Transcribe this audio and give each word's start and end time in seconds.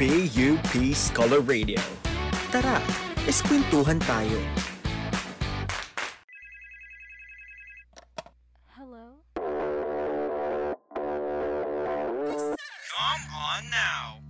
PUP 0.00 0.96
Scholar 0.96 1.44
Radio. 1.44 1.76
Tara, 2.48 2.80
eskwentuhan 3.28 4.00
tayo. 4.00 4.40
Hello? 8.72 9.20
Come 12.88 13.24
on 13.28 13.62
now! 13.68 14.24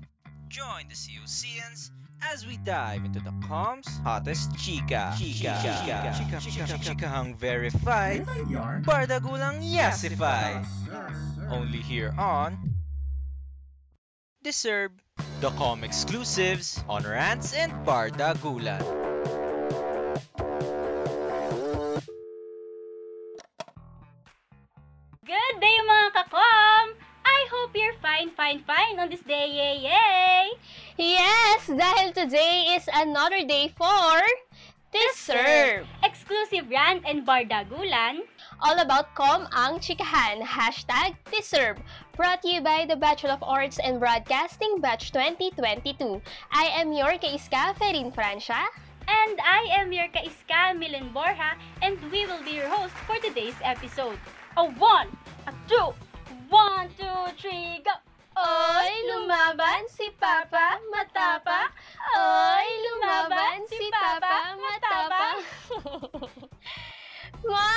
Join 0.50 0.91
the 0.91 0.98
COCNs 0.98 1.95
as 2.18 2.42
we 2.42 2.59
dive 2.66 3.06
into 3.06 3.23
the 3.23 3.30
comms 3.46 3.87
hottest 4.02 4.50
chika. 4.59 5.14
Chika. 5.14 5.55
Chika. 5.55 6.10
Chika. 6.18 6.38
Chika. 6.50 6.82
Chikahang 6.82 7.38
verified. 7.38 8.27
Bardagulang 8.82 9.62
yasified. 9.62 10.66
Only 11.46 11.78
here 11.78 12.10
on 12.18 12.74
Deserve 14.42 14.92
the 15.41 15.51
com 15.56 15.84
exclusives 15.84 16.83
on 16.88 17.05
Rants 17.05 17.55
and 17.55 17.73
Bardagulan. 17.84 18.83
Good 25.25 25.55
day 25.62 25.77
mga 25.87 26.09
kakom! 26.16 26.87
I 27.23 27.41
hope 27.48 27.73
you're 27.78 27.97
fine, 28.02 28.34
fine, 28.34 28.61
fine 28.66 28.98
on 28.98 29.09
this 29.09 29.23
day, 29.23 29.47
yay, 29.47 29.87
yay! 29.87 30.45
Yes, 30.98 31.70
dahil 31.70 32.12
today 32.12 32.75
is 32.77 32.84
another 32.91 33.47
day 33.47 33.73
for 33.78 34.20
Deserve. 34.91 35.87
Exclusive 36.02 36.66
rant 36.66 37.06
and 37.06 37.23
bardagulan. 37.23 38.27
All 38.59 38.75
about 38.83 39.14
com 39.14 39.47
ang 39.55 39.78
chikahan. 39.78 40.42
Hashtag 40.42 41.14
Deserve. 41.31 41.78
Brought 42.20 42.42
to 42.42 42.52
you 42.52 42.60
by 42.60 42.84
the 42.84 42.96
Bachelor 42.96 43.32
of 43.32 43.42
Arts 43.42 43.78
and 43.82 43.98
Broadcasting 43.98 44.76
Batch 44.78 45.10
2022. 45.10 46.20
I 46.52 46.64
am 46.76 46.92
your 46.92 47.16
kaiska, 47.16 47.72
Ferin 47.80 48.12
Francia. 48.14 48.60
And 49.08 49.40
I 49.40 49.64
am 49.80 49.90
your 49.90 50.04
kaiska, 50.12 50.76
Milen 50.76 51.14
Borja, 51.14 51.56
and 51.80 51.96
we 52.12 52.26
will 52.26 52.42
be 52.44 52.60
your 52.60 52.68
host 52.68 52.92
for 53.08 53.16
today's 53.24 53.56
episode. 53.64 54.18
A 54.58 54.68
one, 54.68 55.08
a 55.46 55.54
two, 55.66 55.96
one, 56.50 56.91
two, 57.00 57.32
three, 57.41 57.80
go! 57.88 57.96
Oy, 58.36 58.92
lumaban 59.08 59.88
si 59.88 60.12
Papa, 60.20 60.76
matapa. 60.92 61.72
Oy, 62.20 62.68
lumaban 62.84 63.64
si 63.64 63.88
Papa, 63.96 64.60
matapa. 64.60 66.28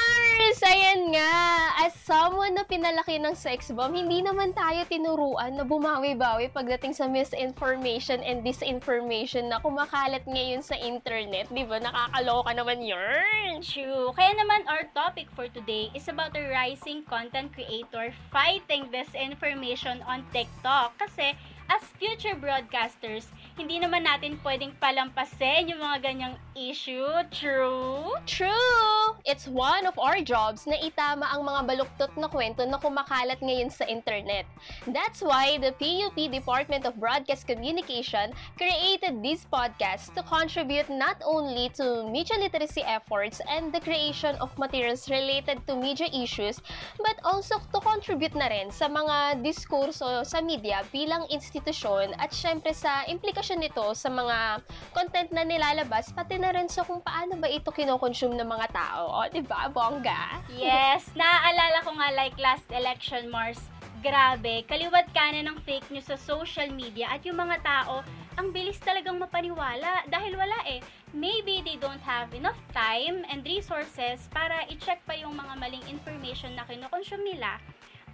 Mars, 0.53 0.69
ayan 0.69 1.09
nga. 1.09 1.33
As 1.81 1.97
someone 2.05 2.53
na 2.53 2.61
pinalaki 2.61 3.17
ng 3.17 3.33
sex 3.33 3.73
bomb, 3.73 3.97
hindi 3.97 4.21
naman 4.21 4.53
tayo 4.53 4.85
tinuruan 4.85 5.57
na 5.57 5.65
bumawi-bawi 5.65 6.53
pagdating 6.53 6.93
sa 6.93 7.09
misinformation 7.09 8.21
and 8.21 8.45
disinformation 8.45 9.49
na 9.49 9.57
kumakalat 9.57 10.21
ngayon 10.29 10.61
sa 10.61 10.77
internet. 10.77 11.49
Di 11.49 11.65
ba? 11.65 11.81
Nakakaloka 11.81 12.53
naman 12.53 12.85
yun. 12.85 13.65
True. 13.65 14.13
Kaya 14.13 14.37
naman 14.37 14.69
our 14.69 14.85
topic 14.93 15.25
for 15.33 15.49
today 15.49 15.89
is 15.97 16.05
about 16.05 16.37
the 16.37 16.45
rising 16.45 17.01
content 17.09 17.49
creator 17.49 18.13
fighting 18.29 18.93
disinformation 18.93 20.05
on 20.05 20.21
TikTok. 20.29 20.93
Kasi 21.01 21.33
as 21.65 21.81
future 21.97 22.37
broadcasters, 22.37 23.25
hindi 23.53 23.77
naman 23.77 24.01
natin 24.01 24.41
pwedeng 24.41 24.73
palampasin 24.81 25.69
yung 25.69 25.77
mga 25.77 25.97
ganyang 26.01 26.35
issue. 26.57 27.05
True? 27.29 28.17
True! 28.25 29.13
It's 29.29 29.45
one 29.45 29.85
of 29.85 29.93
our 30.01 30.25
jobs 30.25 30.65
na 30.65 30.73
itama 30.81 31.29
ang 31.29 31.45
mga 31.45 31.61
baluktot 31.69 32.11
na 32.17 32.25
kwento 32.33 32.65
na 32.65 32.81
kumakalat 32.81 33.37
ngayon 33.45 33.69
sa 33.69 33.85
internet. 33.85 34.49
That's 34.89 35.21
why 35.21 35.61
the 35.61 35.69
PUP 35.77 36.33
Department 36.33 36.89
of 36.89 36.97
Broadcast 36.97 37.45
Communication 37.45 38.33
created 38.57 39.21
this 39.21 39.45
podcast 39.45 40.17
to 40.17 40.25
contribute 40.25 40.89
not 40.89 41.21
only 41.21 41.69
to 41.77 42.09
media 42.09 42.41
literacy 42.41 42.81
efforts 42.81 43.37
and 43.45 43.69
the 43.69 43.81
creation 43.85 44.33
of 44.41 44.49
materials 44.57 45.05
related 45.13 45.61
to 45.69 45.77
media 45.77 46.09
issues, 46.09 46.57
but 47.05 47.21
also 47.21 47.61
to 47.69 47.79
contribute 47.85 48.33
na 48.33 48.49
rin 48.49 48.73
sa 48.73 48.89
mga 48.89 49.45
diskurso 49.45 50.25
sa 50.25 50.41
media 50.41 50.81
bilang 50.89 51.29
institusyon 51.29 52.17
at 52.17 52.33
syempre 52.33 52.73
sa 52.73 53.05
implikasyon 53.05 53.42
nito 53.51 53.83
sa 53.91 54.07
mga 54.07 54.63
content 54.95 55.27
na 55.35 55.43
nilalabas, 55.43 56.15
pati 56.15 56.39
na 56.39 56.55
rin 56.55 56.71
sa 56.71 56.87
kung 56.87 57.03
paano 57.03 57.35
ba 57.35 57.51
ito 57.51 57.67
kinokonsume 57.67 58.39
ng 58.39 58.47
mga 58.47 58.71
tao. 58.71 59.11
O, 59.11 59.27
di 59.27 59.43
ba, 59.43 59.67
bongga? 59.67 60.39
Yes, 60.55 61.11
naaalala 61.19 61.83
ko 61.83 61.91
nga 61.99 62.15
like 62.15 62.39
last 62.39 62.63
election, 62.71 63.27
Mars, 63.27 63.59
grabe, 63.99 64.63
kaliwat 64.71 65.11
kanan 65.11 65.51
ng 65.51 65.59
fake 65.67 65.91
news 65.91 66.07
sa 66.07 66.15
social 66.15 66.71
media 66.71 67.11
at 67.11 67.23
yung 67.27 67.39
mga 67.39 67.59
tao, 67.59 67.99
ang 68.39 68.55
bilis 68.55 68.79
talagang 68.79 69.19
mapaniwala 69.19 70.07
dahil 70.07 70.39
wala 70.39 70.59
eh. 70.63 70.79
Maybe 71.13 71.61
they 71.61 71.77
don't 71.77 72.01
have 72.01 72.33
enough 72.33 72.57
time 72.73 73.21
and 73.29 73.45
resources 73.45 74.25
para 74.33 74.65
i-check 74.71 75.03
pa 75.05 75.13
yung 75.13 75.37
mga 75.37 75.53
maling 75.61 75.85
information 75.85 76.57
na 76.57 76.65
kinokonsume 76.65 77.21
nila. 77.21 77.61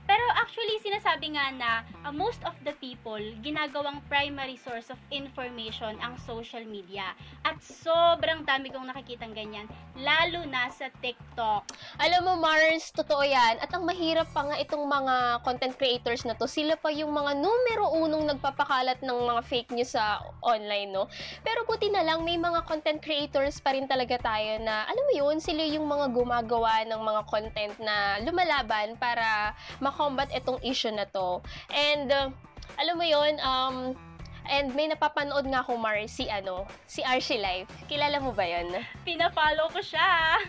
Pero 0.10 0.26
actually, 0.34 0.82
sinasabi 0.82 1.38
nga 1.38 1.54
na 1.54 1.70
uh, 2.02 2.10
most 2.10 2.42
of 2.42 2.58
the 2.66 2.74
people, 2.82 3.22
ginagawang 3.46 4.02
primary 4.10 4.58
source 4.58 4.90
of 4.90 4.98
information 5.14 5.94
ang 6.02 6.18
social 6.26 6.66
media. 6.66 7.14
At 7.46 7.62
sobrang 7.62 8.42
dami 8.42 8.74
kong 8.74 8.90
nakikitang 8.90 9.38
ganyan, 9.38 9.70
lalo 10.02 10.50
na 10.50 10.66
sa 10.74 10.90
TikTok. 10.98 11.70
Alam 12.02 12.26
mo, 12.26 12.34
Mars, 12.42 12.90
totoo 12.90 13.22
yan. 13.22 13.62
At 13.62 13.70
ang 13.70 13.86
mahirap 13.86 14.34
pa 14.34 14.50
nga 14.50 14.58
itong 14.58 14.82
mga 14.82 15.46
content 15.46 15.78
creators 15.78 16.26
na 16.26 16.34
to, 16.34 16.50
sila 16.50 16.74
pa 16.74 16.90
yung 16.90 17.14
mga 17.14 17.38
numero 17.38 17.94
unong 17.94 18.34
nagpapakalat 18.34 19.06
ng 19.06 19.20
mga 19.30 19.42
fake 19.46 19.78
news 19.78 19.94
sa 19.94 20.26
online, 20.42 20.90
no? 20.90 21.06
Pero 21.46 21.70
buti 21.70 21.94
na 21.94 22.02
lang, 22.02 22.26
may 22.26 22.42
mga 22.42 22.66
content 22.66 22.98
creators 22.98 23.62
pa 23.62 23.78
rin 23.78 23.86
talaga 23.86 24.18
tayo 24.18 24.58
na, 24.58 24.90
alam 24.90 25.06
mo 25.06 25.14
yun, 25.14 25.38
sila 25.38 25.62
yung 25.70 25.86
mga 25.86 26.10
gumagawa 26.18 26.82
ng 26.90 26.98
mga 26.98 27.22
content 27.30 27.76
na 27.78 28.18
lumalaban 28.26 28.98
para 28.98 29.54
makombat 30.00 30.32
itong 30.32 30.64
issue 30.64 30.96
na 30.96 31.04
to. 31.12 31.44
And, 31.76 32.08
uh, 32.08 32.32
alam 32.80 32.96
mo 32.96 33.04
yun, 33.04 33.36
um, 33.44 34.00
and 34.48 34.72
may 34.72 34.88
napapanood 34.88 35.44
nga 35.52 35.60
ako, 35.60 35.76
Mars, 35.76 36.16
si 36.16 36.32
ano, 36.32 36.64
si 36.88 37.04
Archie 37.04 37.44
Life. 37.44 37.68
Kilala 37.92 38.24
mo 38.24 38.32
ba 38.32 38.48
yun? 38.48 38.80
Pinafollow 39.04 39.68
ko 39.68 39.84
siya. 39.84 40.40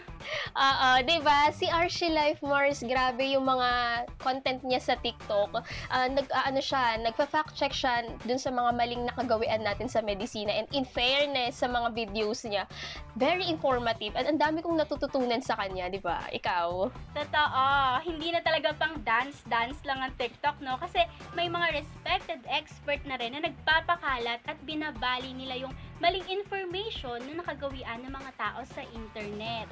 Oo, 0.57 0.89
'di 1.05 1.19
ba? 1.25 1.49
Si 1.55 1.67
Archie 1.71 2.13
Life 2.13 2.43
Mars, 2.45 2.83
grabe 2.85 3.33
yung 3.33 3.47
mga 3.47 3.71
content 4.21 4.61
niya 4.67 4.81
sa 4.83 4.95
TikTok. 4.99 5.63
Ah, 5.89 6.07
nag 6.11 6.27
ah, 6.33 6.49
ano 6.49 6.61
siya, 6.61 6.99
nagfa-fact 7.01 7.57
check 7.57 7.73
siya 7.73 8.05
dun 8.27 8.41
sa 8.41 8.53
mga 8.53 8.71
maling 8.77 9.03
nakagawian 9.09 9.63
natin 9.63 9.87
sa 9.89 10.05
medisina 10.05 10.53
and 10.53 10.69
in 10.75 10.85
fairness 10.85 11.61
sa 11.61 11.69
mga 11.71 11.93
videos 11.95 12.43
niya, 12.45 12.67
very 13.17 13.47
informative 13.49 14.15
at 14.19 14.27
ang 14.27 14.39
dami 14.39 14.61
kong 14.61 14.79
natututunan 14.79 15.41
sa 15.41 15.57
kanya, 15.59 15.89
'di 15.89 16.03
ba? 16.03 16.27
Ikaw? 16.31 16.69
Totoo. 17.17 17.65
Hindi 18.05 18.35
na 18.35 18.41
talaga 18.43 18.75
pang 18.77 18.97
dance-dance 19.03 19.81
lang 19.87 20.05
ang 20.05 20.13
TikTok, 20.17 20.61
no? 20.63 20.77
Kasi 20.79 21.05
may 21.35 21.49
mga 21.49 21.83
respected 21.83 22.41
expert 22.51 23.01
na 23.07 23.17
rin 23.17 23.35
na 23.35 23.47
nagpapakalat 23.47 24.43
at 24.45 24.59
binabali 24.67 25.33
nila 25.35 25.57
yung 25.67 25.73
maling 26.01 26.25
information 26.27 27.21
na 27.29 27.45
nakagawian 27.45 28.01
ng 28.03 28.13
mga 28.13 28.31
tao 28.41 28.61
sa 28.67 28.83
internet. 28.91 29.69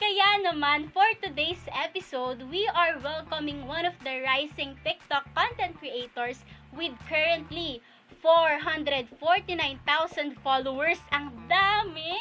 Kaya 0.00 0.40
naman, 0.40 0.88
for 0.96 1.04
today's 1.20 1.60
episode, 1.68 2.40
we 2.48 2.64
are 2.72 2.96
welcoming 3.04 3.68
one 3.68 3.84
of 3.84 3.92
the 4.00 4.24
rising 4.24 4.72
TikTok 4.80 5.28
content 5.36 5.76
creators 5.76 6.40
with 6.72 6.96
currently 7.04 7.84
449,000 8.24 10.40
followers. 10.40 11.04
Ang 11.12 11.36
dami! 11.52 12.16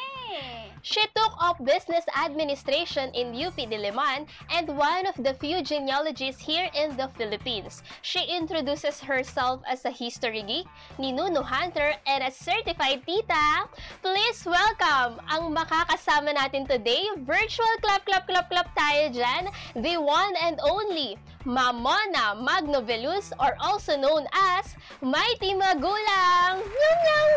She 0.81 1.03
took 1.11 1.35
up 1.43 1.59
business 1.63 2.05
administration 2.15 3.11
in 3.11 3.35
UP 3.35 3.55
Diliman 3.59 4.27
and 4.49 4.65
one 4.79 5.05
of 5.05 5.15
the 5.19 5.33
few 5.35 5.61
genealogists 5.61 6.41
here 6.41 6.71
in 6.73 6.95
the 6.95 7.11
Philippines. 7.19 7.83
She 8.01 8.23
introduces 8.23 8.99
herself 9.03 9.59
as 9.67 9.83
a 9.83 9.91
history 9.91 10.41
geek, 10.41 10.67
Ninuno 10.97 11.43
Hunter, 11.43 11.93
and 12.07 12.23
a 12.23 12.31
certified 12.31 13.03
tita. 13.05 13.67
Please 14.01 14.45
welcome 14.47 15.19
ang 15.27 15.51
makakasama 15.51 16.31
natin 16.31 16.63
today. 16.63 17.03
Virtual 17.27 17.75
clap, 17.83 18.07
clap, 18.07 18.23
clap, 18.23 18.47
clap 18.47 18.71
tayo 18.71 19.11
dyan. 19.11 19.51
The 19.75 19.99
one 19.99 20.35
and 20.39 20.63
only 20.63 21.19
Mamona 21.43 22.35
Magnovelus 22.39 23.31
or 23.39 23.55
also 23.59 23.95
known 23.95 24.27
as 24.31 24.75
Mighty 25.01 25.55
Magulang. 25.55 26.59
Meow. 26.63 27.27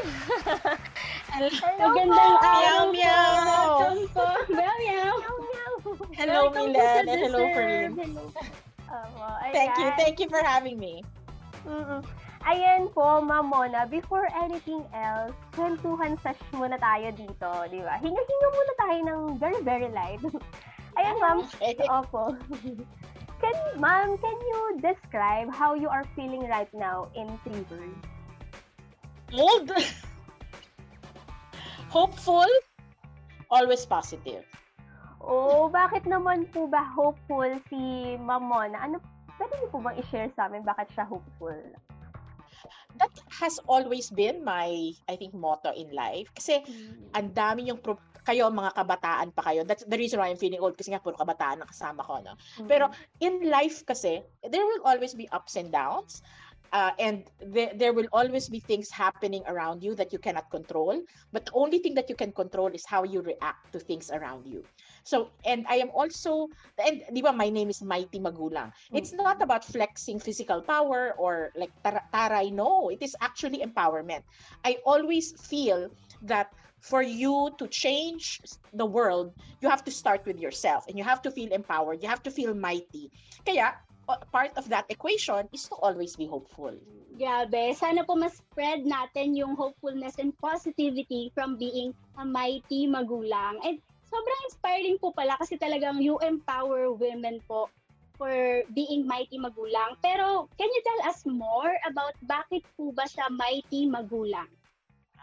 Magandang 1.83 2.37
araw 2.45 2.82
Meow, 2.91 3.95
meow. 4.17 4.35
Meow, 4.49 4.75
meow. 4.83 5.73
Hello, 6.19 6.51
Milan, 6.51 7.09
and 7.09 7.21
hello. 7.21 7.43
Farin. 7.55 7.95
Opo, 8.93 9.27
Thank 9.53 9.79
you, 9.79 9.89
thank 9.97 10.21
you 10.21 10.29
for 10.29 10.43
having 10.43 10.79
me. 10.79 11.05
Mm-mm. 11.63 12.03
Ayan 12.43 12.91
po, 12.91 13.23
Ma'am 13.23 13.47
Mona, 13.47 13.87
before 13.87 14.27
anything 14.35 14.83
else, 14.91 15.31
kwentuhan 15.55 16.19
sesh 16.27 16.43
muna 16.51 16.75
tayo 16.75 17.15
dito, 17.15 17.51
di 17.71 17.79
ba? 17.87 18.03
Hinga-hinga 18.03 18.49
muna 18.51 18.73
tayo 18.83 18.99
ng 19.07 19.21
very, 19.39 19.61
very 19.63 19.89
light. 19.95 20.19
Ayan, 20.99 21.17
ma'am. 21.23 21.39
Okay. 21.63 21.87
Opo. 21.87 22.35
Can, 23.43 23.59
ma'am, 23.79 24.15
can 24.23 24.39
you 24.39 24.79
describe 24.79 25.51
how 25.51 25.75
you 25.75 25.91
are 25.91 26.07
feeling 26.15 26.47
right 26.47 26.71
now 26.71 27.11
in 27.19 27.27
three 27.43 27.67
words? 27.67 28.03
Old. 29.35 29.67
Hopeful. 31.91 32.47
Always 33.53 33.85
positive. 33.85 34.49
Oh, 35.21 35.69
bakit 35.69 36.09
naman 36.09 36.49
po 36.51 36.67
ba 36.67 36.83
hopeful 36.83 37.47
si 37.69 38.17
Ma'am 38.17 38.43
Mona? 38.43 38.81
Ano, 38.81 38.99
pwede 39.37 39.55
niyo 39.61 39.69
po 39.69 39.79
bang 39.85 40.01
i-share 40.01 40.33
sa 40.35 40.49
amin 40.49 40.65
bakit 40.65 40.89
siya 40.97 41.05
hopeful? 41.05 41.61
That 42.97 43.13
has 43.29 43.61
always 43.69 44.09
been 44.09 44.41
my, 44.45 44.97
I 45.09 45.15
think, 45.17 45.37
motto 45.37 45.73
in 45.77 45.93
life. 45.93 46.33
Kasi 46.33 46.65
ang 47.13 47.33
dami 47.37 47.69
yung 47.69 47.81
pro- 47.81 48.01
kayo 48.23 48.49
mga 48.55 48.73
kabataan 48.79 49.35
pa 49.35 49.43
kayo. 49.51 49.67
That's 49.67 49.83
the 49.83 49.99
reason 49.99 50.23
why 50.23 50.31
I'm 50.31 50.39
feeling 50.39 50.63
old 50.63 50.79
kasi 50.79 50.95
nga 50.95 51.03
puro 51.03 51.19
kabataan 51.19 51.59
ang 51.63 51.71
kasama 51.71 52.07
ko, 52.07 52.23
no? 52.23 52.39
Pero 52.71 52.89
in 53.19 53.51
life 53.51 53.83
kasi, 53.83 54.23
there 54.47 54.63
will 54.63 54.83
always 54.87 55.13
be 55.13 55.27
ups 55.35 55.59
and 55.59 55.75
downs. 55.75 56.23
Uh, 56.73 56.91
and 56.99 57.25
there, 57.41 57.73
there 57.77 57.93
will 57.93 58.09
always 58.13 58.49
be 58.49 58.61
things 58.61 58.91
happening 58.91 59.43
around 59.47 59.83
you 59.83 59.95
that 59.95 60.13
you 60.13 60.19
cannot 60.19 60.51
control. 60.51 61.01
But 61.33 61.47
the 61.47 61.53
only 61.55 61.79
thing 61.79 61.95
that 61.95 62.09
you 62.09 62.17
can 62.17 62.33
control 62.33 62.69
is 62.69 62.85
how 62.87 63.05
you 63.05 63.21
react 63.23 63.73
to 63.73 63.79
things 63.79 64.11
around 64.11 64.47
you. 64.47 64.65
So, 65.05 65.31
and 65.45 65.67
I 65.69 65.77
am 65.77 65.91
also, 65.95 66.49
and 66.79 67.03
di 67.13 67.23
ba, 67.23 67.33
my 67.33 67.51
name 67.51 67.69
is 67.71 67.83
Mighty 67.83 68.19
Magulang. 68.21 68.73
It's 68.93 69.13
not 69.13 69.43
about 69.43 69.65
flexing 69.65 70.21
physical 70.21 70.63
power 70.63 71.15
or 71.19 71.51
like 71.57 71.73
tar- 71.85 72.03
taray. 72.13 72.53
No, 72.53 72.89
it 72.89 73.03
is 73.03 73.17
actually 73.21 73.61
empowerment. 73.61 74.23
I 74.65 74.79
always 74.87 75.33
feel 75.49 75.89
that 76.23 76.49
for 76.81 77.03
you 77.03 77.51
to 77.59 77.69
change 77.69 78.41
the 78.73 78.87
world, 78.87 79.33
you 79.61 79.69
have 79.69 79.85
to 79.85 79.91
start 79.91 80.23
with 80.27 80.39
yourself 80.39 80.85
and 80.89 80.99
you 80.99 81.05
have 81.05 81.23
to 81.23 81.31
feel 81.31 81.53
empowered. 81.53 82.03
You 82.03 82.09
have 82.09 82.23
to 82.25 82.31
feel 82.31 82.55
mighty. 82.55 83.11
Kaya, 83.47 83.75
part 84.07 84.53
of 84.57 84.69
that 84.69 84.87
equation 84.89 85.49
is 85.53 85.69
to 85.69 85.75
always 85.79 86.17
be 86.17 86.27
hopeful. 86.27 86.75
Grabe. 87.17 87.77
Sana 87.77 88.03
po 88.03 88.17
mas 88.17 88.41
spread 88.41 88.83
natin 88.89 89.37
yung 89.37 89.55
hopefulness 89.55 90.19
and 90.19 90.33
positivity 90.41 91.31
from 91.37 91.61
being 91.61 91.93
a 92.19 92.25
mighty 92.25 92.89
magulang. 92.89 93.61
And 93.63 93.79
sobrang 94.09 94.41
inspiring 94.49 94.97
po 94.99 95.13
pala 95.13 95.37
kasi 95.41 95.57
talagang 95.57 96.01
you 96.01 96.19
empower 96.21 96.93
women 96.93 97.41
po 97.49 97.69
for 98.17 98.63
being 98.73 99.09
mighty 99.09 99.37
magulang. 99.41 99.97
Pero 100.01 100.49
can 100.57 100.71
you 100.71 100.83
tell 100.85 101.01
us 101.09 101.25
more 101.25 101.75
about 101.89 102.15
bakit 102.25 102.65
po 102.77 102.93
ba 102.93 103.09
siya 103.09 103.29
mighty 103.33 103.89
magulang? 103.89 104.49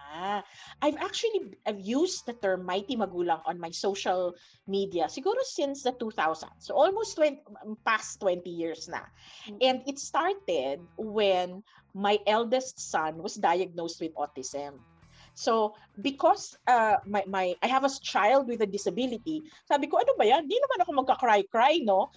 Ah, 0.10 0.42
I've 0.82 0.98
actually 0.98 1.54
I've 1.70 1.78
used 1.78 2.26
the 2.26 2.34
term 2.34 2.66
mighty 2.66 2.98
magulang 2.98 3.46
on 3.46 3.62
my 3.62 3.70
social 3.70 4.34
media 4.66 5.06
siguro 5.06 5.38
since 5.46 5.86
the 5.86 5.94
2000s. 5.94 6.66
So 6.66 6.74
almost 6.74 7.14
20 7.14 7.46
past 7.86 8.18
20 8.18 8.42
years 8.50 8.90
na. 8.90 9.06
And 9.62 9.86
it 9.86 10.02
started 10.02 10.82
when 10.98 11.62
my 11.94 12.18
eldest 12.26 12.82
son 12.82 13.22
was 13.22 13.38
diagnosed 13.38 14.02
with 14.02 14.18
autism. 14.18 14.82
So 15.38 15.78
because 16.02 16.58
uh, 16.66 16.98
my, 17.06 17.22
my 17.30 17.54
I 17.62 17.68
have 17.70 17.86
a 17.86 17.94
child 18.02 18.50
with 18.50 18.66
a 18.66 18.70
disability, 18.70 19.46
sabi 19.70 19.86
ko 19.86 20.02
ano 20.02 20.18
ba 20.18 20.26
yan? 20.26 20.50
Di 20.50 20.58
naman 20.58 20.84
ako 20.84 20.92
magka-cry-cry, 21.06 21.86
no? 21.86 22.10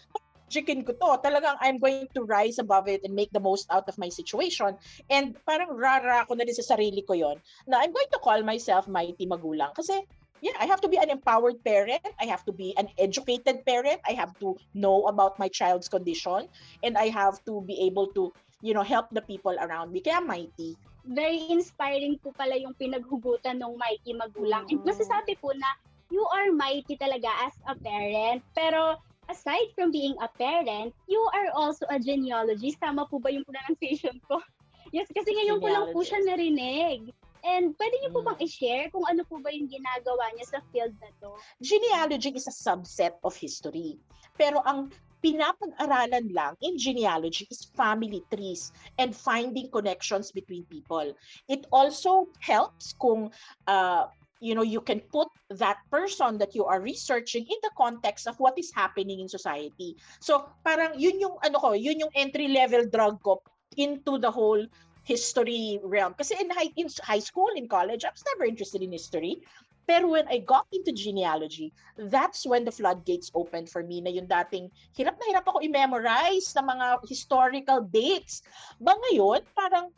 Chicken 0.53 0.85
ko 0.85 0.93
to. 0.93 1.11
Talagang 1.25 1.57
I'm 1.65 1.81
going 1.81 2.13
to 2.13 2.29
rise 2.29 2.61
above 2.61 2.93
it 2.93 3.01
and 3.09 3.17
make 3.17 3.33
the 3.33 3.41
most 3.41 3.65
out 3.73 3.89
of 3.89 3.97
my 3.97 4.13
situation. 4.13 4.77
And 5.09 5.33
parang 5.49 5.73
rara 5.73 6.29
ko 6.29 6.37
na 6.37 6.45
din 6.45 6.53
sa 6.53 6.77
sarili 6.77 7.01
ko 7.01 7.17
yon 7.17 7.41
na 7.65 7.81
I'm 7.81 7.97
going 7.97 8.13
to 8.13 8.21
call 8.21 8.45
myself 8.45 8.85
mighty 8.85 9.25
magulang. 9.25 9.73
Kasi 9.73 10.05
yeah, 10.43 10.59
I 10.59 10.67
have 10.67 10.83
to 10.83 10.91
be 10.91 10.99
an 10.99 11.09
empowered 11.09 11.63
parent. 11.65 12.03
I 12.21 12.27
have 12.27 12.45
to 12.45 12.53
be 12.53 12.75
an 12.77 12.91
educated 12.99 13.65
parent. 13.65 14.03
I 14.05 14.13
have 14.13 14.35
to 14.43 14.59
know 14.75 15.07
about 15.07 15.39
my 15.39 15.49
child's 15.49 15.89
condition. 15.89 16.51
And 16.83 16.99
I 16.99 17.09
have 17.15 17.39
to 17.47 17.63
be 17.63 17.87
able 17.87 18.11
to, 18.19 18.35
you 18.61 18.75
know, 18.75 18.83
help 18.83 19.09
the 19.15 19.23
people 19.23 19.55
around 19.55 19.95
me. 19.95 20.03
Kaya 20.03 20.21
mighty. 20.21 20.77
Very 21.07 21.47
inspiring 21.51 22.19
po 22.19 22.35
pala 22.35 22.59
yung 22.59 22.75
pinaghugutan 22.75 23.63
ng 23.63 23.73
mighty 23.79 24.13
magulang. 24.19 24.67
And 24.67 24.83
masasabi 24.83 25.39
po 25.39 25.55
na 25.55 25.71
you 26.11 26.27
are 26.27 26.51
mighty 26.51 26.99
talaga 26.99 27.31
as 27.47 27.55
a 27.71 27.75
parent. 27.79 28.43
Pero 28.53 28.99
aside 29.33 29.73
from 29.75 29.89
being 29.91 30.13
a 30.21 30.29
parent, 30.29 30.93
you 31.09 31.21
are 31.33 31.49
also 31.57 31.89
a 31.89 31.97
genealogist. 31.97 32.77
Tama 32.79 33.09
po 33.09 33.17
ba 33.17 33.33
yung 33.33 33.49
pronunciation 33.49 34.21
ko? 34.29 34.39
Yes, 34.93 35.09
kasi 35.09 35.33
ngayon 35.33 35.57
ko 35.65 35.73
lang 35.73 35.89
po 35.97 36.05
siya 36.05 36.21
narinig. 36.21 37.17
And 37.41 37.73
pwede 37.81 37.97
niyo 38.05 38.13
po 38.13 38.21
bang 38.29 38.37
i-share 38.45 38.93
kung 38.93 39.09
ano 39.09 39.25
po 39.25 39.41
ba 39.41 39.49
yung 39.49 39.65
ginagawa 39.65 40.29
niya 40.37 40.53
sa 40.53 40.61
field 40.69 40.93
na 41.01 41.09
to? 41.25 41.33
Genealogy 41.65 42.29
is 42.37 42.45
a 42.45 42.53
subset 42.53 43.17
of 43.25 43.33
history. 43.33 43.97
Pero 44.37 44.61
ang 44.69 44.93
pinapag-aralan 45.25 46.29
lang 46.35 46.59
in 46.61 46.77
genealogy 46.77 47.49
is 47.49 47.73
family 47.73 48.21
trees 48.29 48.75
and 49.01 49.17
finding 49.17 49.71
connections 49.73 50.29
between 50.29 50.69
people. 50.69 51.15
It 51.49 51.65
also 51.73 52.29
helps 52.45 52.93
kung 53.01 53.33
uh, 53.65 54.13
you 54.43 54.59
know 54.59 54.67
you 54.67 54.83
can 54.83 54.99
put 55.15 55.31
that 55.55 55.79
person 55.87 56.37
that 56.43 56.53
you 56.59 56.67
are 56.67 56.83
researching 56.83 57.47
in 57.47 57.59
the 57.63 57.71
context 57.79 58.27
of 58.27 58.35
what 58.43 58.59
is 58.59 58.75
happening 58.75 59.23
in 59.23 59.31
society. 59.31 59.95
So 60.19 60.51
parang 60.67 60.99
yun 60.99 61.23
yung 61.23 61.39
ano 61.47 61.63
ko 61.63 61.79
yun 61.79 62.03
yung 62.03 62.11
entry 62.19 62.51
level 62.51 62.91
drug 62.91 63.23
ko 63.23 63.39
into 63.79 64.19
the 64.19 64.31
whole 64.31 64.67
history 65.07 65.79
realm. 65.87 66.19
Kasi 66.19 66.35
in 66.43 66.51
high 66.51 66.75
in 66.75 66.91
high 67.07 67.23
school 67.23 67.55
in 67.55 67.71
college 67.71 68.03
I 68.03 68.11
was 68.11 68.27
never 68.35 68.45
interested 68.51 68.83
in 68.83 68.91
history. 68.91 69.39
Pero 69.87 70.15
when 70.15 70.27
I 70.31 70.39
got 70.39 70.67
into 70.71 70.95
genealogy, 70.95 71.75
that's 71.99 72.47
when 72.47 72.63
the 72.63 72.71
floodgates 72.71 73.35
opened 73.35 73.67
for 73.67 73.83
me 73.83 73.99
na 73.99 74.15
yung 74.15 74.31
dating 74.31 74.71
hirap 74.95 75.19
na 75.19 75.27
hirap 75.35 75.47
ako 75.47 75.59
i-memorize 75.59 76.55
ng 76.55 76.67
mga 76.71 77.03
historical 77.11 77.83
dates. 77.91 78.47
Ba 78.79 78.95
ngayon, 78.95 79.43
parang 79.59 79.91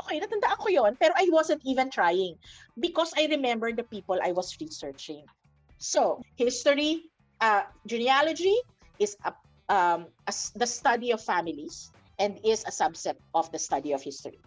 okay, 0.00 0.20
natandaan 0.20 0.58
ko 0.58 0.68
yon 0.72 0.92
pero 0.96 1.12
I 1.16 1.28
wasn't 1.28 1.60
even 1.68 1.92
trying 1.92 2.36
because 2.80 3.12
I 3.16 3.28
remember 3.28 3.72
the 3.72 3.84
people 3.86 4.18
I 4.20 4.32
was 4.32 4.56
researching. 4.60 5.24
So, 5.80 6.20
history, 6.36 7.08
uh, 7.40 7.64
genealogy 7.88 8.56
is 9.00 9.16
a, 9.24 9.32
um, 9.72 10.08
a, 10.28 10.32
the 10.56 10.68
study 10.68 11.12
of 11.12 11.20
families 11.24 11.92
and 12.20 12.36
is 12.44 12.64
a 12.68 12.72
subset 12.72 13.16
of 13.32 13.48
the 13.52 13.58
study 13.58 13.96
of 13.96 14.04
history. 14.04 14.38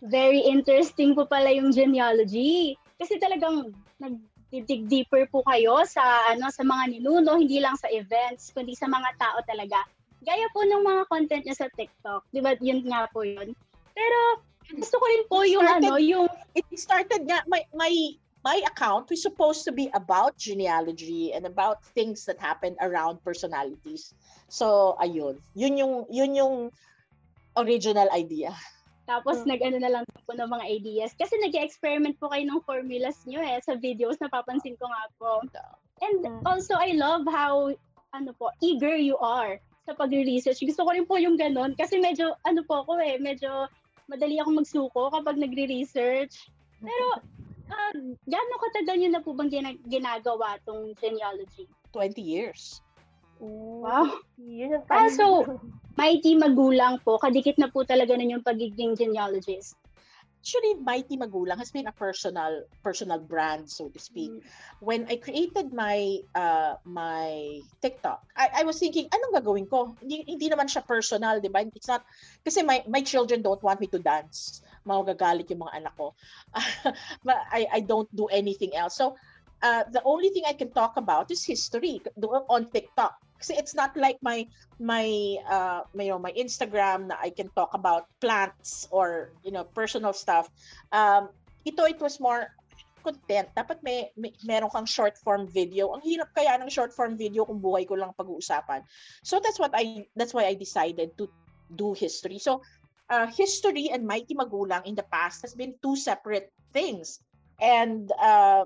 Very 0.00 0.40
interesting 0.40 1.14
po 1.14 1.28
pala 1.28 1.52
yung 1.52 1.70
genealogy. 1.70 2.74
Kasi 2.96 3.20
talagang 3.20 3.70
nag-dig 4.00 4.88
deeper 4.88 5.28
po 5.28 5.44
kayo 5.46 5.84
sa 5.86 6.02
ano 6.32 6.48
sa 6.48 6.64
mga 6.64 6.98
ninuno, 6.98 7.38
hindi 7.38 7.60
lang 7.60 7.76
sa 7.76 7.86
events, 7.92 8.50
kundi 8.50 8.74
sa 8.74 8.88
mga 8.88 9.14
tao 9.20 9.38
talaga. 9.44 9.78
Gaya 10.24 10.46
po 10.50 10.64
ng 10.64 10.82
mga 10.82 11.02
content 11.06 11.42
niya 11.44 11.54
sa 11.54 11.68
TikTok. 11.70 12.26
Di 12.32 12.40
ba? 12.40 12.56
Yun 12.58 12.82
nga 12.88 13.06
po 13.12 13.22
yun. 13.22 13.54
Pero 13.92 14.18
gusto 14.70 14.96
ko 14.98 15.04
rin 15.06 15.22
po 15.26 15.38
yung 15.42 15.66
started, 15.66 15.90
ano, 15.90 15.98
yung... 15.98 16.26
It 16.54 16.66
started 16.78 17.26
nga, 17.26 17.42
my, 17.48 17.62
my, 17.74 17.92
my 18.44 18.58
account 18.66 19.10
was 19.10 19.22
supposed 19.22 19.64
to 19.64 19.72
be 19.72 19.90
about 19.94 20.36
genealogy 20.36 21.32
and 21.32 21.46
about 21.46 21.82
things 21.94 22.26
that 22.26 22.38
happen 22.38 22.76
around 22.82 23.22
personalities. 23.22 24.14
So, 24.48 24.98
ayun. 25.00 25.38
Yun 25.54 25.78
yung, 25.78 25.94
yun 26.10 26.34
yung 26.34 26.54
original 27.56 28.08
idea. 28.10 28.54
Tapos 29.06 29.42
nag-ano 29.44 29.82
na 29.82 29.90
lang 29.90 30.04
po 30.24 30.32
ng 30.32 30.46
mga 30.46 30.64
ideas. 30.70 31.10
Kasi 31.18 31.34
nag-experiment 31.42 32.16
po 32.22 32.30
kayo 32.30 32.46
ng 32.46 32.62
formulas 32.62 33.18
nyo 33.26 33.42
eh 33.42 33.58
sa 33.60 33.74
videos, 33.74 34.16
napapansin 34.22 34.78
ko 34.78 34.86
nga 34.86 35.04
po. 35.18 35.30
And 36.02 36.26
also, 36.46 36.78
I 36.78 36.94
love 36.94 37.26
how, 37.26 37.74
ano 38.14 38.30
po, 38.38 38.50
eager 38.62 38.94
you 38.94 39.18
are 39.18 39.58
sa 39.86 39.98
pag-research. 39.98 40.62
Gusto 40.62 40.86
ko 40.86 40.90
rin 40.94 41.06
po 41.06 41.18
yung 41.18 41.34
ganun. 41.34 41.74
Kasi 41.74 41.98
medyo, 41.98 42.38
ano 42.46 42.62
po 42.62 42.86
ako 42.86 43.02
eh, 43.02 43.18
medyo 43.18 43.66
madali 44.12 44.36
akong 44.36 44.60
magsuko 44.60 45.08
kapag 45.08 45.40
nagre-research. 45.40 46.52
Pero, 46.84 47.06
uh, 47.72 47.92
gaano 48.28 48.54
katagal 48.60 48.96
nyo 49.00 49.10
na 49.16 49.24
po 49.24 49.32
bang 49.32 49.48
gina- 49.48 49.82
ginagawa 49.88 50.60
tong 50.68 50.92
genealogy? 51.00 51.64
20 51.96 52.20
years. 52.20 52.84
Wow. 53.40 54.22
Ang 54.38 54.86
Ah, 54.92 55.08
so, 55.10 55.42
mighty 55.96 56.36
magulang 56.36 57.00
po, 57.02 57.16
kadikit 57.18 57.56
na 57.56 57.72
po 57.72 57.82
talaga 57.82 58.14
nun 58.14 58.38
yung 58.38 58.44
pagiging 58.44 58.94
genealogist. 58.94 59.80
Actually, 60.42 60.74
Mighty 60.82 61.14
Magulang 61.14 61.54
has 61.62 61.70
been 61.70 61.86
a 61.86 61.94
personal 61.94 62.66
personal 62.82 63.22
brand, 63.22 63.70
so 63.70 63.86
to 63.94 64.00
speak. 64.02 64.42
When 64.82 65.06
I 65.06 65.22
created 65.22 65.70
my 65.70 66.18
uh, 66.34 66.82
my 66.82 67.62
TikTok, 67.78 68.26
I, 68.34 68.50
I 68.58 68.62
was 68.66 68.82
thinking, 68.82 69.06
anong 69.06 69.38
gagawin 69.38 69.70
ko? 69.70 69.94
Hindi, 70.02 70.26
hindi 70.26 70.50
naman 70.50 70.66
siya 70.66 70.82
personal, 70.82 71.38
di 71.38 71.46
ba? 71.46 71.62
It's 71.62 71.86
not, 71.86 72.02
kasi 72.42 72.66
my, 72.66 72.82
my 72.90 73.06
children 73.06 73.38
don't 73.38 73.62
want 73.62 73.78
me 73.78 73.86
to 73.94 74.02
dance. 74.02 74.66
Magagalit 74.82 75.46
yung 75.54 75.62
mga 75.62 75.78
anak 75.78 75.94
ko. 75.94 76.10
but 77.26 77.38
I, 77.54 77.78
I 77.78 77.80
don't 77.86 78.10
do 78.10 78.26
anything 78.26 78.74
else. 78.74 78.98
So, 78.98 79.14
uh, 79.62 79.86
the 79.94 80.02
only 80.02 80.34
thing 80.34 80.42
I 80.42 80.58
can 80.58 80.74
talk 80.74 80.98
about 80.98 81.30
is 81.30 81.46
history 81.46 82.02
on 82.50 82.66
TikTok. 82.74 83.14
Kasi 83.42 83.58
it's 83.58 83.74
not 83.74 83.90
like 83.98 84.22
my 84.22 84.46
my 84.78 85.36
uh 85.50 85.82
my, 85.98 86.06
you 86.06 86.14
know, 86.14 86.22
my 86.22 86.30
Instagram 86.38 87.10
na 87.10 87.18
I 87.18 87.34
can 87.34 87.50
talk 87.58 87.74
about 87.74 88.06
plants 88.22 88.86
or 88.94 89.34
you 89.42 89.50
know 89.50 89.66
personal 89.66 90.14
stuff. 90.14 90.46
Um 90.94 91.34
ito 91.66 91.82
it 91.90 91.98
was 91.98 92.22
more 92.22 92.54
content. 93.02 93.50
Dapat 93.58 93.82
may, 93.82 94.14
may 94.14 94.30
meron 94.46 94.70
kang 94.70 94.86
short 94.86 95.18
form 95.18 95.50
video. 95.50 95.90
Ang 95.90 96.06
hirap 96.06 96.30
kaya 96.38 96.54
ng 96.62 96.70
short 96.70 96.94
form 96.94 97.18
video 97.18 97.42
kung 97.42 97.58
buhay 97.58 97.82
ko 97.82 97.98
lang 97.98 98.14
pag-uusapan. 98.14 98.86
So 99.26 99.42
that's 99.42 99.58
what 99.58 99.74
I 99.74 100.06
that's 100.14 100.32
why 100.32 100.46
I 100.46 100.54
decided 100.54 101.18
to 101.18 101.26
do 101.74 101.92
history. 101.98 102.38
So 102.38 102.62
uh, 103.10 103.26
history 103.26 103.90
and 103.90 104.06
Mighty 104.06 104.38
Magulang 104.38 104.86
in 104.86 104.94
the 104.94 105.04
past 105.10 105.42
has 105.42 105.52
been 105.52 105.74
two 105.82 105.98
separate 105.98 106.54
things. 106.70 107.18
And 107.58 108.10
uh, 108.22 108.64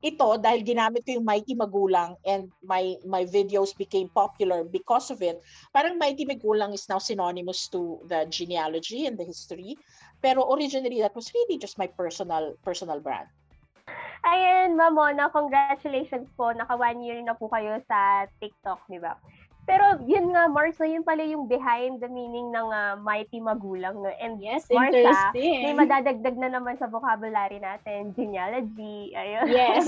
ito 0.00 0.28
dahil 0.40 0.64
ginamit 0.64 1.04
ko 1.04 1.20
yung 1.20 1.28
Mighty 1.28 1.52
Magulang 1.52 2.16
and 2.24 2.48
my 2.64 2.96
my 3.04 3.28
videos 3.28 3.76
became 3.76 4.08
popular 4.08 4.64
because 4.64 5.12
of 5.12 5.20
it. 5.20 5.40
Parang 5.76 6.00
Mighty 6.00 6.24
Magulang 6.24 6.72
is 6.72 6.88
now 6.88 6.96
synonymous 6.96 7.68
to 7.68 8.00
the 8.08 8.24
genealogy 8.32 9.04
and 9.04 9.20
the 9.20 9.24
history. 9.28 9.76
Pero 10.24 10.48
originally 10.52 11.04
that 11.04 11.12
was 11.12 11.28
really 11.36 11.60
just 11.60 11.76
my 11.76 11.88
personal 11.88 12.56
personal 12.64 13.00
brand. 13.00 13.28
Ayan, 14.20 14.76
Mamona, 14.76 15.32
congratulations 15.32 16.28
po. 16.36 16.52
Naka 16.52 16.76
one 16.76 17.00
year 17.00 17.24
na 17.24 17.32
po 17.32 17.48
kayo 17.48 17.80
sa 17.88 18.28
TikTok, 18.36 18.84
di 18.84 19.00
ba? 19.00 19.16
Pero 19.68 20.02
yun 20.04 20.32
nga, 20.34 20.48
Mars, 20.50 20.78
yun 20.80 21.04
pala 21.06 21.22
yung 21.22 21.46
behind 21.46 22.00
the 22.02 22.10
meaning 22.10 22.50
ng 22.50 22.68
uh, 22.68 22.94
mighty 22.98 23.38
magulang. 23.38 24.00
No? 24.02 24.10
And 24.18 24.40
Yes, 24.40 24.66
Martha, 24.70 24.98
interesting. 24.98 25.62
may 25.62 25.74
madadagdag 25.76 26.36
na 26.36 26.50
naman 26.50 26.80
sa 26.80 26.90
vocabulary 26.90 27.62
natin, 27.62 28.16
genealogy, 28.16 29.14
ayun. 29.14 29.46
Yes. 29.46 29.86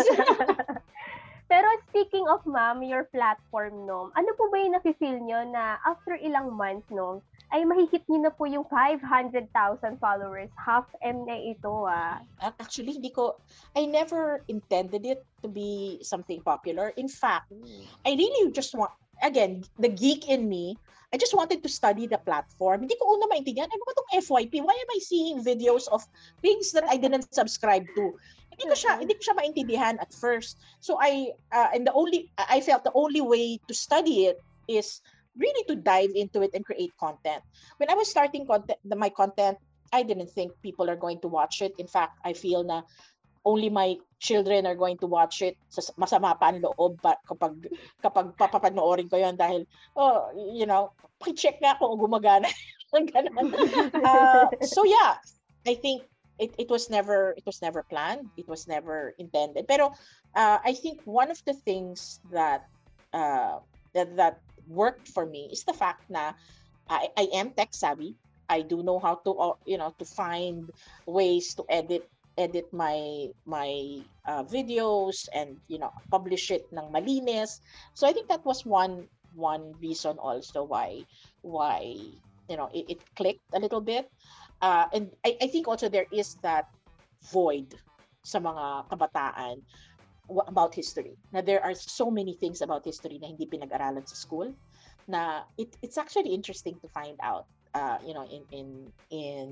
Pero 1.52 1.68
speaking 1.92 2.24
of 2.32 2.40
ma'am, 2.48 2.80
your 2.80 3.04
platform, 3.12 3.84
no, 3.84 4.08
ano 4.16 4.30
po 4.40 4.48
ba 4.48 4.56
yung 4.56 4.72
nafe-feel 4.72 5.20
nyo 5.20 5.44
na 5.52 5.76
after 5.84 6.16
ilang 6.16 6.48
months, 6.56 6.88
no, 6.88 7.20
ay 7.52 7.68
mahihit 7.68 8.08
nyo 8.08 8.24
na 8.24 8.32
po 8.32 8.48
yung 8.48 8.64
500,000 8.64 9.52
followers. 10.00 10.48
Half 10.56 10.88
M 11.04 11.28
na 11.28 11.36
ito, 11.36 11.84
ah. 11.84 12.24
At 12.40 12.56
actually, 12.56 12.96
hindi 12.96 13.12
ko, 13.12 13.36
I 13.76 13.84
never 13.84 14.40
intended 14.48 15.04
it 15.04 15.20
to 15.44 15.52
be 15.52 16.00
something 16.00 16.40
popular. 16.40 16.96
In 16.96 17.12
fact, 17.12 17.52
I 18.08 18.16
really 18.16 18.48
just 18.56 18.72
want, 18.72 18.96
again, 19.22 19.64
the 19.78 19.88
geek 19.88 20.28
in 20.28 20.48
me, 20.48 20.76
I 21.12 21.16
just 21.16 21.34
wanted 21.34 21.62
to 21.62 21.68
study 21.68 22.06
the 22.06 22.18
platform. 22.18 22.88
Hindi 22.88 22.96
ko 22.96 23.16
una 23.16 23.28
maintindihan, 23.28 23.68
ano 23.68 23.84
ba 23.84 23.92
itong 23.92 24.10
FYP? 24.24 24.64
Why 24.64 24.72
am 24.72 24.90
I 24.96 24.98
seeing 25.00 25.44
videos 25.44 25.84
of 25.92 26.00
things 26.40 26.72
that 26.72 26.84
I 26.88 26.96
didn't 26.96 27.28
subscribe 27.36 27.84
to? 27.96 28.04
Hindi 28.48 28.64
ko 28.64 28.72
siya, 28.72 28.96
hindi 28.96 29.14
ko 29.20 29.20
siya 29.20 29.36
maintindihan 29.36 30.00
at 30.00 30.08
first. 30.12 30.56
So 30.80 30.96
I, 30.96 31.36
uh, 31.52 31.68
and 31.76 31.84
the 31.84 31.92
only, 31.92 32.32
I 32.40 32.64
felt 32.64 32.84
the 32.84 32.96
only 32.96 33.20
way 33.20 33.60
to 33.68 33.72
study 33.76 34.32
it 34.32 34.40
is 34.68 35.04
really 35.36 35.64
to 35.68 35.76
dive 35.76 36.16
into 36.16 36.40
it 36.40 36.56
and 36.56 36.64
create 36.64 36.96
content. 36.96 37.44
When 37.76 37.92
I 37.92 37.94
was 37.94 38.08
starting 38.08 38.48
content, 38.48 38.80
the, 38.84 38.96
my 38.96 39.08
content, 39.08 39.58
I 39.92 40.02
didn't 40.02 40.32
think 40.32 40.52
people 40.64 40.88
are 40.88 40.96
going 40.96 41.20
to 41.20 41.28
watch 41.28 41.60
it. 41.60 41.76
In 41.76 41.86
fact, 41.86 42.16
I 42.24 42.32
feel 42.32 42.64
na 42.64 42.88
only 43.44 43.68
my 43.70 43.96
children 44.22 44.66
are 44.66 44.78
going 44.78 44.98
to 44.98 45.06
watch 45.06 45.42
it. 45.42 45.58
Sa 45.68 45.82
masama 45.98 46.38
pa 46.38 46.54
ang 46.54 46.62
loob 46.62 47.02
pa, 47.02 47.18
kapag 47.26 47.66
kapag 47.98 48.34
papapanoorin 48.38 49.10
ko 49.10 49.18
'yon 49.18 49.34
dahil 49.34 49.66
oh, 49.98 50.30
you 50.54 50.66
know, 50.66 50.94
check 51.34 51.58
nga 51.58 51.78
kung 51.78 51.98
gumagana. 51.98 52.50
uh, 54.04 54.46
so 54.62 54.84
yeah, 54.84 55.16
I 55.66 55.74
think 55.74 56.04
it, 56.38 56.54
it 56.58 56.68
was 56.68 56.90
never 56.90 57.34
it 57.36 57.46
was 57.46 57.62
never 57.62 57.82
planned. 57.82 58.28
It 58.36 58.48
was 58.48 58.68
never 58.68 59.14
intended. 59.18 59.66
Pero 59.66 59.96
uh, 60.36 60.58
I 60.62 60.72
think 60.74 61.00
one 61.04 61.30
of 61.30 61.40
the 61.46 61.54
things 61.54 62.20
that 62.30 62.68
uh, 63.12 63.58
that 63.94 64.16
that 64.16 64.40
worked 64.68 65.08
for 65.08 65.26
me 65.26 65.48
is 65.50 65.64
the 65.64 65.74
fact 65.74 66.08
na 66.10 66.32
I, 66.88 67.08
I 67.16 67.24
am 67.34 67.50
tech 67.56 67.72
savvy. 67.72 68.14
I 68.52 68.60
do 68.60 68.82
know 68.82 69.00
how 69.00 69.16
to 69.24 69.56
you 69.64 69.78
know 69.78 69.96
to 69.96 70.04
find 70.04 70.68
ways 71.08 71.54
to 71.56 71.64
edit 71.72 72.04
edit 72.38 72.68
my 72.72 73.28
my 73.44 74.00
uh, 74.26 74.44
videos 74.44 75.28
and 75.34 75.56
you 75.68 75.78
know 75.78 75.92
publish 76.10 76.50
it 76.50 76.68
ng 76.72 76.88
malinis. 76.92 77.60
So 77.94 78.06
I 78.06 78.12
think 78.12 78.28
that 78.28 78.44
was 78.44 78.64
one 78.64 79.08
one 79.34 79.72
reason 79.80 80.16
also 80.18 80.64
why 80.64 81.04
why 81.40 81.96
you 82.48 82.56
know 82.56 82.68
it, 82.72 82.98
it 82.98 83.00
clicked 83.16 83.44
a 83.54 83.60
little 83.60 83.80
bit. 83.80 84.08
Uh, 84.62 84.86
and 84.94 85.10
I, 85.26 85.36
I 85.42 85.46
think 85.48 85.66
also 85.66 85.88
there 85.88 86.06
is 86.12 86.38
that 86.46 86.70
void 87.34 87.74
sa 88.22 88.38
mga 88.38 88.88
kabataan 88.94 89.58
about 90.46 90.74
history. 90.74 91.18
Na 91.34 91.42
there 91.42 91.58
are 91.62 91.74
so 91.74 92.10
many 92.10 92.38
things 92.38 92.62
about 92.62 92.86
history 92.86 93.18
na 93.18 93.26
hindi 93.26 93.44
pinag-aralan 93.44 94.06
sa 94.06 94.14
school 94.14 94.54
na 95.10 95.42
it, 95.58 95.74
it's 95.82 95.98
actually 95.98 96.30
interesting 96.30 96.78
to 96.78 96.88
find 96.88 97.18
out 97.22 97.46
uh, 97.74 97.98
you 98.06 98.14
know 98.14 98.26
in 98.30 98.42
in 98.54 98.68
in 99.10 99.48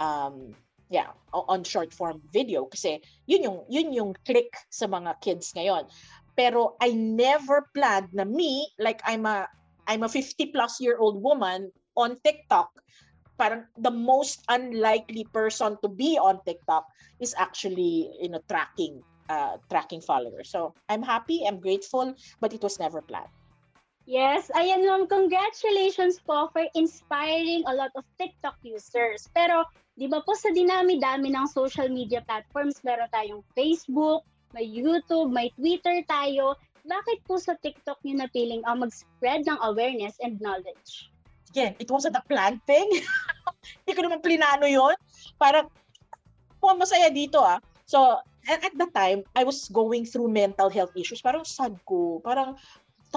um 0.00 0.56
yeah 0.88 1.10
on 1.32 1.64
short 1.64 1.92
form 1.92 2.22
video 2.32 2.64
kasi 2.70 3.02
yun 3.26 3.42
yung 3.42 3.58
yun 3.68 3.88
yung 3.92 4.12
click 4.24 4.48
sa 4.70 4.86
mga 4.86 5.18
kids 5.20 5.50
ngayon 5.56 5.84
pero 6.36 6.76
I 6.78 6.92
never 6.92 7.66
planned 7.74 8.12
na 8.12 8.24
me 8.24 8.70
like 8.78 9.02
I'm 9.02 9.26
a 9.26 9.48
I'm 9.86 10.02
a 10.02 10.10
50 10.10 10.54
plus 10.54 10.78
year 10.78 10.98
old 10.98 11.18
woman 11.22 11.72
on 11.98 12.20
TikTok 12.22 12.70
parang 13.36 13.68
the 13.76 13.92
most 13.92 14.40
unlikely 14.48 15.28
person 15.34 15.76
to 15.84 15.88
be 15.88 16.16
on 16.16 16.40
TikTok 16.48 16.88
is 17.20 17.36
actually 17.36 18.08
you 18.20 18.30
know 18.32 18.40
tracking 18.48 19.04
uh, 19.28 19.56
tracking 19.70 20.00
followers. 20.00 20.50
So 20.50 20.74
I'm 20.88 21.02
happy, 21.02 21.44
I'm 21.46 21.60
grateful, 21.60 22.14
but 22.40 22.52
it 22.52 22.62
was 22.62 22.78
never 22.78 23.02
planned. 23.02 23.30
Yes, 24.06 24.54
ayan 24.54 24.86
ma'am, 24.86 25.10
congratulations 25.10 26.22
po 26.22 26.46
for 26.54 26.62
inspiring 26.78 27.66
a 27.66 27.74
lot 27.74 27.90
of 27.98 28.06
TikTok 28.22 28.54
users. 28.62 29.26
Pero, 29.34 29.66
di 29.96 30.06
ba 30.06 30.20
po 30.20 30.36
sa 30.36 30.52
dinami-dami 30.52 31.32
ng 31.32 31.48
social 31.48 31.88
media 31.88 32.20
platforms, 32.28 32.84
meron 32.84 33.08
tayong 33.10 33.42
Facebook, 33.56 34.22
may 34.52 34.68
YouTube, 34.68 35.32
may 35.32 35.48
Twitter 35.56 36.04
tayo. 36.04 36.54
Bakit 36.86 37.24
po 37.26 37.40
sa 37.40 37.56
TikTok 37.58 37.98
nyo 38.04 38.24
napiling 38.24 38.62
uh, 38.68 38.76
mag-spread 38.76 39.48
ng 39.48 39.58
awareness 39.64 40.14
and 40.22 40.38
knowledge? 40.38 41.10
Again, 41.50 41.74
it 41.80 41.88
wasn't 41.88 42.14
a 42.14 42.24
planned 42.28 42.60
thing. 42.68 42.86
Hindi 43.82 43.92
ko 43.96 44.04
naman 44.04 44.20
plinano 44.20 44.68
yon 44.68 44.94
Parang, 45.40 45.66
po, 46.60 46.76
masaya 46.76 47.08
dito 47.10 47.40
ah. 47.40 47.58
So, 47.88 48.20
at, 48.46 48.62
at 48.62 48.74
the 48.76 48.86
time, 48.94 49.24
I 49.34 49.42
was 49.42 49.66
going 49.72 50.06
through 50.06 50.30
mental 50.30 50.70
health 50.70 50.94
issues. 50.94 51.24
Parang 51.24 51.42
sad 51.42 51.74
ko. 51.88 52.22
Parang 52.22 52.54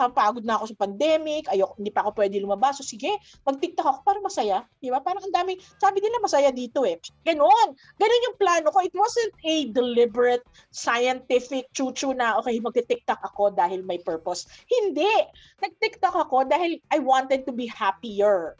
pagod 0.07 0.47
na 0.47 0.55
ako 0.55 0.71
sa 0.71 0.87
pandemic, 0.87 1.51
ayoko, 1.51 1.75
hindi 1.75 1.91
pa 1.91 2.07
ako 2.07 2.15
pwede 2.15 2.39
lumabas. 2.39 2.79
So 2.79 2.87
sige, 2.87 3.11
mag-TikTok 3.43 3.83
ako 3.83 3.99
para 4.07 4.19
masaya. 4.23 4.63
Di 4.79 4.87
ba? 4.87 5.03
Parang 5.03 5.19
ang 5.19 5.35
dami, 5.35 5.59
sabi 5.75 5.99
nila 5.99 6.23
masaya 6.23 6.49
dito 6.55 6.87
eh. 6.87 6.95
Ganon. 7.27 7.75
Ganon 7.99 8.25
yung 8.31 8.37
plano 8.39 8.71
ko. 8.71 8.79
It 8.79 8.95
wasn't 8.95 9.35
a 9.43 9.67
deliberate, 9.75 10.45
scientific 10.71 11.67
chuchu 11.75 12.15
na, 12.15 12.39
okay, 12.39 12.55
mag-TikTok 12.63 13.19
ako 13.19 13.51
dahil 13.51 13.83
may 13.83 13.99
purpose. 13.99 14.47
Hindi. 14.71 15.27
Nag-TikTok 15.59 16.15
ako 16.15 16.47
dahil 16.47 16.79
I 16.95 17.03
wanted 17.03 17.43
to 17.43 17.51
be 17.51 17.67
happier. 17.67 18.55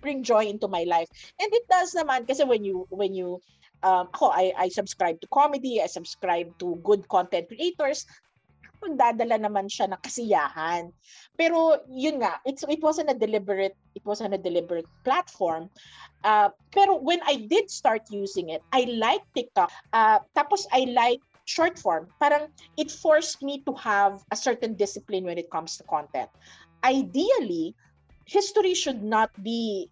Bring 0.00 0.24
joy 0.24 0.48
into 0.48 0.68
my 0.68 0.88
life. 0.88 1.08
And 1.36 1.50
it 1.52 1.68
does 1.68 1.92
naman 1.92 2.24
kasi 2.24 2.44
when 2.46 2.64
you, 2.64 2.88
when 2.88 3.12
you, 3.12 3.42
um, 3.84 4.08
ako, 4.12 4.32
I, 4.32 4.52
I 4.56 4.68
subscribe 4.68 5.20
to 5.20 5.28
comedy, 5.28 5.80
I 5.80 5.88
subscribe 5.88 6.52
to 6.60 6.80
good 6.84 7.08
content 7.08 7.48
creators 7.48 8.04
magdadala 8.82 9.38
naman 9.38 9.70
siya 9.70 9.90
ng 9.90 10.00
kasiyahan. 10.02 10.90
Pero 11.36 11.82
yun 11.90 12.22
nga, 12.22 12.40
it's, 12.44 12.64
it 12.66 12.82
wasn't 12.82 13.10
a 13.10 13.16
deliberate, 13.16 13.76
it 13.94 14.04
wasn't 14.04 14.34
a 14.34 14.40
deliberate 14.40 14.88
platform. 15.04 15.70
Uh, 16.22 16.48
pero 16.72 16.96
when 16.98 17.20
I 17.26 17.46
did 17.50 17.70
start 17.70 18.02
using 18.10 18.50
it, 18.50 18.62
I 18.72 18.86
like 18.96 19.22
TikTok. 19.34 19.70
Uh, 19.92 20.20
tapos 20.36 20.66
I 20.72 20.88
like 20.90 21.20
short 21.44 21.78
form. 21.78 22.08
Parang 22.20 22.48
it 22.76 22.90
forced 22.90 23.42
me 23.42 23.60
to 23.68 23.72
have 23.76 24.24
a 24.32 24.36
certain 24.36 24.74
discipline 24.74 25.24
when 25.24 25.38
it 25.38 25.50
comes 25.50 25.76
to 25.78 25.84
content. 25.84 26.28
Ideally, 26.84 27.74
history 28.24 28.74
should 28.74 29.02
not 29.02 29.30
be 29.42 29.88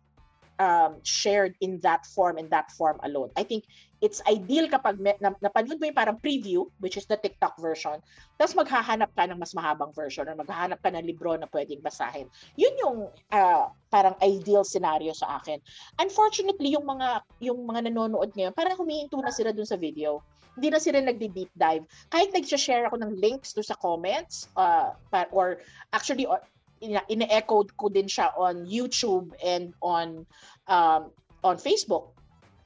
um, 0.59 1.01
shared 1.03 1.55
in 1.61 1.81
that 1.81 2.05
form 2.07 2.37
and 2.37 2.51
that 2.51 2.71
form 2.73 2.99
alone. 3.05 3.31
I 3.37 3.43
think 3.45 3.65
it's 4.03 4.19
ideal 4.27 4.67
kapag 4.67 4.99
me, 4.99 5.15
na, 5.23 5.31
napanood 5.39 5.79
mo 5.79 5.87
yung 5.87 5.97
parang 5.97 6.19
preview, 6.19 6.67
which 6.83 6.99
is 6.99 7.07
the 7.07 7.17
TikTok 7.17 7.55
version, 7.63 8.03
tapos 8.37 8.59
maghahanap 8.59 9.15
ka 9.15 9.31
ng 9.31 9.39
mas 9.39 9.55
mahabang 9.55 9.95
version 9.95 10.27
or 10.27 10.35
maghahanap 10.35 10.83
ka 10.83 10.91
ng 10.91 11.07
libro 11.07 11.39
na 11.39 11.47
pwedeng 11.55 11.81
basahin. 11.81 12.27
Yun 12.59 12.75
yung 12.83 12.97
uh, 13.31 13.71
parang 13.95 14.19
ideal 14.21 14.67
scenario 14.67 15.15
sa 15.15 15.39
akin. 15.39 15.63
Unfortunately, 16.03 16.75
yung 16.75 16.85
mga 16.85 17.23
yung 17.39 17.63
mga 17.63 17.89
nanonood 17.89 18.35
ngayon, 18.35 18.53
parang 18.53 18.75
humihinto 18.75 19.23
na 19.23 19.31
sila 19.31 19.55
dun 19.55 19.69
sa 19.69 19.79
video. 19.79 20.21
Hindi 20.53 20.69
na 20.69 20.81
sila 20.83 21.01
nagdi-deep 21.01 21.49
dive. 21.57 21.89
Kahit 22.13 22.29
nag-share 22.37 22.85
ako 22.85 23.01
ng 23.01 23.17
links 23.17 23.57
do 23.57 23.65
sa 23.65 23.73
comments 23.81 24.53
uh, 24.61 24.93
or 25.33 25.65
actually 25.97 26.29
or, 26.29 26.45
ine-echo 26.83 27.71
ko 27.79 27.87
din 27.87 28.11
siya 28.11 28.35
on 28.35 28.67
YouTube 28.67 29.31
and 29.39 29.71
on 29.81 30.27
um, 30.67 31.15
on 31.47 31.57
Facebook. 31.57 32.15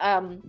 Um, 0.00 0.40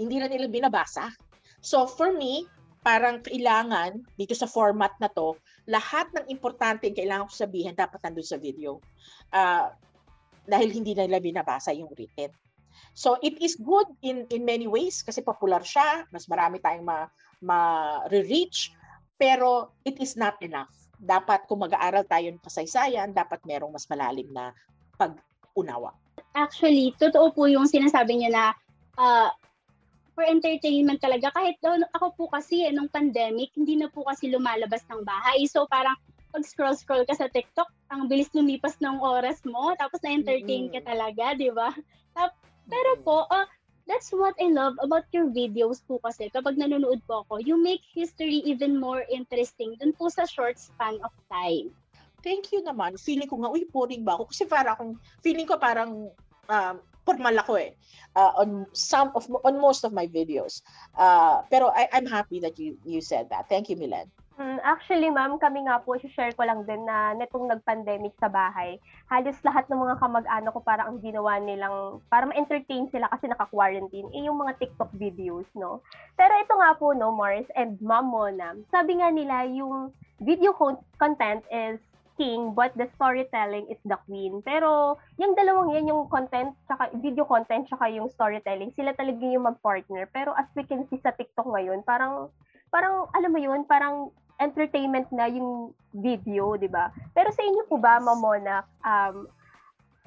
hindi 0.00 0.16
na 0.18 0.28
nila 0.28 0.48
binabasa. 0.48 1.12
So 1.60 1.84
for 1.84 2.10
me, 2.16 2.48
parang 2.82 3.22
kailangan 3.22 4.02
dito 4.18 4.34
sa 4.34 4.50
format 4.50 4.90
na 4.98 5.06
to, 5.12 5.38
lahat 5.70 6.10
ng 6.16 6.26
importante 6.32 6.90
yung 6.90 6.98
kailangan 6.98 7.28
ko 7.30 7.46
sabihin 7.46 7.78
dapat 7.78 8.02
nandun 8.02 8.26
sa 8.26 8.40
video. 8.40 8.82
Uh, 9.30 9.70
dahil 10.48 10.74
hindi 10.74 10.98
na 10.98 11.06
nila 11.06 11.22
binabasa 11.22 11.70
yung 11.70 11.92
written. 11.94 12.34
So 12.92 13.16
it 13.22 13.38
is 13.38 13.54
good 13.56 13.86
in 14.02 14.26
in 14.34 14.42
many 14.42 14.66
ways 14.66 15.00
kasi 15.00 15.22
popular 15.22 15.62
siya, 15.62 16.04
mas 16.10 16.26
marami 16.26 16.58
tayong 16.58 16.84
ma, 16.84 17.06
ma-reach, 17.40 18.74
pero 19.16 19.70
it 19.86 19.96
is 20.02 20.18
not 20.18 20.36
enough. 20.42 20.81
Dapat 21.02 21.50
kung 21.50 21.66
mag-aaral 21.66 22.06
tayo 22.06 22.30
ng 22.30 22.44
kasaysayan, 22.46 23.10
dapat 23.10 23.42
merong 23.42 23.74
mas 23.74 23.90
malalim 23.90 24.30
na 24.30 24.54
pag-unawa. 24.94 25.90
Actually, 26.38 26.94
totoo 26.94 27.34
po 27.34 27.50
yung 27.50 27.66
sinasabi 27.66 28.22
niyo 28.22 28.30
na 28.30 28.54
uh, 28.94 29.34
for 30.14 30.22
entertainment 30.22 31.02
talaga. 31.02 31.34
Kahit 31.34 31.58
ako 31.98 32.06
po 32.14 32.24
kasi 32.30 32.62
eh, 32.62 32.70
nung 32.70 32.88
pandemic, 32.88 33.50
hindi 33.58 33.74
na 33.74 33.90
po 33.90 34.06
kasi 34.06 34.30
lumalabas 34.30 34.86
ng 34.86 35.02
bahay. 35.02 35.42
So 35.50 35.66
parang 35.66 35.98
pag 36.32 36.46
scroll-scroll 36.48 37.04
ka 37.04 37.12
sa 37.12 37.28
TikTok, 37.28 37.68
ang 37.92 38.08
bilis 38.08 38.32
lumipas 38.32 38.80
ng 38.80 39.02
oras 39.04 39.44
mo, 39.44 39.76
tapos 39.76 40.00
na-entertain 40.00 40.72
ka 40.72 40.80
talaga, 40.80 41.36
di 41.36 41.52
ba? 41.52 41.68
Pero 42.72 42.90
po, 43.04 43.28
uh, 43.28 43.44
that's 43.92 44.08
what 44.08 44.32
I 44.40 44.48
love 44.48 44.80
about 44.80 45.04
your 45.12 45.28
videos 45.28 45.84
po 45.84 46.00
kasi. 46.00 46.32
Kapag 46.32 46.56
nanonood 46.56 47.04
po 47.04 47.28
ako, 47.28 47.44
you 47.44 47.60
make 47.60 47.84
history 47.92 48.40
even 48.48 48.80
more 48.80 49.04
interesting 49.12 49.76
dun 49.76 49.92
po 49.92 50.08
sa 50.08 50.24
short 50.24 50.56
span 50.56 50.96
of 51.04 51.12
time. 51.28 51.68
Thank 52.24 52.56
you 52.56 52.64
naman. 52.64 52.96
Feeling 52.96 53.28
ko 53.28 53.44
nga, 53.44 53.52
uy, 53.52 53.68
boring 53.68 54.00
ba 54.00 54.16
ako? 54.16 54.32
Kasi 54.32 54.48
para 54.48 54.72
akong, 54.72 54.96
feeling 55.20 55.44
ko 55.44 55.60
parang 55.60 56.08
um, 56.48 56.76
formal 57.02 57.34
ako 57.34 57.58
eh 57.58 57.74
uh, 58.14 58.32
on 58.38 58.64
some 58.72 59.10
of 59.18 59.26
on 59.42 59.58
most 59.58 59.82
of 59.82 59.92
my 59.92 60.06
videos. 60.06 60.62
Uh, 60.94 61.42
pero 61.50 61.74
I, 61.74 61.90
I'm 61.92 62.06
happy 62.06 62.38
that 62.40 62.56
you 62.56 62.78
you 62.86 63.02
said 63.02 63.28
that. 63.34 63.50
Thank 63.50 63.68
you, 63.68 63.76
Milen. 63.76 64.06
Mm, 64.40 64.64
actually, 64.64 65.12
ma'am, 65.12 65.36
kami 65.36 65.68
nga 65.68 65.76
po, 65.84 65.92
share 66.00 66.32
ko 66.32 66.48
lang 66.48 66.64
din 66.64 66.88
na 66.88 67.12
netong 67.12 67.52
nag-pandemic 67.52 68.16
sa 68.16 68.32
bahay, 68.32 68.80
halos 69.12 69.36
lahat 69.44 69.68
ng 69.68 69.76
mga 69.76 70.00
kamag-anak 70.00 70.52
ko 70.56 70.60
parang 70.64 70.86
ang 70.88 70.98
ginawa 71.04 71.36
nilang, 71.36 72.00
para 72.08 72.24
ma-entertain 72.24 72.88
sila 72.88 73.12
kasi 73.12 73.28
naka-quarantine, 73.28 74.08
eh 74.16 74.24
yung 74.24 74.40
mga 74.40 74.56
TikTok 74.56 74.88
videos, 74.96 75.44
no? 75.52 75.84
Pero 76.16 76.32
ito 76.40 76.54
nga 76.56 76.72
po, 76.80 76.96
no, 76.96 77.12
Morris 77.12 77.48
and 77.52 77.76
Ma'am 77.84 78.08
Mona, 78.08 78.56
sabi 78.72 79.04
nga 79.04 79.12
nila 79.12 79.44
yung 79.52 79.92
video 80.24 80.56
content 80.96 81.44
is 81.52 81.76
king 82.16 82.52
but 82.52 82.72
the 82.76 82.88
storytelling 82.96 83.64
is 83.72 83.80
the 83.88 83.96
queen. 84.08 84.40
Pero 84.44 84.96
yung 85.20 85.32
dalawang 85.36 85.76
yan, 85.76 85.92
yung 85.92 86.08
content, 86.08 86.56
tsaka, 86.68 86.88
video 87.00 87.28
content, 87.28 87.68
tsaka 87.68 87.88
yung 87.92 88.08
storytelling, 88.08 88.72
sila 88.72 88.96
talaga 88.96 89.28
yung 89.28 89.44
mag-partner. 89.44 90.08
Pero 90.08 90.32
as 90.36 90.48
we 90.56 90.64
can 90.64 90.88
see 90.88 91.00
sa 91.00 91.12
TikTok 91.12 91.48
ngayon, 91.48 91.84
parang, 91.84 92.28
parang, 92.68 93.08
alam 93.16 93.32
mo 93.32 93.40
yun, 93.40 93.64
parang 93.64 94.12
entertainment 94.40 95.08
na 95.12 95.28
yung 95.28 95.74
video, 95.92 96.56
di 96.56 96.68
ba? 96.68 96.88
Pero 97.12 97.28
sa 97.32 97.42
inyo 97.44 97.68
po 97.68 97.76
ba, 97.76 98.00
Mamona, 98.00 98.64
um, 98.84 99.28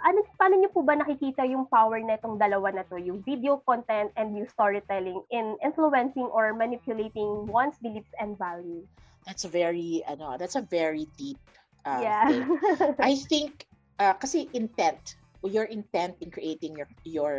ano, 0.06 0.22
paano 0.38 0.60
niyo 0.60 0.70
po 0.70 0.86
ba 0.86 0.94
nakikita 0.94 1.48
yung 1.48 1.66
power 1.66 1.98
na 2.04 2.20
itong 2.20 2.38
dalawa 2.38 2.70
na 2.70 2.84
to, 2.86 3.00
yung 3.00 3.26
video 3.26 3.58
content 3.66 4.14
and 4.20 4.38
yung 4.38 4.50
storytelling 4.50 5.22
in 5.34 5.58
influencing 5.66 6.30
or 6.30 6.54
manipulating 6.54 7.48
one's 7.50 7.78
beliefs 7.82 8.12
and 8.22 8.38
values? 8.38 8.86
That's 9.26 9.46
a 9.46 9.52
very, 9.52 10.06
ano, 10.06 10.38
that's 10.38 10.56
a 10.56 10.62
very 10.62 11.10
deep 11.18 11.42
uh, 11.86 12.02
yeah. 12.02 12.30
thing. 12.30 12.46
I 13.02 13.18
think, 13.18 13.66
uh, 13.98 14.14
kasi 14.14 14.46
intent, 14.54 15.18
your 15.48 15.66
intent 15.66 16.18
in 16.22 16.32
creating 16.32 16.76
your 16.78 16.90
your 17.04 17.34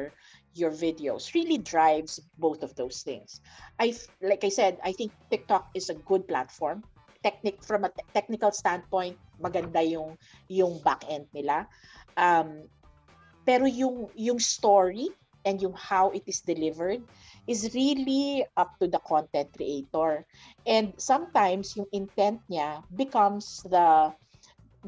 your 0.55 0.73
videos 0.73 1.35
really 1.35 1.59
drives 1.59 2.21
both 2.39 2.63
of 2.63 2.75
those 2.75 3.03
things. 3.03 3.41
I 3.79 3.95
like 4.23 4.45
I 4.45 4.51
said, 4.51 4.79
I 4.83 4.93
think 4.93 5.13
TikTok 5.31 5.71
is 5.75 5.91
a 5.91 5.97
good 6.07 6.27
platform. 6.27 6.83
Technic 7.23 7.63
from 7.65 7.85
a 7.85 7.91
te- 7.91 8.07
technical 8.15 8.53
standpoint, 8.53 9.19
maganda 9.43 9.83
yung 9.83 10.17
yung 10.49 10.79
back 10.83 11.05
end 11.09 11.27
nila. 11.35 11.67
Um, 12.17 12.71
pero 13.47 13.67
yung 13.67 14.11
yung 14.15 14.39
story 14.39 15.11
and 15.47 15.63
yung 15.63 15.75
how 15.79 16.11
it 16.11 16.27
is 16.27 16.43
delivered 16.43 17.01
is 17.47 17.71
really 17.73 18.43
up 18.59 18.75
to 18.83 18.91
the 18.91 18.99
content 19.07 19.47
creator. 19.55 20.27
And 20.67 20.93
sometimes 20.99 21.79
yung 21.79 21.87
intent 21.95 22.43
niya 22.51 22.83
becomes 22.99 23.63
the 23.71 24.11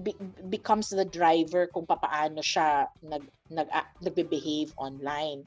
be- 0.02 0.19
becomes 0.49 0.88
the 0.88 1.05
driver 1.05 1.66
kung 1.68 1.87
paano 1.87 2.40
siya 2.40 2.87
nag 3.03 3.25
nag 3.51 3.68
uh, 3.70 3.88
nagbe-behave 4.03 4.72
online. 4.79 5.44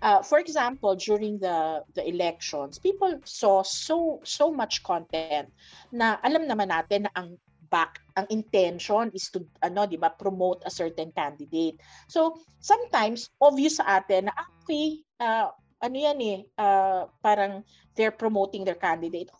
Uh, 0.00 0.24
for 0.24 0.40
example, 0.40 0.96
during 0.96 1.36
the 1.36 1.84
the 1.92 2.04
elections, 2.08 2.80
people 2.80 3.20
saw 3.28 3.60
so 3.60 4.20
so 4.24 4.48
much 4.48 4.80
content 4.80 5.52
na 5.92 6.16
alam 6.24 6.48
naman 6.48 6.72
natin 6.72 7.04
na 7.04 7.12
ang 7.12 7.36
back 7.70 8.02
ang 8.18 8.26
intention 8.34 9.14
is 9.14 9.30
to 9.30 9.46
ano 9.62 9.86
'di 9.86 10.00
ba 10.00 10.10
promote 10.10 10.64
a 10.66 10.72
certain 10.72 11.14
candidate. 11.14 11.78
So 12.10 12.40
sometimes 12.58 13.30
obvious 13.38 13.78
sa 13.78 14.02
atin 14.02 14.28
na 14.28 14.34
ah, 14.34 14.48
okay 14.66 15.06
uh, 15.22 15.48
ano 15.80 15.96
yan 15.96 16.18
eh 16.18 16.38
uh, 16.58 17.06
parang 17.22 17.62
they're 17.94 18.16
promoting 18.16 18.66
their 18.66 18.80
candidate. 18.80 19.30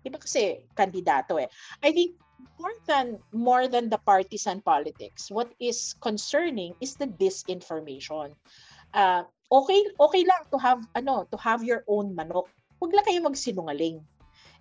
'Di 0.00 0.08
ba 0.08 0.22
kasi 0.22 0.62
kandidato 0.78 1.40
eh. 1.42 1.50
I 1.82 1.90
think 1.90 2.22
more 2.58 2.76
than 2.86 3.18
more 3.32 3.64
than 3.68 3.88
the 3.88 3.98
partisan 4.02 4.60
politics, 4.62 5.30
what 5.30 5.52
is 5.60 5.94
concerning 6.00 6.74
is 6.80 6.96
the 6.96 7.06
disinformation. 7.06 8.34
Uh, 8.92 9.24
okay 9.50 9.80
okay 10.00 10.22
lang 10.24 10.42
to 10.52 10.58
have 10.60 10.80
ano 10.96 11.24
to 11.30 11.38
have 11.40 11.64
your 11.64 11.84
own 11.88 12.12
manok. 12.12 12.48
Huwag 12.82 12.92
lang 12.92 13.06
kayo 13.06 13.20
magsinungaling. 13.24 14.02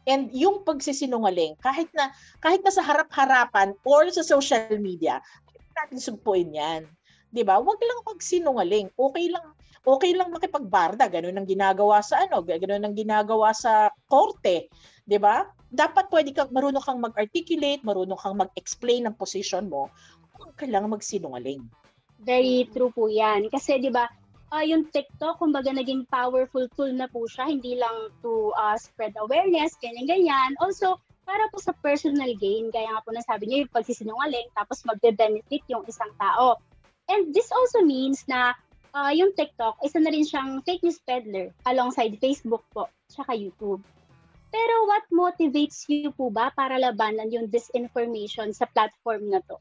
And 0.09 0.33
yung 0.33 0.65
pagsisinungaling, 0.65 1.61
kahit 1.61 1.93
na 1.93 2.09
kahit 2.41 2.65
na 2.65 2.73
sa 2.73 2.81
harap-harapan 2.81 3.77
or 3.85 4.09
sa 4.09 4.25
social 4.25 4.77
media, 4.81 5.21
natin 5.77 6.01
sugpuin 6.01 6.53
'yan. 6.53 6.89
'Di 7.31 7.41
ba? 7.47 7.57
Huwag 7.57 7.79
lang 7.79 8.05
magsinungaling. 8.05 8.91
Okay 8.95 9.31
lang 9.31 9.55
okay 9.81 10.13
lang 10.13 10.29
makipagbarda, 10.29 11.09
ganun 11.09 11.41
ang 11.41 11.49
ginagawa 11.49 12.05
sa 12.05 12.21
ano, 12.27 12.45
ganun 12.45 12.85
ang 12.85 12.93
ginagawa 12.93 13.49
sa 13.49 13.89
korte, 14.05 14.69
'di 15.09 15.17
ba? 15.17 15.47
dapat 15.71 16.11
pwede 16.11 16.35
kang 16.35 16.51
marunong 16.51 16.83
kang 16.83 16.99
mag-articulate, 16.99 17.81
marunong 17.87 18.19
kang 18.19 18.35
mag-explain 18.35 19.07
ng 19.07 19.15
position 19.15 19.71
mo, 19.71 19.87
huwag 20.35 20.51
ka 20.59 20.67
lang 20.67 20.91
magsinungaling. 20.91 21.63
Very 22.21 22.67
true 22.69 22.91
po 22.91 23.07
'yan. 23.07 23.47
Kasi 23.47 23.79
'di 23.79 23.89
ba, 23.89 24.05
uh, 24.51 24.61
yung 24.61 24.91
TikTok 24.91 25.39
kumbaga 25.39 25.71
naging 25.71 26.05
powerful 26.11 26.67
tool 26.75 26.91
na 26.91 27.07
po 27.07 27.25
siya 27.25 27.47
hindi 27.47 27.79
lang 27.79 28.11
to 28.19 28.51
uh, 28.59 28.75
spread 28.75 29.15
awareness, 29.17 29.79
ganyan 29.79 30.05
ganyan. 30.05 30.53
Also, 30.59 30.99
para 31.23 31.47
po 31.49 31.63
sa 31.63 31.71
personal 31.79 32.29
gain, 32.35 32.67
kaya 32.69 32.91
nga 32.91 33.01
po 33.01 33.15
nasabi 33.15 33.47
niyo 33.47 33.57
yung 33.65 33.73
pagsisinungaling 33.73 34.51
tapos 34.53 34.83
magbe-benefit 34.83 35.63
yung 35.71 35.87
isang 35.87 36.11
tao. 36.19 36.59
And 37.11 37.35
this 37.35 37.51
also 37.51 37.83
means 37.83 38.23
na 38.31 38.55
uh, 38.95 39.11
yung 39.11 39.35
TikTok, 39.35 39.83
isa 39.83 39.99
na 39.99 40.15
rin 40.15 40.23
siyang 40.23 40.63
fake 40.63 40.87
news 40.87 41.03
peddler 41.03 41.51
alongside 41.67 42.15
Facebook 42.23 42.63
po, 42.71 42.87
tsaka 43.11 43.35
YouTube. 43.35 43.83
Pero 44.51 44.75
what 44.87 45.03
motivates 45.11 45.87
you 45.87 46.11
po 46.15 46.31
ba 46.31 46.51
para 46.55 46.79
labanan 46.79 47.31
yung 47.31 47.51
disinformation 47.51 48.51
sa 48.55 48.67
platform 48.71 49.31
na 49.31 49.43
to? 49.47 49.59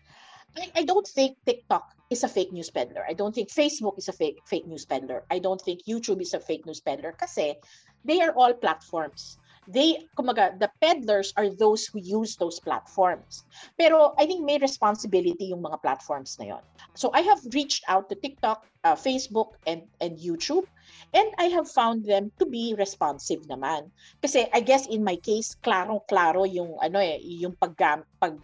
I, 0.59 0.83
I 0.83 0.83
don't 0.83 1.07
think 1.07 1.39
TikTok 1.47 1.95
is 2.11 2.27
a 2.27 2.31
fake 2.31 2.51
news 2.51 2.71
peddler. 2.71 3.07
I 3.07 3.15
don't 3.15 3.35
think 3.35 3.55
Facebook 3.55 3.99
is 3.99 4.11
a 4.11 4.15
fake 4.15 4.43
fake 4.47 4.67
news 4.67 4.83
peddler. 4.83 5.23
I 5.31 5.39
don't 5.39 5.63
think 5.63 5.87
YouTube 5.87 6.19
is 6.19 6.35
a 6.35 6.43
fake 6.43 6.67
news 6.67 6.83
peddler 6.83 7.15
kasi 7.15 7.55
they 8.03 8.19
are 8.19 8.35
all 8.35 8.51
platforms 8.51 9.39
they, 9.71 10.07
kumaga, 10.19 10.59
the 10.59 10.71
peddlers 10.83 11.33
are 11.37 11.49
those 11.49 11.87
who 11.87 12.03
use 12.03 12.37
those 12.37 12.59
platforms. 12.59 13.47
Pero 13.79 14.15
I 14.19 14.27
think 14.27 14.45
may 14.45 14.59
responsibility 14.59 15.55
yung 15.55 15.63
mga 15.63 15.83
platforms 15.83 16.37
na 16.39 16.57
yon. 16.57 16.63
So 16.95 17.11
I 17.15 17.23
have 17.23 17.39
reached 17.55 17.87
out 17.87 18.11
to 18.11 18.15
TikTok, 18.19 18.67
uh, 18.85 18.99
Facebook, 18.99 19.55
and, 19.67 19.87
and 20.01 20.19
YouTube, 20.19 20.67
and 21.15 21.31
I 21.39 21.47
have 21.55 21.71
found 21.71 22.05
them 22.05 22.35
to 22.39 22.47
be 22.47 22.75
responsive 22.77 23.47
naman. 23.47 23.95
Kasi 24.23 24.51
I 24.53 24.61
guess 24.61 24.91
in 24.91 25.07
my 25.07 25.17
case, 25.17 25.55
klarong-klaro 25.63 26.51
yung, 26.51 26.75
ano 26.83 26.99
eh, 26.99 27.23
yung 27.23 27.55
pag, 27.55 27.79
pag 28.19 28.35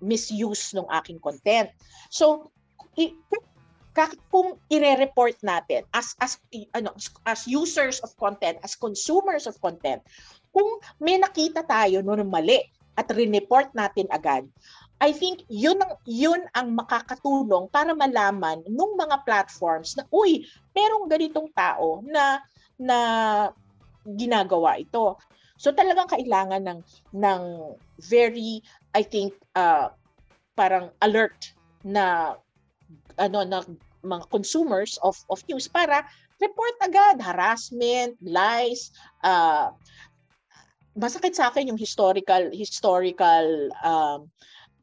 misuse 0.00 0.74
ng 0.78 0.86
aking 1.02 1.18
content. 1.18 1.70
So, 2.10 2.50
kung 4.30 4.54
ire-report 4.70 5.42
natin 5.42 5.82
as 5.90 6.14
as 6.22 6.38
ano 6.76 6.94
as 7.26 7.50
users 7.50 7.98
of 8.06 8.14
content, 8.14 8.62
as 8.62 8.78
consumers 8.78 9.50
of 9.50 9.58
content, 9.58 9.98
kung 10.54 10.78
may 11.02 11.18
nakita 11.18 11.66
tayo 11.66 11.98
no 12.04 12.14
mali 12.22 12.62
at 12.94 13.10
re-report 13.10 13.74
natin 13.74 14.06
agad, 14.14 14.46
I 14.98 15.14
think 15.14 15.46
yun 15.46 15.78
ang 15.78 15.94
yun 16.06 16.42
ang 16.54 16.74
makakatulong 16.74 17.70
para 17.70 17.94
malaman 17.94 18.62
ng 18.66 18.92
mga 18.98 19.22
platforms 19.22 19.94
na 19.94 20.06
uy, 20.10 20.42
merong 20.74 21.06
ganitong 21.06 21.50
tao 21.54 22.02
na 22.02 22.42
na 22.78 22.98
ginagawa 24.06 24.78
ito. 24.78 25.18
So 25.58 25.74
talagang 25.74 26.10
kailangan 26.10 26.62
ng 26.66 26.80
ng 27.18 27.42
very 28.06 28.62
I 28.94 29.02
think 29.02 29.34
uh, 29.58 29.90
parang 30.54 30.90
alert 31.02 31.54
na 31.86 32.34
ano 33.18 33.38
na 33.46 33.62
mga 34.04 34.30
consumers 34.30 34.98
of 35.02 35.18
of 35.30 35.42
news 35.48 35.66
para 35.66 36.06
report 36.38 36.74
agad 36.82 37.18
harassment, 37.18 38.14
lies, 38.22 38.94
uh, 39.26 39.74
masakit 40.98 41.34
sa 41.34 41.50
akin 41.50 41.70
yung 41.70 41.78
historical 41.78 42.50
historical 42.54 43.70
um, 43.82 44.30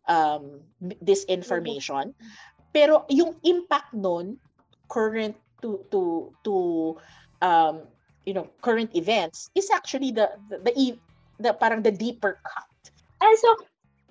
um, 0.08 0.64
disinformation. 1.04 2.16
Pero 2.76 3.08
yung 3.08 3.36
impact 3.48 3.92
nun 3.96 4.36
current 4.92 5.36
to 5.64 5.84
to 5.92 6.32
to 6.44 6.56
um, 7.40 7.88
you 8.28 8.36
know 8.36 8.48
current 8.60 8.92
events 8.96 9.52
is 9.56 9.72
actually 9.72 10.12
the 10.12 10.32
the 10.52 10.60
the, 10.64 10.74
the 11.40 11.52
parang 11.56 11.84
the 11.84 11.92
deeper 11.92 12.40
cut. 12.44 12.72
And 13.24 13.36
so 13.40 13.56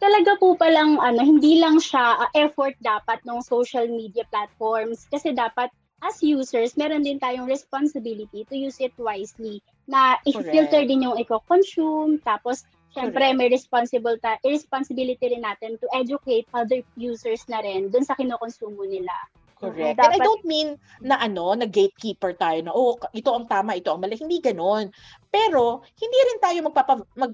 talaga 0.05 0.37
po 0.37 0.53
palang 0.53 1.01
ano, 1.01 1.25
hindi 1.25 1.57
lang 1.57 1.81
siya 1.81 2.21
uh, 2.21 2.31
effort 2.37 2.77
dapat 2.85 3.25
ng 3.25 3.41
social 3.41 3.89
media 3.89 4.29
platforms 4.29 5.09
kasi 5.09 5.33
dapat 5.33 5.73
as 6.05 6.21
users, 6.21 6.77
meron 6.77 7.01
din 7.01 7.17
tayong 7.17 7.49
responsibility 7.49 8.45
to 8.45 8.53
use 8.53 8.77
it 8.85 8.93
wisely 9.01 9.65
na 9.89 10.21
i-filter 10.29 10.85
din 10.85 11.09
yung 11.09 11.17
i-consume 11.17 12.21
tapos 12.21 12.69
syempre 12.93 13.33
may 13.33 13.49
responsible 13.49 14.21
ta- 14.21 14.37
responsibility 14.45 15.25
rin 15.33 15.41
natin 15.41 15.81
to 15.81 15.89
educate 15.97 16.45
other 16.53 16.85
users 17.01 17.41
na 17.49 17.65
rin 17.65 17.89
dun 17.89 18.05
sa 18.05 18.13
kinokonsumo 18.13 18.85
nila. 18.85 19.17
Correct. 19.57 19.97
Dapat- 19.97 20.13
And 20.13 20.15
I 20.21 20.21
don't 20.21 20.45
mean 20.45 20.69
na 21.01 21.17
ano, 21.25 21.57
na 21.57 21.65
gatekeeper 21.65 22.37
tayo 22.37 22.61
na, 22.61 22.73
oh, 22.75 23.01
ito 23.17 23.31
ang 23.33 23.49
tama, 23.49 23.79
ito 23.79 23.89
ang 23.89 24.03
mali. 24.03 24.19
Hindi 24.19 24.43
ganon. 24.43 24.93
Pero, 25.33 25.81
hindi 25.97 26.19
rin 26.21 26.39
tayo 26.43 26.59
magpapa, 26.69 27.01
mag, 27.17 27.33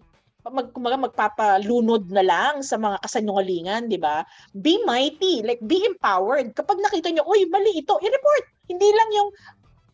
mag, 0.48 0.72
kumbaga 0.72 0.96
magpapalunod 0.96 2.08
na 2.08 2.24
lang 2.24 2.64
sa 2.64 2.80
mga 2.80 2.96
kasanungalingan, 3.04 3.92
di 3.92 4.00
ba? 4.00 4.24
Be 4.56 4.80
mighty, 4.88 5.44
like 5.44 5.60
be 5.60 5.84
empowered. 5.84 6.56
Kapag 6.56 6.80
nakita 6.80 7.12
nyo, 7.12 7.28
uy, 7.28 7.44
mali 7.52 7.84
ito, 7.84 8.00
i-report. 8.00 8.44
Hindi 8.70 8.88
lang 8.88 9.08
yung 9.12 9.28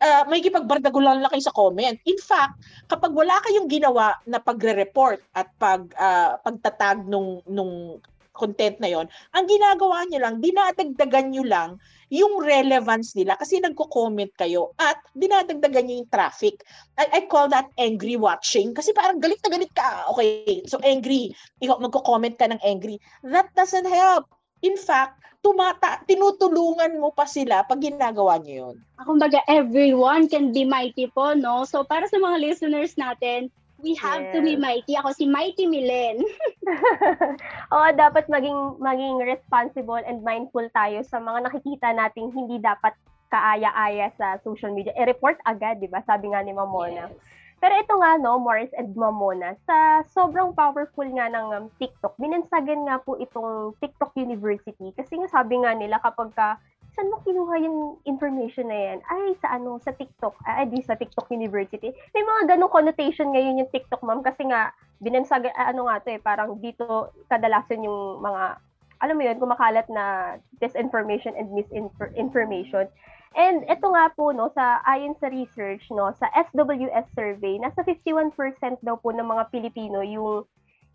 uh, 0.01 0.23
may 0.29 0.39
kipagbardagulan 0.39 1.19
lang 1.19 1.31
kayo 1.31 1.43
sa 1.43 1.55
comment. 1.55 1.97
In 2.07 2.19
fact, 2.21 2.61
kapag 2.87 3.11
wala 3.11 3.37
kayong 3.43 3.67
ginawa 3.67 4.15
na 4.29 4.39
pagre-report 4.39 5.19
at 5.35 5.51
pag 5.57 5.91
uh, 5.97 6.39
pagtatag 6.41 7.03
nung 7.05 7.41
nung 7.49 7.99
content 8.37 8.77
na 8.77 8.89
yon, 8.89 9.09
ang 9.33 9.45
ginagawa 9.49 10.05
niyo 10.05 10.21
lang, 10.21 10.37
dinadagdagan 10.37 11.33
niyo 11.33 11.43
lang 11.43 11.81
yung 12.07 12.39
relevance 12.39 13.15
nila 13.15 13.35
kasi 13.35 13.59
nagko-comment 13.59 14.31
kayo 14.39 14.71
at 14.79 14.95
dinadagdagan 15.11 15.87
niyo 15.87 15.95
yung 16.03 16.11
traffic. 16.11 16.63
I, 16.95 17.05
I 17.11 17.21
call 17.27 17.51
that 17.51 17.67
angry 17.75 18.15
watching 18.15 18.71
kasi 18.71 18.95
parang 18.95 19.19
galit 19.19 19.43
na 19.43 19.51
galit 19.51 19.71
ka. 19.75 20.07
Okay, 20.15 20.63
so 20.67 20.79
angry. 20.83 21.35
Ikaw 21.59 21.83
magko-comment 21.83 22.39
ka 22.39 22.47
ng 22.47 22.63
angry. 22.63 22.99
That 23.27 23.51
doesn't 23.55 23.87
help. 23.87 24.31
In 24.63 24.79
fact, 24.79 25.19
tumata 25.45 26.01
tinutulungan 26.09 26.97
mo 26.97 27.13
pa 27.13 27.29
sila 27.29 27.61
pag 27.67 27.83
ginagawa 27.83 28.41
niyo 28.41 28.71
yun. 28.71 28.75
Kumbaga, 29.05 29.43
everyone 29.45 30.25
can 30.31 30.49
be 30.55 30.65
mighty 30.65 31.07
po, 31.11 31.37
no? 31.37 31.63
So, 31.67 31.85
para 31.85 32.09
sa 32.09 32.17
mga 32.17 32.41
listeners 32.41 32.97
natin, 32.97 33.53
we 33.81 33.93
have 33.97 34.25
to 34.33 34.41
be 34.41 34.57
Yes. 34.57 34.61
mighty. 34.61 34.93
Ako 34.97 35.13
si 35.13 35.25
Mighty 35.29 35.69
Milen. 35.69 36.21
Oo, 37.73 37.87
dapat 37.93 38.25
maging 38.25 38.81
maging 38.81 39.21
responsible 39.21 40.01
and 40.01 40.25
mindful 40.25 40.65
tayo 40.73 41.05
sa 41.05 41.21
mga 41.21 41.49
nakikita 41.49 41.93
nating 41.93 42.33
hindi 42.33 42.57
dapat 42.57 42.97
kaaya-aya 43.27 44.09
sa 44.15 44.39
social 44.41 44.71
media. 44.71 44.95
I-report 44.95 45.37
agad, 45.43 45.83
di 45.83 45.91
ba? 45.91 45.99
Sabi 46.07 46.31
nga 46.31 46.41
ni 46.41 46.55
Mamona. 46.55 47.11
Pero 47.57 47.73
ito 47.73 47.93
nga, 47.97 48.21
no, 48.21 48.37
Morris 48.37 48.69
and 48.77 48.93
Mamona, 48.93 49.57
sa 49.65 50.05
sobrang 50.13 50.53
powerful 50.53 51.09
nga 51.17 51.25
ng 51.25 51.47
um, 51.57 51.65
TikTok, 51.81 52.13
binansagan 52.21 52.85
nga 52.85 53.01
po 53.01 53.17
itong 53.17 53.73
TikTok 53.81 54.13
University. 54.13 54.93
Kasi 54.93 55.17
nga 55.17 55.27
sabi 55.27 55.59
nga 55.65 55.73
nila 55.73 55.97
kapag 55.99 56.31
ka, 56.37 56.61
saan 56.97 57.13
mo 57.13 57.21
kinuha 57.21 57.61
yung 57.61 58.01
information 58.09 58.73
na 58.73 58.79
yan? 58.89 58.99
Ay, 59.05 59.37
sa 59.37 59.53
ano, 59.53 59.77
sa 59.77 59.93
TikTok. 59.93 60.33
Ay, 60.41 60.65
di 60.65 60.81
sa 60.81 60.97
TikTok 60.97 61.29
University. 61.29 61.93
May 62.17 62.25
mga 62.25 62.57
ganong 62.57 62.73
connotation 62.73 63.29
ngayon 63.29 63.61
yung 63.61 63.69
TikTok, 63.69 64.01
ma'am. 64.01 64.25
Kasi 64.25 64.49
nga, 64.49 64.73
binansagan, 64.97 65.53
ah, 65.53 65.69
ano 65.69 65.85
nga 65.85 66.01
to 66.01 66.09
eh, 66.09 66.17
parang 66.17 66.57
dito 66.57 67.13
kadalasan 67.29 67.85
yung 67.85 68.25
mga, 68.25 68.57
alam 68.97 69.13
mo 69.13 69.21
yun, 69.21 69.37
kumakalat 69.37 69.85
na 69.93 70.35
disinformation 70.57 71.37
and 71.37 71.53
misinformation. 71.53 72.89
And 73.37 73.61
ito 73.69 73.85
nga 73.93 74.09
po 74.17 74.33
no 74.33 74.49
sa 74.49 74.81
ayon 74.81 75.13
sa 75.21 75.29
research 75.29 75.93
no 75.93 76.09
sa 76.17 76.25
SWS 76.33 77.05
survey 77.13 77.61
nasa 77.61 77.85
51% 77.85 78.33
daw 78.81 78.97
po 78.97 79.13
ng 79.13 79.29
mga 79.29 79.53
Pilipino 79.53 80.01
yung 80.01 80.47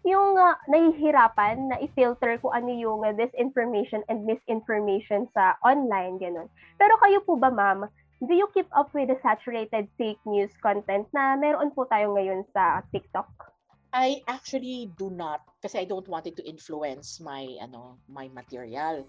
yung 0.02 0.34
uh, 0.34 0.58
nahihirapan 0.66 1.70
na 1.70 1.76
i-filter 1.78 2.38
kung 2.42 2.50
ano 2.50 2.70
yung 2.74 3.06
uh, 3.06 3.14
disinformation 3.14 4.02
and 4.10 4.26
misinformation 4.26 5.30
sa 5.30 5.54
online 5.62 6.18
ganun. 6.18 6.50
Pero 6.78 6.98
kayo 6.98 7.22
po 7.22 7.38
ba 7.38 7.54
ma'am, 7.54 7.86
do 8.22 8.34
you 8.34 8.50
keep 8.54 8.66
up 8.74 8.90
with 8.94 9.10
the 9.10 9.18
saturated 9.22 9.86
fake 9.98 10.20
news 10.26 10.50
content 10.58 11.06
na 11.14 11.38
meron 11.38 11.70
po 11.70 11.86
tayo 11.86 12.14
ngayon 12.14 12.42
sa 12.50 12.82
TikTok? 12.90 13.30
I 13.92 14.24
actually 14.26 14.88
do 14.96 15.12
not 15.12 15.44
kasi 15.60 15.84
I 15.84 15.86
don't 15.86 16.08
want 16.08 16.24
it 16.24 16.34
to 16.40 16.44
influence 16.48 17.20
my 17.20 17.44
ano 17.60 18.00
my 18.08 18.26
material. 18.32 19.04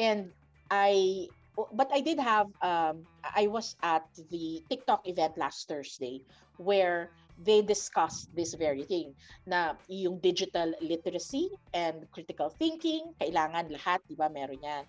And 0.00 0.32
I 0.72 1.28
but 1.76 1.92
I 1.92 2.00
did 2.00 2.16
have 2.18 2.48
um 2.64 3.04
I 3.22 3.46
was 3.52 3.76
at 3.84 4.08
the 4.32 4.64
TikTok 4.72 5.04
event 5.04 5.36
last 5.36 5.68
Thursday 5.68 6.24
where 6.56 7.12
they 7.40 7.62
discussed 7.62 8.30
this 8.36 8.54
very 8.54 8.86
thing 8.86 9.14
na 9.46 9.74
yung 9.90 10.22
digital 10.22 10.70
literacy 10.78 11.50
and 11.74 12.06
critical 12.14 12.50
thinking 12.50 13.10
kailangan 13.18 13.70
lahat 13.70 13.98
'di 14.06 14.14
ba 14.14 14.30
meron 14.30 14.62
yan. 14.62 14.84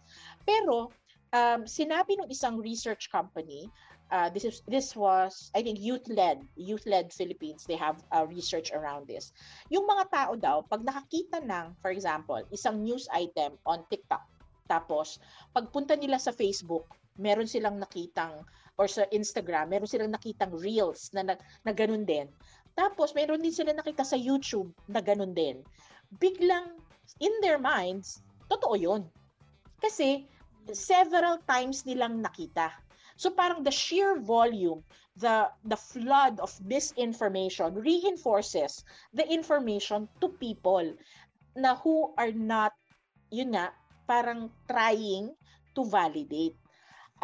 Pero 0.46 0.94
um 1.34 1.66
sinabi 1.66 2.16
ng 2.22 2.30
isang 2.30 2.62
research 2.62 3.10
company 3.10 3.68
uh, 4.12 4.30
this 4.30 4.46
is 4.46 4.62
this 4.68 4.94
was 4.96 5.50
I 5.56 5.62
think 5.62 5.82
youth 5.82 6.06
led 6.10 6.46
youth 6.56 6.86
led 6.86 7.10
Philippines 7.14 7.66
they 7.66 7.78
have 7.80 8.04
uh, 8.14 8.26
research 8.28 8.70
around 8.72 9.08
this 9.10 9.34
yung 9.74 9.88
mga 9.90 10.10
tao 10.14 10.32
daw 10.38 10.62
pag 10.66 10.86
nakakita 10.86 11.42
ng 11.42 11.74
for 11.82 11.90
example 11.90 12.42
isang 12.54 12.86
news 12.86 13.10
item 13.14 13.58
on 13.66 13.86
TikTok 13.90 14.22
tapos 14.70 15.22
pagpunta 15.54 15.98
nila 15.98 16.22
sa 16.22 16.34
Facebook 16.34 16.86
meron 17.16 17.48
silang 17.48 17.80
nakitang 17.80 18.44
or 18.76 18.88
sa 18.92 19.08
Instagram 19.12 19.72
meron 19.72 19.88
silang 19.88 20.12
nakitang 20.12 20.52
reels 20.52 21.12
na 21.16 21.24
na, 21.24 21.36
na 21.64 21.72
ganun 21.72 22.04
din. 22.04 22.28
Tapos 22.76 23.16
meron 23.16 23.40
din 23.40 23.56
sila 23.56 23.72
nakita 23.72 24.04
sa 24.04 24.20
YouTube 24.20 24.76
na 24.92 25.00
ganun 25.00 25.32
din. 25.32 25.64
Biglang 26.20 26.76
in 27.24 27.32
their 27.40 27.58
minds 27.58 28.20
totoo 28.52 28.76
yun. 28.76 29.04
Kasi 29.80 30.28
several 30.74 31.40
times 31.46 31.86
nilang 31.88 32.20
nakita. 32.20 32.74
So 33.16 33.32
parang 33.32 33.64
the 33.64 33.72
sheer 33.72 34.20
volume, 34.20 34.84
the 35.16 35.48
the 35.64 35.80
flood 35.80 36.44
of 36.44 36.52
misinformation 36.68 37.72
reinforces 37.80 38.84
the 39.16 39.24
information 39.32 40.12
to 40.20 40.28
people 40.36 40.84
na 41.56 41.80
who 41.80 42.12
are 42.20 42.36
not 42.36 42.76
yun 43.32 43.56
nga 43.56 43.72
parang 44.04 44.52
trying 44.68 45.32
to 45.72 45.82
validate. 45.88 46.60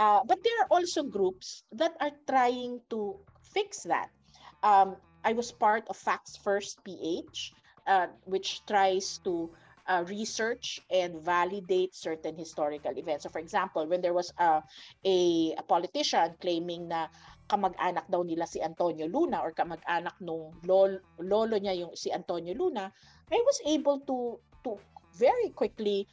Uh, 0.02 0.26
but 0.26 0.42
there 0.42 0.58
are 0.66 0.70
also 0.74 1.06
groups 1.06 1.62
that 1.70 1.94
are 2.02 2.10
trying 2.26 2.82
to 2.90 3.14
fix 3.54 3.86
that. 3.86 4.10
Um, 4.66 4.98
I 5.22 5.38
was 5.38 5.54
part 5.54 5.86
of 5.94 5.96
Facts 5.96 6.34
First 6.42 6.82
PH, 6.82 7.54
uh, 7.86 8.10
which 8.26 8.66
tries 8.66 9.22
to 9.22 9.54
uh, 9.86 10.02
research 10.10 10.82
and 10.90 11.22
validate 11.22 11.94
certain 11.94 12.34
historical 12.34 12.98
events. 12.98 13.24
So 13.26 13.30
for 13.30 13.38
example, 13.38 13.86
when 13.86 14.02
there 14.02 14.18
was 14.18 14.34
a, 14.42 14.66
a, 15.06 15.54
a 15.54 15.64
politician 15.70 16.34
claiming 16.42 16.90
na 16.90 17.06
kamag-anak 17.46 18.10
daw 18.10 18.26
nila 18.26 18.50
si 18.50 18.58
Antonio 18.58 19.06
Luna 19.06 19.46
or 19.46 19.54
kamag-anak 19.54 20.18
nung 20.18 20.50
lol, 20.66 20.98
lolo 21.22 21.62
niya 21.62 21.78
yung 21.78 21.94
si 21.94 22.10
Antonio 22.10 22.58
Luna, 22.58 22.90
I 23.30 23.38
was 23.46 23.62
able 23.70 24.02
to 24.10 24.42
to 24.66 24.82
very 25.14 25.54
quickly 25.54 26.10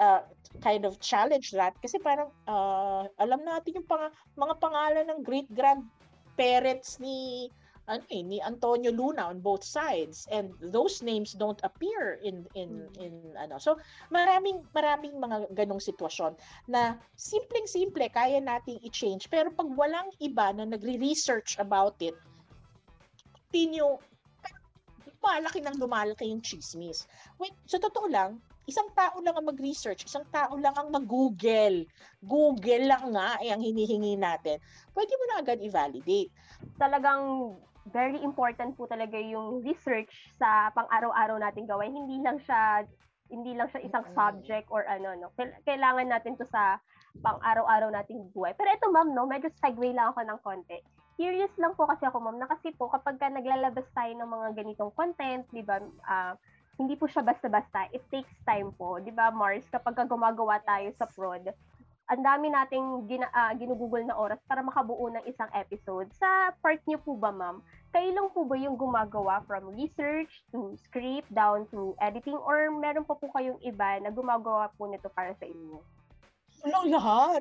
uh, 0.00 0.22
kind 0.62 0.84
of 0.84 0.98
challenge 1.00 1.50
that. 1.52 1.74
Kasi 1.82 1.98
parang 1.98 2.30
uh, 2.46 3.06
alam 3.18 3.42
natin 3.42 3.82
yung 3.82 3.88
pang, 3.88 4.10
mga 4.38 4.54
pangalan 4.58 5.06
ng 5.10 5.20
great 5.22 5.48
grandparents 5.52 6.98
ni 6.98 7.50
ano 7.84 8.00
eh, 8.08 8.24
ni 8.24 8.40
Antonio 8.40 8.88
Luna 8.88 9.28
on 9.28 9.44
both 9.44 9.60
sides. 9.60 10.24
And 10.32 10.56
those 10.72 11.04
names 11.04 11.36
don't 11.36 11.60
appear 11.60 12.16
in 12.24 12.48
in 12.56 12.88
in 12.96 13.12
ano. 13.36 13.60
So 13.60 13.76
maraming 14.08 14.64
maraming 14.72 15.20
mga 15.20 15.52
ganong 15.52 15.84
sitwasyon 15.84 16.32
na 16.64 16.96
simpleng 17.12 17.68
simple 17.68 18.08
kaya 18.08 18.40
nating 18.40 18.80
i-change. 18.80 19.28
Pero 19.28 19.52
pag 19.52 19.68
walang 19.68 20.08
iba 20.16 20.48
na 20.56 20.64
nagre-research 20.64 21.60
about 21.60 22.00
it 22.00 22.16
continue 23.54 23.94
lumalaki 25.24 25.62
nang 25.62 25.78
lumalaki 25.78 26.26
yung 26.26 26.42
chismis. 26.42 27.06
Wait, 27.38 27.54
sa 27.70 27.78
totoo 27.78 28.10
lang, 28.10 28.42
isang 28.64 28.88
tao 28.96 29.20
lang 29.20 29.36
ang 29.36 29.46
mag-research, 29.48 30.08
isang 30.08 30.24
tao 30.32 30.56
lang 30.56 30.72
ang 30.76 30.88
mag-google. 30.88 31.84
Google 32.24 32.84
lang 32.88 33.12
nga 33.12 33.36
ay 33.40 33.52
ang 33.52 33.60
hinihingi 33.60 34.16
natin. 34.16 34.56
Pwede 34.96 35.12
mo 35.20 35.24
na 35.28 35.40
agad 35.44 35.58
i-validate. 35.60 36.32
Talagang 36.80 37.54
very 37.92 38.16
important 38.24 38.72
po 38.80 38.88
talaga 38.88 39.20
yung 39.20 39.60
research 39.60 40.08
sa 40.40 40.72
pang-araw-araw 40.72 41.36
nating 41.36 41.68
gawain. 41.68 41.92
Hindi 41.92 42.24
lang 42.24 42.40
siya 42.40 42.88
hindi 43.32 43.56
lang 43.56 43.72
siya 43.72 43.80
isang 43.84 44.04
subject 44.12 44.68
or 44.68 44.84
ano 44.84 45.16
no. 45.16 45.28
Kail- 45.36 45.56
Kailangan 45.64 46.08
natin 46.12 46.36
to 46.36 46.44
sa 46.48 46.76
pang-araw-araw 47.24 47.88
nating 47.92 48.32
buhay. 48.32 48.52
Pero 48.56 48.68
ito 48.72 48.88
ma'am 48.92 49.12
no, 49.12 49.28
medyo 49.28 49.48
segue 49.60 49.92
lang 49.92 50.12
ako 50.12 50.20
ng 50.24 50.40
konti. 50.44 50.78
Curious 51.14 51.52
lang 51.56 51.72
po 51.78 51.88
kasi 51.88 52.04
ako 52.04 52.20
ma'am 52.20 52.36
na 52.40 52.48
kasi 52.50 52.74
po 52.74 52.90
kapag 52.90 53.16
ka 53.20 53.28
naglalabas 53.30 53.86
tayo 53.96 54.12
ng 54.12 54.28
mga 54.28 54.48
ganitong 54.60 54.92
content, 54.92 55.44
'di 55.52 55.62
ba? 55.64 55.80
ah, 56.08 56.34
hindi 56.76 56.98
po 56.98 57.06
siya 57.06 57.22
basta-basta. 57.22 57.86
It 57.94 58.02
takes 58.10 58.34
time 58.42 58.74
po, 58.74 58.98
'di 58.98 59.14
ba 59.14 59.30
Mars? 59.30 59.66
Kapag 59.70 59.94
ka 59.94 60.04
gumagawa 60.06 60.58
tayo 60.62 60.90
sa 60.94 61.06
prod, 61.06 61.50
ang 62.04 62.20
dami 62.20 62.52
nating 62.52 63.08
gina, 63.08 63.32
uh, 63.32 63.52
ginugugol 63.56 64.04
na 64.04 64.12
oras 64.12 64.36
para 64.44 64.60
makabuo 64.60 65.08
ng 65.08 65.24
isang 65.24 65.48
episode. 65.56 66.12
Sa 66.20 66.52
part 66.60 66.76
niyo 66.84 67.00
po 67.00 67.16
ba, 67.16 67.32
ma'am, 67.32 67.64
kayo 67.96 68.10
lang 68.12 68.28
po 68.28 68.44
ba 68.44 68.60
yung 68.60 68.76
gumagawa 68.76 69.40
from 69.48 69.72
research 69.72 70.44
to 70.52 70.76
script 70.76 71.30
down 71.32 71.64
to 71.72 71.96
editing 72.04 72.36
or 72.36 72.68
meron 72.68 73.08
pa 73.08 73.16
po 73.16 73.32
kayong 73.32 73.56
iba 73.64 74.02
na 74.04 74.12
gumagawa 74.12 74.68
po 74.76 74.84
nito 74.84 75.08
para 75.08 75.32
sa 75.40 75.48
inyo? 75.48 75.80
Ano 76.68 76.78
lahat? 76.92 77.40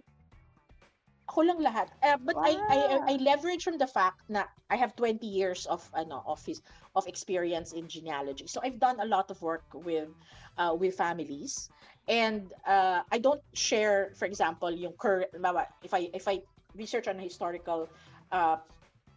Ako 1.33 1.49
lang 1.49 1.65
lahat. 1.65 1.89
Uh, 2.05 2.13
but 2.21 2.37
wow. 2.37 2.45
I, 2.45 2.53
I 2.69 2.77
I 3.09 3.13
leverage 3.17 3.65
from 3.65 3.81
the 3.81 3.89
fact 3.89 4.21
na 4.29 4.45
I 4.69 4.77
have 4.77 4.93
20 4.93 5.25
years 5.25 5.65
of 5.65 5.81
ano 5.97 6.21
office 6.29 6.61
of 6.93 7.09
experience 7.09 7.73
in 7.73 7.89
genealogy. 7.89 8.45
So 8.45 8.61
I've 8.61 8.77
done 8.77 9.01
a 9.01 9.09
lot 9.09 9.33
of 9.33 9.41
work 9.41 9.65
with 9.73 10.13
uh, 10.61 10.77
with 10.77 10.93
families 10.93 11.73
and 12.07 12.53
uh, 12.69 13.01
I 13.09 13.17
don't 13.17 13.41
share 13.53 14.11
for 14.13 14.25
example 14.29 14.71
yung 14.71 14.93
current 14.93 15.33
if 15.81 15.93
I 15.93 16.13
if 16.13 16.27
I 16.27 16.45
research 16.75 17.07
on 17.07 17.17
a 17.17 17.23
historical 17.23 17.89
uh, 18.31 18.57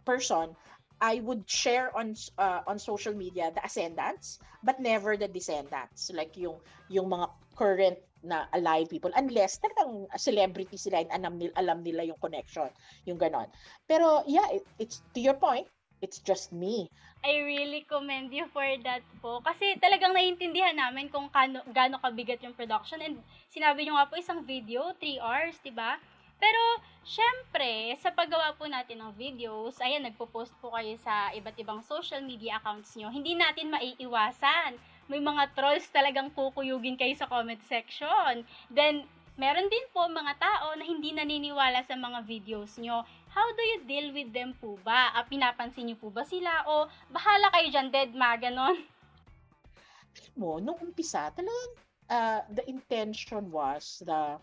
person 0.05 0.55
I 1.01 1.21
would 1.21 1.45
share 1.45 1.93
on 1.93 2.15
uh, 2.37 2.65
on 2.65 2.79
social 2.79 3.13
media 3.13 3.51
the 3.53 3.63
ascendants 3.65 4.39
but 4.63 4.79
never 4.79 5.17
the 5.17 5.27
descendants 5.27 6.09
like 6.13 6.37
yung 6.37 6.57
yung 6.89 7.11
mga 7.11 7.29
current 7.53 7.99
na 8.25 8.49
alive 8.53 8.89
people 8.89 9.13
unless 9.13 9.61
talagang 9.61 10.09
celebrity 10.17 10.77
sila 10.77 11.05
and 11.05 11.11
alam 11.13 11.37
nila, 11.37 11.53
alam 11.57 11.79
nila 11.85 12.01
yung 12.05 12.19
connection, 12.19 12.69
yung 13.05 13.17
ganon. 13.17 13.47
Pero 13.85 14.25
yeah, 14.25 14.45
it, 14.49 14.63
it's 14.81 15.05
to 15.13 15.19
your 15.21 15.37
point, 15.37 15.67
it's 16.01 16.19
just 16.21 16.53
me. 16.53 16.89
I 17.25 17.41
really 17.41 17.81
commend 17.89 18.29
you 18.29 18.45
for 18.53 18.65
that 18.85 19.01
po. 19.19 19.41
Kasi 19.41 19.77
talagang 19.81 20.13
naiintindihan 20.13 20.77
namin 20.77 21.09
kung 21.09 21.29
kano, 21.33 21.65
gaano 21.73 21.97
kabigat 21.97 22.41
yung 22.45 22.53
production. 22.53 23.01
And 23.01 23.17
sinabi 23.49 23.85
nyo 23.85 23.97
nga 23.97 24.09
po 24.09 24.21
isang 24.21 24.45
video, 24.45 24.93
3 25.01 25.17
hours, 25.17 25.57
di 25.65 25.73
ba? 25.73 25.97
Pero, 26.37 26.61
syempre, 27.01 27.97
sa 27.97 28.13
paggawa 28.13 28.53
po 28.53 28.69
natin 28.69 29.01
ng 29.01 29.11
videos, 29.17 29.81
ayan, 29.81 30.05
nagpo-post 30.05 30.53
po 30.61 30.69
kayo 30.69 30.93
sa 31.01 31.33
iba't 31.33 31.57
ibang 31.57 31.81
social 31.81 32.21
media 32.21 32.61
accounts 32.61 32.93
nyo. 32.93 33.09
Hindi 33.09 33.33
natin 33.33 33.73
maiiwasan 33.73 34.77
may 35.07 35.23
mga 35.23 35.55
trolls 35.55 35.87
talagang 35.91 36.31
kukuyugin 36.35 36.99
kayo 36.99 37.15
sa 37.15 37.27
comment 37.27 37.59
section. 37.67 38.43
Then, 38.71 39.07
meron 39.39 39.71
din 39.71 39.85
po 39.91 40.07
mga 40.07 40.35
tao 40.39 40.75
na 40.75 40.83
hindi 40.83 41.15
naniniwala 41.15 41.83
sa 41.87 41.95
mga 41.95 42.23
videos 42.27 42.75
nyo. 42.79 43.03
How 43.31 43.47
do 43.53 43.63
you 43.63 43.79
deal 43.87 44.09
with 44.11 44.31
them 44.35 44.55
po 44.59 44.79
ba? 44.83 45.15
Ah, 45.15 45.23
pinapansin 45.23 45.87
nyo 45.87 45.97
po 45.99 46.11
ba 46.11 46.27
sila? 46.27 46.65
O 46.67 46.89
bahala 47.11 47.53
kayo 47.53 47.67
dyan, 47.71 47.87
dead 47.91 48.11
ma, 48.15 48.35
ganon? 48.35 48.75
mo, 50.37 50.61
nung 50.61 50.77
umpisa, 50.81 51.33
talagang 51.33 51.71
uh, 52.09 52.41
the 52.53 52.63
intention 52.69 53.49
was 53.51 54.01
the, 54.05 54.37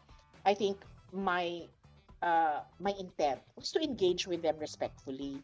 I 0.44 0.53
think, 0.55 0.83
my 1.14 1.66
uh, 2.22 2.66
my 2.81 2.90
intent 2.98 3.40
was 3.55 3.70
to 3.70 3.79
engage 3.79 4.27
with 4.27 4.42
them 4.42 4.59
respectfully 4.59 5.38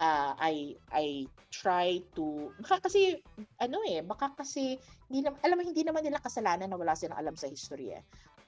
uh, 0.00 0.32
I 0.38 0.74
I 0.90 1.26
try 1.50 2.02
to 2.14 2.54
baka 2.62 2.88
kasi 2.88 3.18
ano 3.58 3.82
eh 3.86 4.00
baka 4.02 4.32
kasi 4.34 4.78
hindi 5.10 5.26
na, 5.26 5.34
alam 5.42 5.58
mo 5.58 5.62
hindi 5.66 5.82
naman 5.82 6.04
nila 6.06 6.22
kasalanan 6.22 6.70
na 6.70 6.78
wala 6.78 6.94
silang 6.94 7.18
alam 7.18 7.34
sa 7.34 7.50
history 7.50 7.94
eh. 7.94 8.02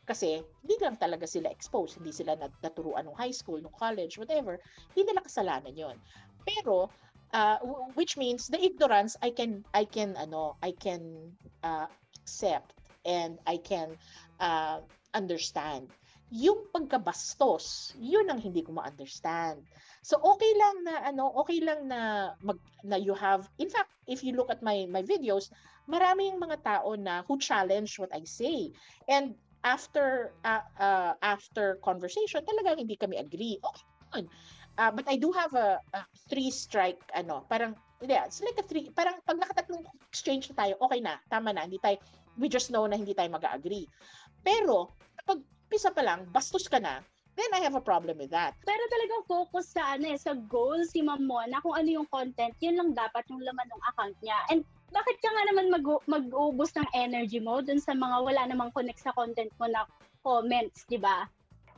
Kasi 0.06 0.42
hindi 0.42 0.74
lang 0.82 0.98
talaga 0.98 1.22
sila 1.28 1.52
exposed, 1.52 2.00
hindi 2.02 2.10
sila 2.10 2.34
nat- 2.34 2.58
naturuan 2.64 3.06
ng 3.06 3.14
high 3.14 3.34
school, 3.34 3.62
ng 3.62 3.74
college, 3.78 4.18
whatever. 4.18 4.58
Hindi 4.90 5.12
nila 5.12 5.22
kasalanan 5.22 5.74
'yon. 5.76 5.96
Pero 6.42 6.90
uh, 7.34 7.58
which 7.94 8.16
means 8.16 8.50
the 8.50 8.58
ignorance 8.58 9.14
I 9.22 9.30
can 9.30 9.62
I 9.74 9.86
can 9.86 10.18
ano 10.18 10.58
I 10.62 10.74
can 10.74 11.34
uh, 11.62 11.86
accept 12.18 12.74
and 13.06 13.38
I 13.46 13.56
can 13.62 13.94
uh, 14.42 14.82
understand 15.14 15.88
yung 16.30 16.70
pagkabastos, 16.70 17.94
yun 17.98 18.30
ang 18.30 18.38
hindi 18.38 18.62
ko 18.62 18.74
ma-understand. 18.74 19.66
So 20.00 20.16
okay 20.22 20.52
lang 20.56 20.76
na 20.86 20.94
ano, 21.10 21.34
okay 21.42 21.60
lang 21.60 21.90
na 21.90 22.32
mag 22.40 22.56
na 22.86 22.96
you 22.96 23.12
have 23.12 23.50
in 23.58 23.68
fact, 23.68 23.90
if 24.06 24.22
you 24.22 24.32
look 24.32 24.48
at 24.48 24.62
my 24.62 24.86
my 24.86 25.02
videos, 25.02 25.50
maraming 25.90 26.38
mga 26.38 26.62
tao 26.62 26.94
na 26.94 27.26
who 27.26 27.36
challenge 27.36 27.98
what 27.98 28.14
I 28.14 28.22
say. 28.24 28.70
And 29.10 29.34
after 29.66 30.32
uh, 30.46 30.64
uh, 30.78 31.12
after 31.20 31.82
conversation, 31.82 32.46
talagang 32.46 32.80
hindi 32.86 32.94
kami 32.94 33.18
agree. 33.18 33.58
Okay. 33.60 34.24
Uh, 34.80 34.88
but 34.94 35.04
I 35.10 35.20
do 35.20 35.34
have 35.34 35.52
a, 35.52 35.82
a 35.92 36.06
three 36.30 36.48
strike 36.48 37.02
ano, 37.12 37.44
parang 37.50 37.76
yeah, 38.00 38.24
it's 38.24 38.40
like 38.40 38.56
a 38.56 38.64
three, 38.64 38.88
parang 38.96 39.20
pag 39.28 39.36
nakatatlong 39.36 39.84
exchange 40.08 40.48
na 40.48 40.56
tayo, 40.56 40.72
okay 40.80 41.04
na, 41.04 41.20
tama 41.28 41.52
na, 41.52 41.68
hindi 41.68 41.76
tayo, 41.76 42.00
we 42.40 42.48
just 42.48 42.72
know 42.72 42.88
na 42.88 42.96
hindi 42.96 43.12
tayo 43.12 43.28
mag-agree. 43.28 43.84
Pero, 44.40 44.88
kapag 45.20 45.44
umpisa 45.70 45.94
pa 45.94 46.02
lang, 46.02 46.26
bastos 46.34 46.66
ka 46.66 46.82
na, 46.82 46.98
then 47.38 47.46
I 47.54 47.62
have 47.62 47.78
a 47.78 47.80
problem 47.80 48.18
with 48.18 48.34
that. 48.34 48.58
Pero 48.66 48.82
talagang 48.90 49.22
focus 49.30 49.70
sa 49.70 49.94
ano 49.94 50.10
eh, 50.10 50.18
sa 50.18 50.34
goal 50.34 50.82
si 50.82 50.98
Ma'am 50.98 51.22
Mona, 51.22 51.62
kung 51.62 51.78
ano 51.78 51.86
yung 51.86 52.10
content, 52.10 52.50
yun 52.58 52.74
lang 52.74 52.90
dapat 52.90 53.22
yung 53.30 53.38
laman 53.38 53.70
ng 53.70 53.82
account 53.94 54.18
niya. 54.18 54.34
And 54.50 54.66
bakit 54.90 55.22
ka 55.22 55.30
nga 55.30 55.46
naman 55.46 55.70
mag- 55.70 56.06
mag-ubos 56.10 56.74
ng 56.74 56.90
energy 56.90 57.38
mo 57.38 57.62
dun 57.62 57.78
sa 57.78 57.94
mga 57.94 58.18
wala 58.18 58.42
namang 58.50 58.74
connect 58.74 58.98
sa 58.98 59.14
content 59.14 59.54
mo 59.62 59.70
na 59.70 59.86
comments, 60.26 60.90
di 60.90 60.98
ba? 60.98 61.30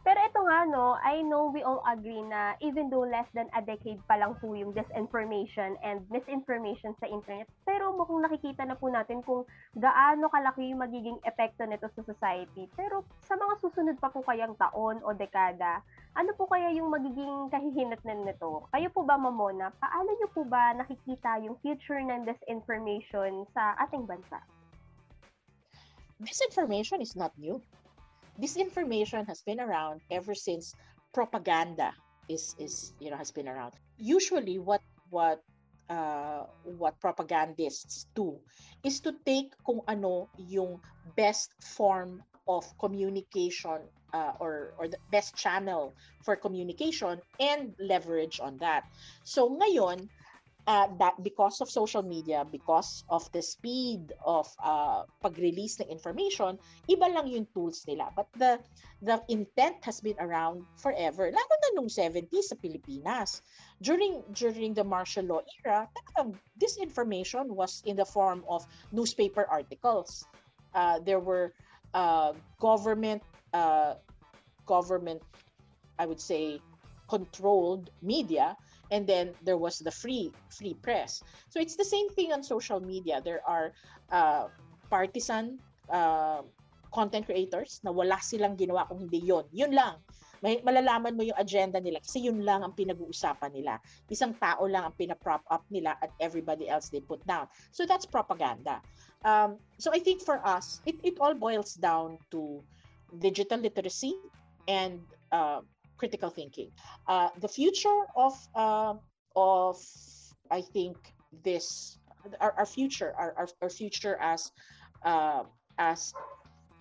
Pero 0.02 0.18
ito 0.18 0.42
nga, 0.42 0.66
no, 0.66 0.98
I 0.98 1.22
know 1.22 1.54
we 1.54 1.62
all 1.62 1.78
agree 1.86 2.26
na 2.26 2.58
even 2.58 2.90
though 2.90 3.06
less 3.06 3.30
than 3.38 3.46
a 3.54 3.62
decade 3.62 4.02
pa 4.10 4.18
lang 4.18 4.34
po 4.42 4.50
yung 4.50 4.74
disinformation 4.74 5.78
and 5.78 6.02
misinformation 6.10 6.90
sa 6.98 7.06
internet, 7.06 7.46
pero 7.62 7.94
mukhang 7.94 8.26
nakikita 8.26 8.66
na 8.66 8.74
po 8.74 8.90
natin 8.90 9.22
kung 9.22 9.46
gaano 9.78 10.26
kalaki 10.26 10.74
yung 10.74 10.82
magiging 10.82 11.22
epekto 11.22 11.62
nito 11.70 11.86
sa 11.94 12.02
society. 12.02 12.66
Pero 12.74 13.06
sa 13.22 13.38
mga 13.38 13.54
susunod 13.62 13.96
pa 14.02 14.10
po 14.10 14.26
kayang 14.26 14.58
taon 14.58 14.98
o 15.06 15.14
dekada, 15.14 15.86
ano 16.18 16.34
po 16.34 16.50
kaya 16.50 16.74
yung 16.74 16.90
magiging 16.90 17.46
kahihinatnan 17.54 18.26
nito? 18.26 18.66
Kayo 18.74 18.90
po 18.90 19.06
ba, 19.06 19.14
Mamona, 19.14 19.70
paano 19.78 20.18
nyo 20.18 20.28
po 20.34 20.42
ba 20.42 20.74
nakikita 20.74 21.38
yung 21.46 21.54
future 21.62 22.02
ng 22.02 22.26
disinformation 22.26 23.46
sa 23.54 23.78
ating 23.86 24.02
bansa? 24.10 24.42
Disinformation 26.18 26.98
is 26.98 27.14
not 27.14 27.30
new 27.38 27.62
disinformation 28.42 29.22
has 29.30 29.40
been 29.46 29.60
around 29.62 30.02
ever 30.10 30.34
since 30.34 30.74
propaganda 31.14 31.94
is 32.28 32.56
is 32.58 32.92
you 32.98 33.10
know 33.10 33.16
has 33.16 33.30
been 33.30 33.46
around. 33.46 33.78
Usually, 33.96 34.58
what 34.58 34.82
what 35.10 35.38
uh, 35.88 36.50
what 36.64 36.98
propagandists 36.98 38.06
do 38.18 38.34
is 38.82 38.98
to 39.06 39.14
take 39.24 39.54
kung 39.62 39.80
ano 39.86 40.26
yung 40.36 40.82
best 41.14 41.54
form 41.62 42.18
of 42.50 42.66
communication 42.82 43.86
uh, 44.10 44.34
or 44.42 44.74
or 44.78 44.88
the 44.88 44.98
best 45.14 45.36
channel 45.38 45.94
for 46.26 46.34
communication 46.34 47.20
and 47.38 47.74
leverage 47.78 48.40
on 48.42 48.58
that. 48.58 48.88
So 49.22 49.46
ngayon, 49.46 50.10
uh, 50.66 50.86
that 50.98 51.22
because 51.22 51.60
of 51.60 51.70
social 51.70 52.02
media, 52.02 52.46
because 52.50 53.04
of 53.08 53.30
the 53.32 53.42
speed 53.42 54.12
of 54.24 54.46
uh, 54.62 55.02
pag-release 55.22 55.80
ng 55.80 55.88
information, 55.90 56.58
iba 56.88 57.06
lang 57.10 57.26
yung 57.26 57.46
tools 57.54 57.82
nila. 57.86 58.10
But 58.14 58.30
the 58.38 58.60
the 59.02 59.18
intent 59.26 59.82
has 59.82 60.00
been 60.00 60.18
around 60.22 60.62
forever. 60.78 61.26
Lalo 61.26 61.54
na 61.66 61.68
nung 61.74 61.90
70s 61.90 62.54
sa 62.54 62.56
Pilipinas. 62.58 63.42
During 63.82 64.22
during 64.38 64.74
the 64.74 64.86
martial 64.86 65.26
law 65.26 65.42
era, 65.62 65.90
talagang 65.90 66.38
disinformation 66.54 67.50
was 67.50 67.82
in 67.82 67.98
the 67.98 68.06
form 68.06 68.46
of 68.46 68.62
newspaper 68.94 69.46
articles. 69.50 70.22
Uh, 70.74 71.02
there 71.02 71.20
were 71.20 71.52
uh, 71.94 72.32
government 72.62 73.22
uh, 73.52 73.98
government 74.64 75.20
I 75.98 76.06
would 76.06 76.22
say 76.22 76.62
controlled 77.10 77.90
media 78.00 78.56
and 78.90 79.06
then 79.06 79.32
there 79.44 79.56
was 79.56 79.78
the 79.78 79.90
free 79.90 80.32
free 80.50 80.74
press. 80.82 81.22
So 81.48 81.60
it's 81.60 81.76
the 81.76 81.86
same 81.86 82.08
thing 82.10 82.32
on 82.32 82.42
social 82.42 82.80
media. 82.80 83.20
There 83.22 83.40
are 83.46 83.72
uh, 84.10 84.48
partisan 84.90 85.60
uh, 85.88 86.42
content 86.92 87.24
creators 87.24 87.80
na 87.84 87.90
wala 87.90 88.20
silang 88.20 88.56
ginawa 88.56 88.84
kung 88.88 89.08
hindi 89.08 89.24
yon 89.24 89.48
yun 89.52 89.72
lang. 89.72 89.96
May 90.42 90.58
malalaman 90.60 91.14
mo 91.14 91.22
yung 91.22 91.38
agenda 91.38 91.78
nila 91.78 92.02
kasi 92.02 92.26
yun 92.26 92.42
lang 92.42 92.66
ang 92.66 92.74
pinag-uusapan 92.74 93.54
nila. 93.54 93.78
Isang 94.10 94.34
tao 94.36 94.66
lang 94.66 94.90
ang 94.90 94.94
pina-prop 94.98 95.46
up 95.48 95.62
nila 95.70 95.94
at 96.02 96.10
everybody 96.18 96.66
else 96.66 96.90
they 96.90 96.98
put 96.98 97.22
down. 97.24 97.46
So 97.70 97.86
that's 97.86 98.04
propaganda. 98.04 98.82
Um, 99.22 99.62
so 99.78 99.94
I 99.94 100.02
think 100.02 100.20
for 100.20 100.42
us 100.42 100.82
it, 100.84 100.98
it 101.06 101.16
all 101.22 101.32
boils 101.32 101.78
down 101.78 102.18
to 102.34 102.60
digital 103.22 103.62
literacy 103.62 104.18
and 104.66 104.98
uh, 105.30 105.62
critical 106.02 106.34
thinking. 106.34 106.66
Uh, 107.06 107.30
the 107.38 107.46
future 107.46 108.02
of 108.18 108.34
uh, 108.58 108.98
of 109.38 109.78
I 110.50 110.60
think 110.74 110.98
this 111.46 111.96
our, 112.42 112.52
our 112.58 112.66
future 112.66 113.14
our, 113.14 113.46
our, 113.62 113.70
future 113.70 114.18
as 114.18 114.50
uh, 115.06 115.46
as 115.78 116.10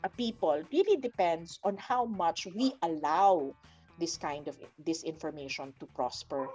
a 0.01 0.10
people 0.10 0.57
really 0.73 0.97
depends 0.97 1.62
on 1.62 1.77
how 1.77 2.10
much 2.10 2.49
we 2.57 2.73
allow 2.81 3.53
this 4.01 4.17
kind 4.17 4.49
of 4.49 4.57
disinformation 4.81 5.69
to 5.77 5.86
prosper. 5.93 6.49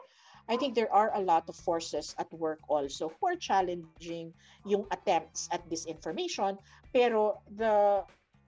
I 0.51 0.59
think 0.59 0.75
there 0.75 0.91
are 0.91 1.15
a 1.15 1.23
lot 1.23 1.47
of 1.47 1.55
forces 1.55 2.15
at 2.19 2.27
work 2.35 2.59
also 2.67 3.15
who 3.15 3.31
are 3.31 3.39
challenging 3.39 4.35
yung 4.67 4.87
attempts 4.91 5.47
at 5.55 5.63
disinformation 5.71 6.59
pero 6.91 7.39
the 7.61 8.03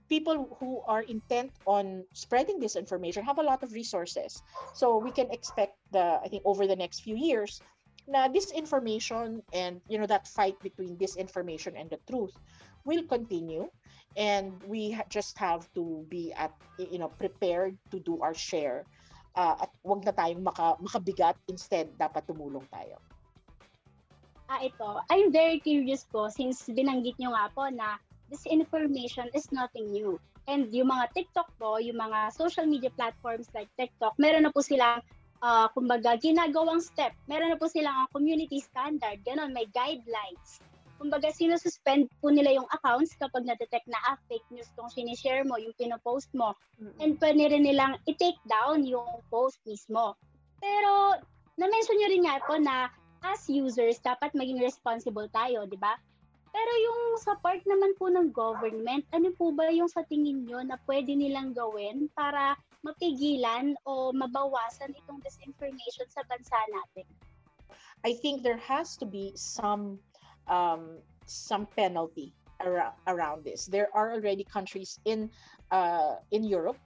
people 0.09 0.57
who 0.61 0.81
are 0.88 1.03
intent 1.03 1.53
on 1.66 2.05
spreading 2.12 2.59
this 2.59 2.77
information 2.77 3.25
have 3.25 3.38
a 3.38 3.42
lot 3.42 3.62
of 3.62 3.73
resources. 3.73 4.40
So 4.75 4.99
we 4.99 5.12
can 5.12 5.31
expect 5.31 5.77
the 5.92 6.21
I 6.25 6.29
think 6.29 6.42
over 6.44 6.66
the 6.66 6.77
next 6.77 7.01
few 7.01 7.16
years 7.16 7.61
na 8.09 8.25
disinformation 8.25 9.44
and 9.53 9.85
you 9.87 10.01
know 10.01 10.09
that 10.09 10.25
fight 10.25 10.57
between 10.64 10.97
disinformation 10.97 11.77
and 11.77 11.92
the 11.92 12.01
truth 12.09 12.33
will 12.88 13.05
continue 13.05 13.68
and 14.16 14.57
we 14.64 14.97
ha- 14.97 15.05
just 15.12 15.37
have 15.37 15.68
to 15.77 16.09
be 16.09 16.33
at 16.33 16.51
you 16.81 16.97
know 16.97 17.12
prepared 17.21 17.77
to 17.92 18.01
do 18.01 18.16
our 18.25 18.33
share 18.33 18.88
uh, 19.37 19.61
at 19.61 19.71
wag 19.85 20.09
na 20.09 20.12
tayong 20.16 20.40
maka, 20.40 20.73
makabigat 20.81 21.37
instead 21.53 21.92
dapat 22.01 22.25
tumulong 22.25 22.64
tayo 22.73 22.97
Ah, 24.49 24.64
ito. 24.64 24.97
I'm 25.12 25.29
very 25.29 25.61
curious 25.61 26.09
po 26.09 26.33
since 26.33 26.64
binanggit 26.73 27.21
nyo 27.21 27.37
nga 27.37 27.53
po 27.53 27.68
na 27.68 28.01
disinformation 28.28 29.28
is 29.32 29.48
nothing 29.50 29.92
new. 29.92 30.20
And 30.48 30.72
yung 30.72 30.88
mga 30.88 31.12
TikTok 31.12 31.48
po, 31.60 31.76
yung 31.76 32.00
mga 32.00 32.32
social 32.32 32.64
media 32.64 32.88
platforms 32.96 33.48
like 33.52 33.68
TikTok, 33.76 34.16
meron 34.16 34.48
na 34.48 34.52
po 34.52 34.64
silang 34.64 35.04
uh, 35.42 35.66
kumbaga, 35.72 36.18
ginagawang 36.18 36.82
step. 36.82 37.14
Meron 37.30 37.54
na 37.54 37.58
po 37.58 37.70
silang 37.70 38.08
community 38.10 38.58
standard, 38.62 39.22
ganun, 39.22 39.54
may 39.54 39.66
guidelines. 39.70 40.62
Kumbaga, 40.98 41.30
sinususpend 41.30 42.10
po 42.18 42.34
nila 42.34 42.58
yung 42.58 42.66
accounts 42.74 43.14
kapag 43.14 43.46
na-detect 43.46 43.86
na 43.86 44.02
ah, 44.02 44.18
fake 44.26 44.46
news 44.50 44.66
tong 44.74 44.90
sinishare 44.90 45.46
mo, 45.46 45.54
yung 45.54 45.70
pinopost 45.78 46.26
mo. 46.34 46.58
And 46.98 47.14
pwede 47.22 47.54
rin 47.54 47.62
nilang 47.62 48.02
i-take 48.10 48.38
down 48.50 48.82
yung 48.82 49.06
post 49.30 49.62
mismo. 49.62 50.18
Pero, 50.58 51.22
na-mention 51.54 51.96
nyo 52.02 52.08
rin 52.10 52.24
nga 52.26 52.42
po 52.42 52.58
na 52.58 52.90
as 53.22 53.46
users, 53.46 54.02
dapat 54.02 54.34
maging 54.34 54.58
responsible 54.58 55.30
tayo, 55.30 55.70
di 55.70 55.78
ba? 55.78 55.94
Pero 56.59 56.73
yung 56.75 57.03
sa 57.23 57.38
part 57.38 57.62
naman 57.71 57.94
po 57.94 58.11
ng 58.11 58.35
government, 58.35 59.07
ano 59.14 59.31
po 59.38 59.55
ba 59.55 59.71
yung 59.71 59.87
sa 59.87 60.03
tingin 60.11 60.42
nyo 60.42 60.59
na 60.66 60.75
pwede 60.90 61.14
nilang 61.14 61.55
gawin 61.55 62.11
para 62.18 62.59
mapigilan 62.83 63.79
o 63.87 64.11
mabawasan 64.11 64.90
itong 64.90 65.23
disinformation 65.23 66.11
sa 66.11 66.27
bansa 66.27 66.59
natin? 66.75 67.07
I 68.03 68.11
think 68.18 68.42
there 68.42 68.59
has 68.59 68.99
to 68.99 69.07
be 69.07 69.31
some 69.38 70.03
um, 70.51 70.99
some 71.31 71.71
penalty 71.79 72.35
ar- 72.59 72.94
around 73.07 73.47
this. 73.47 73.71
There 73.71 73.87
are 73.94 74.18
already 74.18 74.42
countries 74.42 74.99
in 75.07 75.31
uh, 75.71 76.18
in 76.35 76.42
Europe 76.42 76.83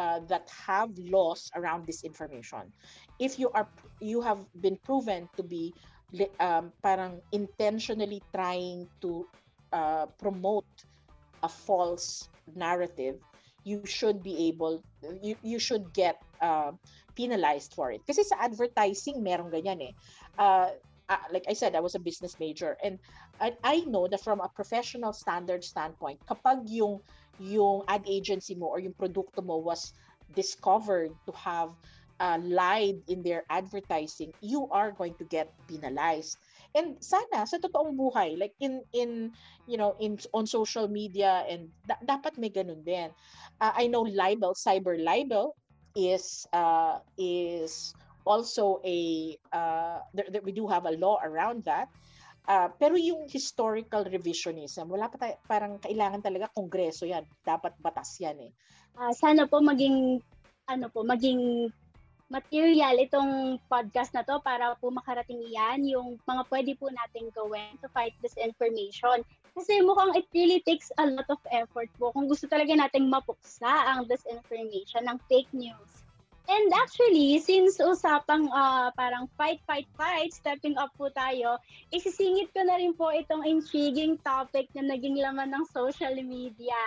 uh, 0.00 0.24
that 0.32 0.48
have 0.48 0.96
laws 0.96 1.52
around 1.60 1.84
disinformation. 1.84 2.72
If 3.20 3.36
you 3.36 3.52
are 3.52 3.68
you 4.00 4.24
have 4.24 4.48
been 4.64 4.80
proven 4.80 5.28
to 5.36 5.44
be 5.44 5.76
um, 6.38 6.72
parang 6.82 7.20
intentionally 7.32 8.22
trying 8.34 8.88
to 9.00 9.26
uh, 9.72 10.06
promote 10.18 10.66
a 11.42 11.48
false 11.48 12.28
narrative, 12.56 13.16
you 13.64 13.84
should 13.84 14.22
be 14.22 14.48
able 14.48 14.82
you 15.22 15.36
you 15.42 15.58
should 15.58 15.92
get 15.92 16.20
uh, 16.40 16.72
penalized 17.14 17.74
for 17.74 17.92
it. 17.92 18.00
Kasi 18.06 18.24
sa 18.24 18.40
advertising 18.40 19.22
meron 19.22 19.52
ganyan 19.52 19.92
eh. 19.92 19.92
Uh, 20.40 20.72
uh, 21.08 21.24
like 21.32 21.44
I 21.48 21.54
said, 21.54 21.76
I 21.76 21.80
was 21.84 21.94
a 21.94 22.02
business 22.02 22.38
major 22.40 22.76
and 22.82 22.98
I, 23.40 23.56
I 23.64 23.76
know 23.84 24.08
that 24.08 24.20
from 24.20 24.40
a 24.40 24.48
professional 24.48 25.12
standard 25.12 25.64
standpoint, 25.64 26.20
kapag 26.26 26.68
yung 26.68 27.00
yung 27.40 27.88
ad 27.88 28.04
agency 28.04 28.54
mo 28.54 28.68
or 28.68 28.80
yung 28.80 28.92
produkto 28.92 29.40
mo 29.40 29.56
was 29.56 29.92
discovered 30.36 31.10
to 31.26 31.32
have 31.32 31.72
uh, 32.20 32.38
lied 32.44 33.00
in 33.08 33.24
their 33.24 33.42
advertising, 33.48 34.30
you 34.44 34.68
are 34.70 34.92
going 34.92 35.16
to 35.16 35.24
get 35.24 35.48
penalized. 35.66 36.36
And 36.76 37.00
sana 37.02 37.48
sa 37.48 37.58
totoong 37.58 37.98
buhay, 37.98 38.38
like 38.38 38.54
in 38.62 38.84
in 38.94 39.34
you 39.66 39.74
know 39.74 39.98
in 39.98 40.20
on 40.30 40.46
social 40.46 40.86
media 40.86 41.42
and 41.50 41.66
da- 41.82 41.98
dapat 42.06 42.38
may 42.38 42.52
ganun 42.52 42.86
din. 42.86 43.10
Uh, 43.58 43.74
I 43.74 43.90
know 43.90 44.06
libel, 44.06 44.54
cyber 44.54 44.94
libel 44.94 45.58
is 45.98 46.46
uh, 46.54 47.02
is 47.18 47.90
also 48.22 48.78
a 48.86 49.34
uh, 49.50 49.98
there, 50.14 50.30
there, 50.30 50.44
we 50.46 50.54
do 50.54 50.70
have 50.70 50.86
a 50.86 50.94
law 50.94 51.18
around 51.26 51.66
that. 51.66 51.90
Uh, 52.46 52.70
pero 52.78 52.94
yung 52.98 53.26
historical 53.30 54.02
revisionism, 54.06 54.90
wala 54.90 55.06
pa 55.06 55.18
tayo, 55.18 55.34
parang 55.46 55.78
kailangan 55.78 56.22
talaga 56.22 56.50
kongreso 56.50 57.06
yan. 57.06 57.22
Dapat 57.46 57.78
batas 57.78 58.14
yan 58.18 58.38
eh. 58.46 58.52
Ah, 58.94 59.14
sana 59.14 59.46
po 59.46 59.62
maging 59.62 60.18
ano 60.70 60.86
po, 60.90 61.02
maging 61.02 61.70
material 62.30 62.94
itong 63.02 63.58
podcast 63.66 64.14
na 64.14 64.22
to 64.22 64.38
para 64.38 64.78
po 64.78 64.88
makarating 64.94 65.42
yan 65.50 65.82
yung 65.82 66.14
mga 66.22 66.42
pwede 66.46 66.72
po 66.78 66.86
nating 66.86 67.26
gawin 67.34 67.74
to 67.82 67.90
fight 67.90 68.14
disinformation. 68.22 69.26
Kasi 69.50 69.82
mukhang 69.82 70.14
it 70.14 70.30
really 70.30 70.62
takes 70.62 70.94
a 70.94 71.04
lot 71.10 71.26
of 71.26 71.42
effort 71.50 71.90
po 71.98 72.14
kung 72.14 72.30
gusto 72.30 72.46
talaga 72.46 72.70
nating 72.70 73.10
mapuksa 73.10 73.66
ang 73.66 74.06
disinformation 74.06 75.10
ng 75.10 75.18
fake 75.26 75.50
news. 75.50 76.06
And 76.50 76.70
actually, 76.74 77.38
since 77.38 77.78
usapang 77.78 78.50
uh, 78.50 78.90
parang 78.98 79.30
fight, 79.38 79.62
fight, 79.66 79.86
fight, 79.94 80.34
stepping 80.34 80.74
up 80.78 80.90
po 80.98 81.06
tayo, 81.14 81.58
isisingit 81.94 82.50
ko 82.50 82.66
na 82.66 82.74
rin 82.74 82.90
po 82.94 83.10
itong 83.14 83.46
intriguing 83.46 84.18
topic 84.22 84.66
na 84.74 84.82
naging 84.94 85.18
laman 85.18 85.50
ng 85.50 85.64
social 85.70 86.14
media. 86.22 86.78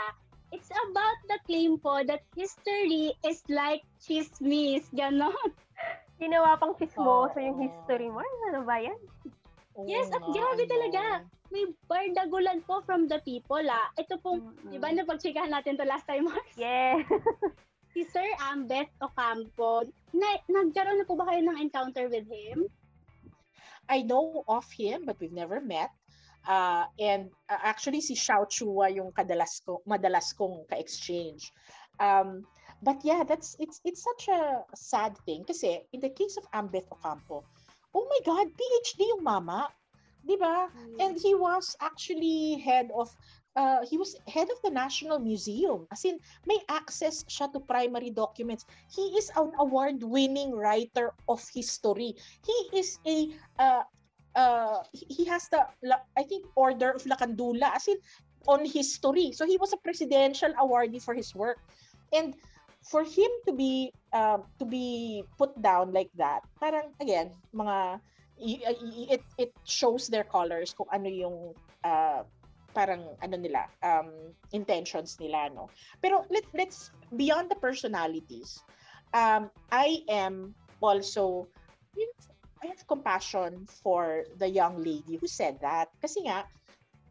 It's 0.53 0.69
about 0.69 1.17
the 1.25 1.41
claim 1.49 1.81
po 1.81 2.05
that 2.05 2.21
history 2.37 3.17
is 3.25 3.41
like 3.49 3.81
chismis. 3.97 4.85
Ganon. 4.93 5.33
Ginawa 6.21 6.61
pang 6.61 6.77
chismoso 6.77 7.33
Oo. 7.33 7.41
yung 7.41 7.57
history 7.57 8.13
mo. 8.13 8.21
Ano 8.53 8.61
ba 8.61 8.77
yan? 8.77 8.99
Oo 9.73 9.89
Yes, 9.89 10.13
at 10.13 10.21
grabe 10.21 10.61
ano. 10.61 10.69
talaga. 10.69 11.01
May 11.49 11.65
bardagulan 11.89 12.61
po 12.69 12.85
from 12.85 13.09
the 13.09 13.17
people 13.25 13.65
ah. 13.65 13.89
Ito 13.97 14.21
pong, 14.21 14.53
Mm-mm. 14.53 14.69
di 14.69 14.77
ba 14.77 14.93
napagchikahan 14.93 15.49
natin 15.49 15.73
to 15.73 15.89
last 15.89 16.05
time, 16.05 16.25
Mars? 16.29 16.53
Yeah. 16.53 17.01
Si 17.93 18.05
Sir 18.05 18.25
Ambeth 18.53 18.93
Ocampo, 19.01 19.89
na, 20.13 20.37
nagkaroon 20.45 21.01
na 21.01 21.05
po 21.09 21.17
ba 21.17 21.29
kayo 21.29 21.41
ng 21.45 21.57
encounter 21.61 22.09
with 22.09 22.29
him? 22.29 22.69
I 23.89 24.05
know 24.05 24.45
of 24.45 24.69
him, 24.69 25.05
but 25.09 25.17
we've 25.17 25.33
never 25.33 25.57
met. 25.61 25.89
Uh, 26.47 26.85
and 26.99 27.31
uh, 27.49 27.61
actually, 27.63 28.01
si 28.01 28.15
Xiao 28.15 28.43
Chua 28.47 28.91
yung 28.93 29.11
kadalas 29.11 29.63
ko, 29.63 29.81
madalas 29.87 30.35
kong 30.35 30.67
ka-exchange. 30.69 31.51
Um, 31.99 32.43
but 32.83 32.99
yeah, 33.03 33.23
that's 33.23 33.55
it's 33.59 33.79
it's 33.85 34.03
such 34.03 34.27
a 34.27 34.65
sad 34.75 35.15
thing 35.23 35.47
kasi 35.47 35.87
in 35.93 36.03
the 36.03 36.11
case 36.11 36.35
of 36.35 36.43
Ambeth 36.51 36.89
Ocampo, 36.91 37.45
oh 37.95 38.05
my 38.09 38.21
God, 38.25 38.51
PhD 38.51 39.07
yung 39.07 39.23
mama, 39.23 39.71
di 40.25 40.35
ba? 40.35 40.67
And 40.99 41.15
he 41.15 41.35
was 41.35 41.77
actually 41.79 42.59
head 42.59 42.91
of 42.91 43.07
uh, 43.55 43.85
he 43.85 43.97
was 43.97 44.17
head 44.27 44.49
of 44.49 44.59
the 44.63 44.73
National 44.73 45.19
Museum. 45.19 45.87
As 45.91 46.03
in, 46.05 46.19
may 46.45 46.59
access 46.69 47.23
siya 47.29 47.51
to 47.53 47.59
primary 47.61 48.09
documents. 48.09 48.65
He 48.89 49.13
is 49.15 49.29
an 49.37 49.53
award-winning 49.59 50.51
writer 50.51 51.13
of 51.29 51.39
history. 51.53 52.17
He 52.43 52.57
is 52.73 52.97
a 53.05 53.29
uh, 53.59 53.83
uh, 54.35 54.83
he 54.91 55.25
has 55.25 55.49
the 55.49 55.65
I 56.17 56.23
think 56.23 56.45
Order 56.55 56.91
of 56.91 57.03
Lacandula 57.03 57.75
as 57.75 57.87
in 57.87 57.97
on 58.47 58.65
history. 58.65 59.31
So 59.31 59.45
he 59.45 59.57
was 59.57 59.73
a 59.73 59.77
presidential 59.77 60.51
awardee 60.59 61.01
for 61.01 61.13
his 61.13 61.33
work. 61.35 61.59
And 62.11 62.35
for 62.83 63.03
him 63.03 63.31
to 63.47 63.53
be 63.53 63.93
um, 64.11 64.43
to 64.59 64.65
be 64.65 65.23
put 65.37 65.55
down 65.61 65.93
like 65.93 66.11
that, 66.15 66.43
parang 66.59 66.91
again, 66.99 67.31
mga 67.55 68.01
it 68.37 69.23
it 69.37 69.51
shows 69.63 70.07
their 70.07 70.25
colors 70.25 70.73
kung 70.73 70.89
ano 70.91 71.07
yung 71.07 71.37
uh, 71.85 72.27
parang 72.73 73.05
ano 73.21 73.37
nila 73.37 73.69
um 73.85 74.33
intentions 74.51 75.21
nila 75.21 75.47
no 75.53 75.69
pero 76.01 76.25
let 76.33 76.43
let's 76.57 76.89
beyond 77.15 77.45
the 77.47 77.59
personalities 77.61 78.65
um 79.13 79.47
i 79.69 80.01
am 80.09 80.57
also 80.81 81.45
I 82.63 82.67
have 82.71 82.87
compassion 82.87 83.67
for 83.83 84.23
the 84.39 84.47
young 84.47 84.79
lady 84.79 85.19
who 85.19 85.27
said 85.27 85.59
that. 85.59 85.91
Kasi 85.99 86.23
nga 86.23 86.47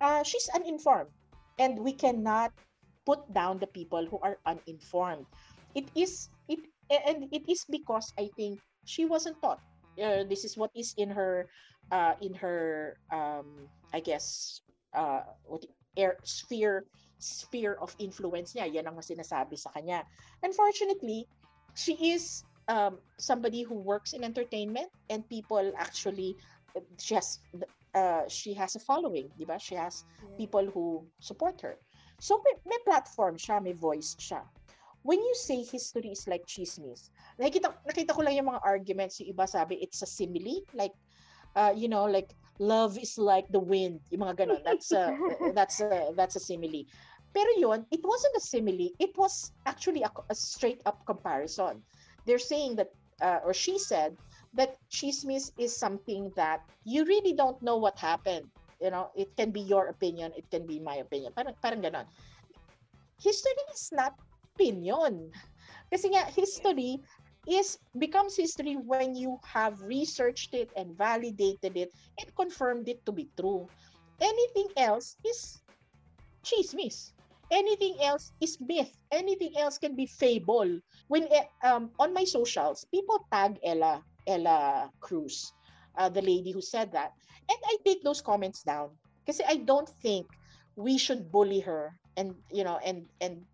uh, 0.01 0.25
she's 0.25 0.49
uninformed. 0.57 1.13
And 1.61 1.85
we 1.85 1.93
cannot 1.93 2.57
put 3.05 3.21
down 3.37 3.61
the 3.61 3.69
people 3.69 4.07
who 4.09 4.19
are 4.25 4.41
uninformed. 4.49 5.29
It 5.77 5.93
is 5.93 6.33
it 6.49 6.59
and 6.89 7.29
it 7.33 7.45
is 7.49 7.65
because 7.69 8.13
i 8.19 8.29
think 8.37 8.61
she 8.85 9.05
wasn't 9.05 9.37
taught. 9.45 9.61
Uh, 10.01 10.25
this 10.25 10.45
is 10.45 10.57
what 10.57 10.73
is 10.73 10.97
in 10.97 11.13
her 11.13 11.47
uh, 11.93 12.17
in 12.25 12.33
her 12.35 12.97
um 13.13 13.69
i 13.93 14.01
guess 14.01 14.61
uh 14.97 15.21
what 15.45 15.65
air 15.97 16.17
sphere 16.25 16.85
sphere 17.21 17.77
of 17.81 17.93
influence 18.01 18.57
niya. 18.57 18.73
Yan 18.73 18.89
ang 18.89 18.99
sinasabi 19.05 19.61
sa 19.61 19.71
kanya. 19.77 20.03
Unfortunately 20.41 21.29
she 21.77 21.93
is 22.17 22.45
um 22.69 22.99
somebody 23.19 23.63
who 23.63 23.75
works 23.75 24.13
in 24.13 24.25
entertainment 24.25 24.91
and 25.11 25.27
people 25.29 25.73
actually 25.79 26.37
she 26.99 27.15
has 27.15 27.39
uh 27.95 28.23
she 28.29 28.55
has 28.55 28.77
a 28.77 28.81
following 28.81 29.29
di 29.39 29.45
ba? 29.45 29.59
She 29.59 29.75
has 29.75 30.05
people 30.39 30.65
who 30.71 31.05
support 31.21 31.61
her. 31.61 31.77
So 32.21 32.41
may, 32.45 32.55
may 32.67 32.79
platform 32.87 33.37
siya 33.37 33.63
may 33.63 33.73
voice 33.75 34.17
siya. 34.19 34.47
When 35.03 35.19
you 35.19 35.35
say 35.35 35.67
history 35.67 36.15
is 36.15 36.29
like 36.31 36.47
chismis 36.47 37.11
nakita 37.41 37.75
nakita 37.83 38.15
ko 38.15 38.23
lang 38.23 38.39
yung 38.39 38.55
mga 38.55 38.63
arguments 38.63 39.19
yung 39.19 39.35
iba 39.35 39.51
sabi 39.51 39.83
it's 39.83 39.99
a 40.03 40.07
simile 40.07 40.63
like 40.79 40.95
uh, 41.59 41.75
you 41.75 41.91
know 41.91 42.07
like 42.07 42.31
love 42.63 42.95
is 42.99 43.19
like 43.19 43.49
the 43.51 43.59
wind 43.59 43.99
yung 44.15 44.23
mga 44.23 44.47
ganon 44.47 44.63
that's 44.63 44.93
a 44.95 45.11
that's 45.59 45.81
a 45.83 46.15
that's 46.15 46.37
a 46.37 46.43
simile. 46.43 46.87
Pero 47.33 47.49
yon, 47.57 47.87
it 47.91 48.05
wasn't 48.05 48.37
a 48.37 48.45
simile. 48.45 48.93
It 49.01 49.17
was 49.17 49.53
actually 49.65 50.05
a, 50.05 50.13
a 50.29 50.35
straight 50.37 50.85
up 50.85 51.01
comparison. 51.09 51.81
They're 52.27 52.43
saying 52.43 52.77
that, 52.77 52.91
uh, 53.21 53.41
or 53.45 53.55
she 53.55 53.79
said, 53.79 54.17
that 54.55 54.77
chismis 54.91 55.51
is 55.59 55.77
something 55.77 56.31
that 56.37 56.61
you 56.85 57.05
really 57.05 57.33
don't 57.33 57.61
know 57.63 57.77
what 57.77 57.99
happened. 57.99 58.47
You 58.81 58.91
know, 58.91 59.11
it 59.15 59.35
can 59.37 59.51
be 59.51 59.61
your 59.61 59.89
opinion, 59.89 60.33
it 60.37 60.51
can 60.51 60.67
be 60.67 60.81
my 60.81 60.97
opinion. 60.97 61.33
Parang, 61.33 61.55
parang 61.63 61.83
ganon. 61.83 62.05
History 63.23 63.55
is 63.73 63.91
not 63.93 64.13
opinion. 64.55 65.31
Kasi 65.89 66.11
nga, 66.11 66.27
history 66.27 66.99
is 67.47 67.79
becomes 67.99 68.37
history 68.39 68.79
when 68.79 69.15
you 69.15 69.39
have 69.43 69.79
researched 69.83 70.55
it 70.55 70.71
and 70.79 70.95
validated 70.95 71.75
it 71.75 71.91
and 72.19 72.27
confirmed 72.39 72.87
it 72.87 73.03
to 73.07 73.13
be 73.13 73.27
true. 73.35 73.67
Anything 74.23 74.71
else 74.79 75.19
is 75.27 75.59
chismis. 76.47 77.15
Anything 77.53 77.97
else 78.03 78.33
is 78.41 78.59
myth. 78.61 78.91
Anything 79.13 79.55
else 79.59 79.79
can 79.79 79.95
be 79.95 80.07
fable. 80.07 80.81
When 81.09 81.29
eh, 81.31 81.47
um, 81.63 81.93
on 82.01 82.15
my 82.15 82.25
socials, 82.25 82.85
people 82.91 83.21
tag 83.33 83.61
Ella 83.65 84.03
Ella 84.27 84.91
Cruz, 85.01 85.53
uh, 85.99 86.09
the 86.09 86.23
lady 86.23 86.51
who 86.53 86.63
said 86.63 86.93
that, 86.93 87.13
and 87.49 87.59
I 87.67 87.77
take 87.85 88.03
those 88.03 88.23
comments 88.23 88.63
down 88.65 88.99
because 89.25 89.41
I 89.47 89.57
don't 89.59 89.89
think 90.03 90.27
we 90.77 90.99
should 90.99 91.31
bully 91.31 91.61
her 91.61 91.99
and 92.17 92.35
you 92.51 92.65
know 92.65 92.79
and 92.85 93.07
and 93.21 93.45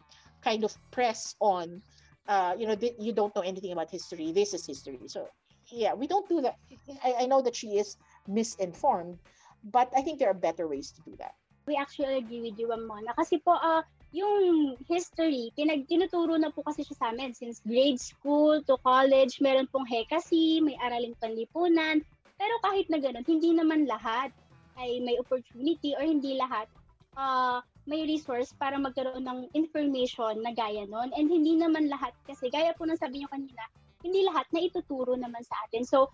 kind 0.42 0.64
of 0.64 0.76
press 0.92 1.34
on 1.40 1.82
uh, 2.28 2.54
you 2.58 2.66
know, 2.66 2.76
th- 2.76 2.94
you 2.98 3.12
don't 3.12 3.34
know 3.34 3.42
anything 3.42 3.72
about 3.72 3.90
history. 3.90 4.32
This 4.32 4.54
is 4.54 4.66
history. 4.66 5.00
So, 5.06 5.28
yeah, 5.72 5.94
we 5.94 6.06
don't 6.06 6.28
do 6.28 6.42
that. 6.42 6.56
I, 7.02 7.14
I 7.20 7.26
know 7.26 7.40
that 7.42 7.56
she 7.56 7.78
is 7.78 7.96
misinformed, 8.26 9.18
but 9.64 9.90
I 9.96 10.02
think 10.02 10.18
there 10.18 10.28
are 10.30 10.34
better 10.34 10.68
ways 10.68 10.92
to 10.92 11.02
do 11.02 11.16
that. 11.18 11.32
We 11.68 11.76
actually 11.76 12.24
agree 12.24 12.40
with 12.48 12.56
you, 12.56 12.72
Mona. 12.72 13.12
Kasi 13.12 13.44
po, 13.44 13.52
uh, 13.52 13.84
yung 14.16 14.80
history, 14.88 15.52
pinag 15.52 15.84
tinuturo 15.84 16.40
na 16.40 16.48
po 16.48 16.64
kasi 16.64 16.80
siya 16.80 16.96
sa 16.96 17.06
amin 17.12 17.36
since 17.36 17.60
grade 17.60 18.00
school 18.00 18.64
to 18.64 18.80
college, 18.80 19.36
meron 19.44 19.68
pong 19.68 19.84
hekasi, 19.84 20.64
may 20.64 20.80
araling 20.80 21.12
panlipunan. 21.20 22.00
Pero 22.40 22.54
kahit 22.64 22.88
na 22.88 22.96
ganun, 22.96 23.26
hindi 23.28 23.52
naman 23.52 23.84
lahat 23.84 24.32
ay 24.80 25.04
may 25.04 25.20
opportunity 25.20 25.92
or 25.92 26.08
hindi 26.08 26.40
lahat 26.40 26.72
uh, 27.20 27.60
may 27.84 28.08
resource 28.08 28.56
para 28.56 28.80
magkaroon 28.80 29.28
ng 29.28 29.52
information 29.52 30.40
na 30.40 30.56
gaya 30.56 30.88
nun. 30.88 31.12
And 31.12 31.28
hindi 31.28 31.60
naman 31.60 31.92
lahat, 31.92 32.16
kasi 32.24 32.48
gaya 32.48 32.72
po 32.72 32.88
ng 32.88 32.96
sabi 32.96 33.20
nyo 33.20 33.28
kanina, 33.28 33.64
hindi 34.00 34.24
lahat 34.24 34.48
na 34.56 34.64
ituturo 34.64 35.18
naman 35.18 35.44
sa 35.44 35.56
atin. 35.68 35.84
So, 35.84 36.08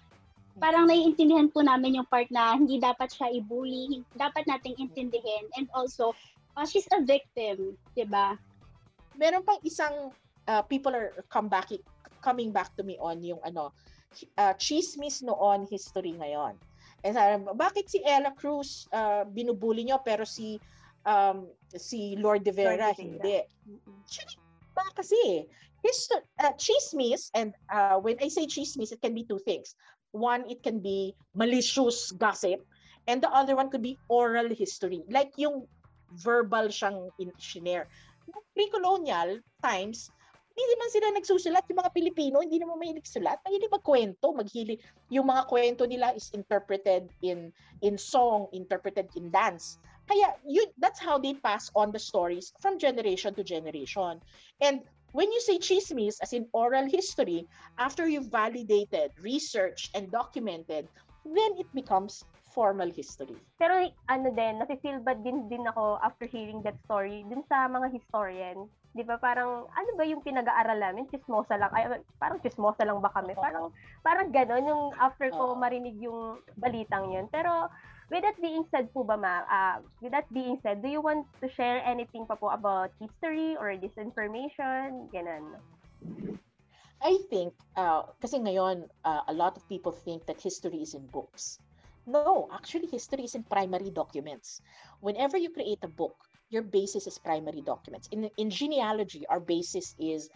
parang 0.58 0.86
naiintindihan 0.86 1.50
po 1.50 1.62
namin 1.62 1.98
yung 1.98 2.08
part 2.08 2.30
na 2.30 2.54
hindi 2.54 2.78
dapat 2.78 3.10
siya 3.10 3.30
i-bully, 3.34 4.02
dapat 4.14 4.46
nating 4.46 4.78
intindihin. 4.78 5.50
And 5.58 5.66
also, 5.74 6.14
uh, 6.54 6.66
she's 6.66 6.86
a 6.94 7.02
victim, 7.02 7.74
di 7.94 8.06
ba? 8.06 8.38
Meron 9.18 9.42
pang 9.42 9.58
isang, 9.66 10.14
uh, 10.46 10.62
people 10.62 10.94
are 10.94 11.14
come 11.30 11.50
back, 11.50 11.70
coming 12.22 12.54
back 12.54 12.70
to 12.78 12.82
me 12.86 12.98
on 13.02 13.22
yung 13.22 13.42
ano, 13.42 13.74
uh, 14.38 14.54
chismis 14.54 15.22
noon, 15.22 15.66
history 15.66 16.14
ngayon. 16.14 16.54
And 17.04 17.12
sabi, 17.18 17.44
bakit 17.58 17.92
si 17.92 18.00
Ella 18.00 18.32
Cruz 18.32 18.88
uh, 18.94 19.28
binubuli 19.28 19.84
nyo 19.84 20.00
pero 20.00 20.24
si 20.24 20.56
um, 21.04 21.46
si 21.76 22.16
Lord 22.16 22.48
de 22.48 22.52
Vera, 22.52 22.88
Lord 22.88 22.96
de 22.96 23.02
Vera. 23.02 23.04
hindi. 23.04 23.38
Actually, 24.00 24.40
ba 24.72 24.84
kasi, 24.96 25.46
history, 25.84 26.24
uh, 26.40 26.52
chismis, 26.56 27.30
and 27.36 27.52
uh, 27.68 28.00
when 28.00 28.16
I 28.24 28.28
say 28.32 28.48
chismis, 28.48 28.90
it 28.90 29.04
can 29.04 29.14
be 29.14 29.22
two 29.22 29.38
things. 29.38 29.76
One, 30.14 30.46
it 30.46 30.62
can 30.62 30.78
be 30.78 31.18
malicious 31.34 32.14
gossip, 32.14 32.62
and 33.10 33.18
the 33.18 33.30
other 33.34 33.58
one 33.58 33.66
could 33.68 33.82
be 33.82 33.98
oral 34.06 34.46
history. 34.54 35.02
Like 35.10 35.34
yung 35.34 35.66
verbal 36.14 36.70
siyang 36.70 37.10
in 37.18 37.34
share. 37.42 37.90
Pre-colonial 38.54 39.42
times, 39.58 40.14
hindi 40.54 40.64
naman 40.70 40.88
sila 40.94 41.06
nagsusulat. 41.18 41.64
Yung 41.66 41.82
mga 41.82 41.90
Pilipino, 41.90 42.38
hindi 42.38 42.62
naman 42.62 42.78
may 42.78 42.94
nagsulat. 42.94 43.42
Mahilig 43.42 43.74
magkwento, 43.74 44.30
maghili. 44.30 44.78
Yung 45.10 45.26
mga 45.26 45.50
kwento 45.50 45.82
nila 45.82 46.14
is 46.14 46.30
interpreted 46.30 47.10
in 47.26 47.50
in 47.82 47.98
song, 47.98 48.46
interpreted 48.54 49.10
in 49.18 49.34
dance. 49.34 49.82
Kaya 50.06 50.38
you, 50.46 50.62
that's 50.78 51.02
how 51.02 51.18
they 51.18 51.34
pass 51.34 51.74
on 51.74 51.90
the 51.90 51.98
stories 51.98 52.54
from 52.62 52.78
generation 52.78 53.34
to 53.34 53.42
generation. 53.42 54.22
And 54.62 54.86
when 55.14 55.30
you 55.30 55.40
say 55.40 55.56
chismis, 55.56 56.18
as 56.20 56.34
in 56.34 56.50
oral 56.52 56.90
history, 56.90 57.46
after 57.78 58.10
you've 58.10 58.28
validated, 58.28 59.14
researched, 59.22 59.94
and 59.94 60.10
documented, 60.10 60.90
then 61.24 61.52
it 61.56 61.70
becomes 61.72 62.26
formal 62.50 62.90
history. 62.90 63.38
Pero 63.58 63.90
ano 64.10 64.28
din, 64.34 64.62
nafe-feel 64.62 65.02
bad 65.02 65.22
din 65.22 65.46
din 65.50 65.64
ako 65.70 65.98
after 66.02 66.26
hearing 66.26 66.62
that 66.66 66.78
story 66.86 67.22
din 67.30 67.42
sa 67.50 67.66
mga 67.70 67.90
historian. 67.94 68.66
'Di 68.94 69.02
ba? 69.02 69.18
Parang 69.18 69.66
ano 69.74 69.90
ba 69.98 70.04
yung 70.06 70.22
pinag-aaral 70.22 70.78
namin? 70.78 71.10
Chismosa 71.10 71.58
lang. 71.58 71.70
Ay, 71.74 71.98
parang 72.22 72.38
chismosa 72.38 72.86
lang 72.86 73.02
ba 73.02 73.10
kami? 73.10 73.34
Parang 73.34 73.74
parang 74.06 74.30
gano'n 74.30 74.70
yung 74.70 74.84
after 75.02 75.34
ko 75.34 75.58
marinig 75.58 75.98
yung 75.98 76.38
balitang 76.54 77.10
'yun. 77.10 77.26
Pero 77.26 77.66
With 78.10 78.22
that 78.22 78.36
being 78.40 78.64
said 78.70 78.92
po 78.92 79.04
ba 79.04 79.16
ma, 79.16 79.48
uh, 79.48 79.76
with 80.04 80.12
that 80.12 80.28
being 80.32 80.60
said, 80.62 80.82
do 80.84 80.88
you 80.88 81.00
want 81.00 81.24
to 81.40 81.48
share 81.48 81.80
anything 81.84 82.26
pa 82.28 82.36
po 82.36 82.52
about 82.52 82.92
history 83.00 83.56
or 83.56 83.72
disinformation? 83.76 85.08
Ganun. 85.08 85.56
I 87.04 87.20
think, 87.28 87.52
uh, 87.76 88.08
kasi 88.20 88.40
ngayon, 88.40 88.88
uh, 89.04 89.22
a 89.28 89.34
lot 89.34 89.56
of 89.56 89.68
people 89.68 89.92
think 89.92 90.24
that 90.24 90.40
history 90.40 90.80
is 90.80 90.96
in 90.96 91.04
books. 91.12 91.60
No, 92.06 92.48
actually, 92.52 92.88
history 92.88 93.24
is 93.24 93.34
in 93.34 93.44
primary 93.44 93.88
documents. 93.88 94.60
Whenever 95.00 95.36
you 95.36 95.48
create 95.48 95.80
a 95.84 95.88
book, 95.88 96.16
your 96.52 96.62
basis 96.62 97.08
is 97.08 97.16
primary 97.16 97.60
documents. 97.60 98.08
In, 98.12 98.28
in 98.36 98.48
genealogy, 98.48 99.24
our 99.28 99.40
basis 99.40 99.96
is 99.98 100.28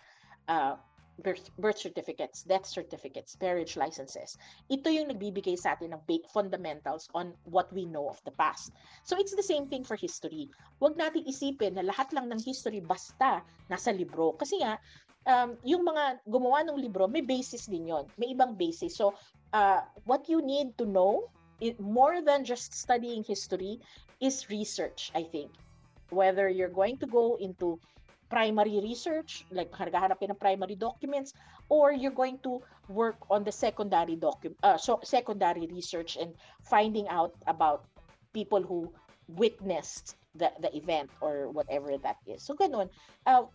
uh, 0.49 0.77
birth, 1.23 1.51
certificates, 1.79 2.43
death 2.43 2.67
certificates, 2.67 3.37
marriage 3.41 3.77
licenses. 3.77 4.39
Ito 4.71 4.89
yung 4.91 5.11
nagbibigay 5.11 5.59
sa 5.59 5.75
atin 5.75 5.95
ng 5.95 6.03
fundamentals 6.31 7.09
on 7.15 7.35
what 7.45 7.71
we 7.75 7.85
know 7.85 8.09
of 8.09 8.23
the 8.25 8.35
past. 8.39 8.73
So 9.03 9.19
it's 9.19 9.35
the 9.35 9.43
same 9.43 9.67
thing 9.67 9.83
for 9.83 9.99
history. 9.99 10.49
Huwag 10.81 10.95
natin 10.95 11.27
isipin 11.27 11.75
na 11.75 11.85
lahat 11.87 12.15
lang 12.15 12.31
ng 12.31 12.41
history 12.43 12.79
basta 12.79 13.43
nasa 13.67 13.91
libro. 13.91 14.39
Kasi 14.39 14.63
nga, 14.63 14.79
um, 15.27 15.59
yung 15.67 15.83
mga 15.83 16.23
gumawa 16.27 16.63
ng 16.67 16.79
libro, 16.79 17.11
may 17.11 17.23
basis 17.23 17.67
din 17.67 17.91
yon 17.91 18.07
May 18.17 18.33
ibang 18.33 18.55
basis. 18.55 18.95
So 18.95 19.15
uh, 19.53 19.83
what 20.07 20.29
you 20.31 20.39
need 20.41 20.79
to 20.79 20.87
know, 20.87 21.29
it, 21.61 21.79
more 21.83 22.23
than 22.23 22.47
just 22.47 22.75
studying 22.75 23.27
history, 23.27 23.83
is 24.19 24.51
research, 24.51 25.11
I 25.15 25.23
think. 25.23 25.51
Whether 26.11 26.49
you're 26.49 26.73
going 26.73 26.97
to 26.99 27.07
go 27.07 27.37
into 27.37 27.79
primary 28.29 28.81
research, 28.81 29.45
like 29.51 29.73
naghahanap 29.73 30.21
ng 30.21 30.37
primary 30.37 30.77
documents, 30.77 31.33
or 31.69 31.93
you're 31.93 32.15
going 32.15 32.39
to 32.45 32.61
work 32.89 33.17
on 33.31 33.45
the 33.45 33.53
secondary 33.53 34.17
document, 34.17 34.57
uh, 34.63 34.77
so 34.77 35.01
secondary 35.05 35.69
research 35.69 36.17
and 36.17 36.33
finding 36.65 37.09
out 37.09 37.33
about 37.47 37.85
people 38.33 38.63
who 38.63 38.89
witnessed 39.29 40.17
the, 40.37 40.53
the 40.61 40.71
event 40.77 41.11
or 41.21 41.51
whatever 41.51 41.97
that 41.99 42.17
is. 42.27 42.43
So 42.45 42.55
ganun. 42.55 42.89
Uh, 43.27 43.49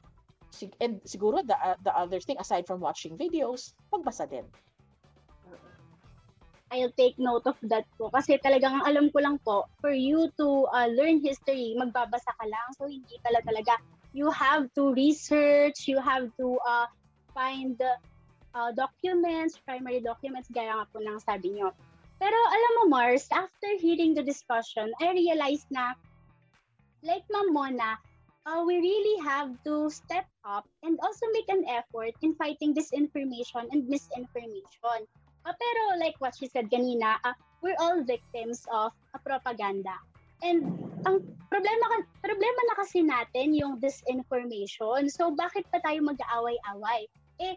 and 0.82 1.02
siguro 1.06 1.42
the, 1.46 1.58
uh, 1.58 1.78
the 1.84 1.94
other 1.98 2.20
thing 2.20 2.38
aside 2.40 2.68
from 2.68 2.80
watching 2.80 3.18
videos, 3.18 3.74
magbasa 3.94 4.30
din. 4.30 4.46
I'll 6.74 6.94
take 6.98 7.22
note 7.22 7.46
of 7.46 7.58
that 7.70 7.86
po. 8.02 8.10
Kasi 8.10 8.42
talagang 8.42 8.82
ang 8.82 8.86
alam 8.90 9.06
ko 9.14 9.22
lang 9.22 9.38
po, 9.46 9.70
for 9.78 9.94
you 9.94 10.34
to 10.42 10.66
uh, 10.74 10.90
learn 10.90 11.22
history, 11.22 11.78
magbabasa 11.78 12.34
ka 12.34 12.46
lang. 12.50 12.68
So, 12.74 12.90
hindi 12.90 13.14
pala 13.22 13.46
talaga 13.46 13.78
you 14.14 14.30
have 14.30 14.70
to 14.78 14.94
research, 14.94 15.90
you 15.90 16.00
have 16.00 16.30
to 16.38 16.58
uh, 16.62 16.86
find 17.34 17.82
uh, 18.54 18.72
documents, 18.78 19.58
primary 19.66 20.00
documents, 20.00 20.48
gaya 20.54 20.78
nga 20.78 20.86
po 20.94 21.02
ng 21.02 21.18
sabi 21.20 21.58
nyo. 21.58 21.74
Pero 22.22 22.38
alam 22.38 22.72
mo, 22.80 22.84
Mars, 22.94 23.28
after 23.34 23.76
hearing 23.82 24.14
the 24.14 24.24
discussion, 24.24 24.94
I 25.02 25.12
realized 25.12 25.68
na, 25.74 25.98
like 27.02 27.26
Ma'am 27.34 27.52
Mona, 27.52 27.98
uh, 28.46 28.62
we 28.64 28.78
really 28.80 29.18
have 29.26 29.52
to 29.66 29.90
step 29.90 30.30
up 30.46 30.70
and 30.86 30.96
also 31.02 31.26
make 31.34 31.50
an 31.50 31.66
effort 31.68 32.14
in 32.22 32.38
fighting 32.38 32.72
disinformation 32.72 33.68
and 33.74 33.90
misinformation. 33.90 35.00
Uh, 35.44 35.52
pero 35.52 36.00
like 36.00 36.16
what 36.24 36.32
she 36.38 36.48
said 36.48 36.72
kanina, 36.72 37.20
uh, 37.26 37.36
we're 37.60 37.76
all 37.82 38.00
victims 38.06 38.64
of 38.72 38.94
uh, 39.12 39.20
propaganda. 39.26 39.98
And 40.44 40.93
ang 41.04 41.22
problema 41.52 41.86
problema 42.24 42.62
na 42.68 42.76
kasi 42.80 43.04
natin 43.04 43.54
yung 43.54 43.78
disinformation. 43.80 45.08
So 45.12 45.32
bakit 45.36 45.68
pa 45.70 45.80
tayo 45.84 46.02
mag-aaway-away? 46.04 47.08
Eh 47.44 47.56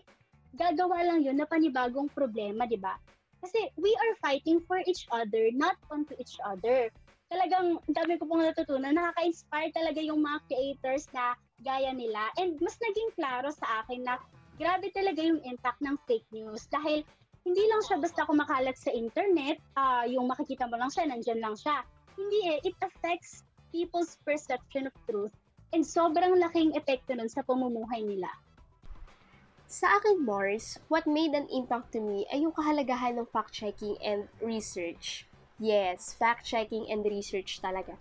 gagawa 0.57 1.05
lang 1.05 1.23
yun 1.23 1.39
na 1.39 1.49
panibagong 1.49 2.11
problema, 2.13 2.65
'di 2.67 2.81
ba? 2.81 2.97
Kasi 3.45 3.71
we 3.79 3.93
are 3.93 4.15
fighting 4.19 4.59
for 4.65 4.81
each 4.89 5.07
other, 5.13 5.53
not 5.53 5.77
onto 5.93 6.17
each 6.19 6.41
other. 6.43 6.89
Talagang 7.27 7.83
dami 7.91 8.17
ko 8.23 8.25
pong 8.31 8.47
natutunan, 8.47 8.95
nakaka-inspire 8.95 9.75
talaga 9.75 9.99
yung 9.99 10.23
mga 10.23 10.39
creators 10.47 11.11
na 11.11 11.35
gaya 11.63 11.91
nila. 11.91 12.31
And 12.39 12.55
mas 12.63 12.79
naging 12.79 13.19
klaro 13.19 13.51
sa 13.51 13.83
akin 13.83 14.07
na 14.07 14.19
grabe 14.57 14.89
talaga 14.95 15.21
yung 15.21 15.43
impact 15.43 15.83
ng 15.83 15.99
fake 16.07 16.27
news 16.33 16.65
dahil 16.71 17.03
hindi 17.47 17.65
lang 17.71 17.83
siya 17.87 18.03
basta 18.03 18.27
kumakalat 18.27 18.75
sa 18.79 18.91
internet, 18.91 19.63
uh, 19.79 20.03
yung 20.11 20.27
makikita 20.27 20.67
mo 20.67 20.79
lang 20.79 20.91
siya, 20.91 21.07
nandyan 21.07 21.39
lang 21.39 21.55
siya 21.55 21.87
hindi 22.17 22.41
eh. 22.57 22.59
It 22.65 22.77
affects 22.81 23.45
people's 23.71 24.17
perception 24.25 24.89
of 24.89 24.97
truth 25.05 25.37
And 25.75 25.83
sobrang 25.83 26.39
laking 26.39 26.79
epekto 26.79 27.19
nun 27.19 27.27
sa 27.27 27.43
pamumuhay 27.43 28.07
nila. 28.07 28.31
Sa 29.67 29.99
akin, 29.99 30.23
Mars, 30.23 30.79
what 30.87 31.11
made 31.11 31.35
an 31.35 31.51
impact 31.51 31.91
to 31.93 32.01
me 32.01 32.23
ay 32.31 32.47
yung 32.47 32.55
kahalagahan 32.55 33.19
ng 33.19 33.27
fact-checking 33.35 33.99
and 33.99 34.31
research. 34.39 35.26
Yes, 35.57 36.13
fact-checking 36.13 36.93
and 36.93 37.01
research 37.09 37.65
talaga. 37.65 37.97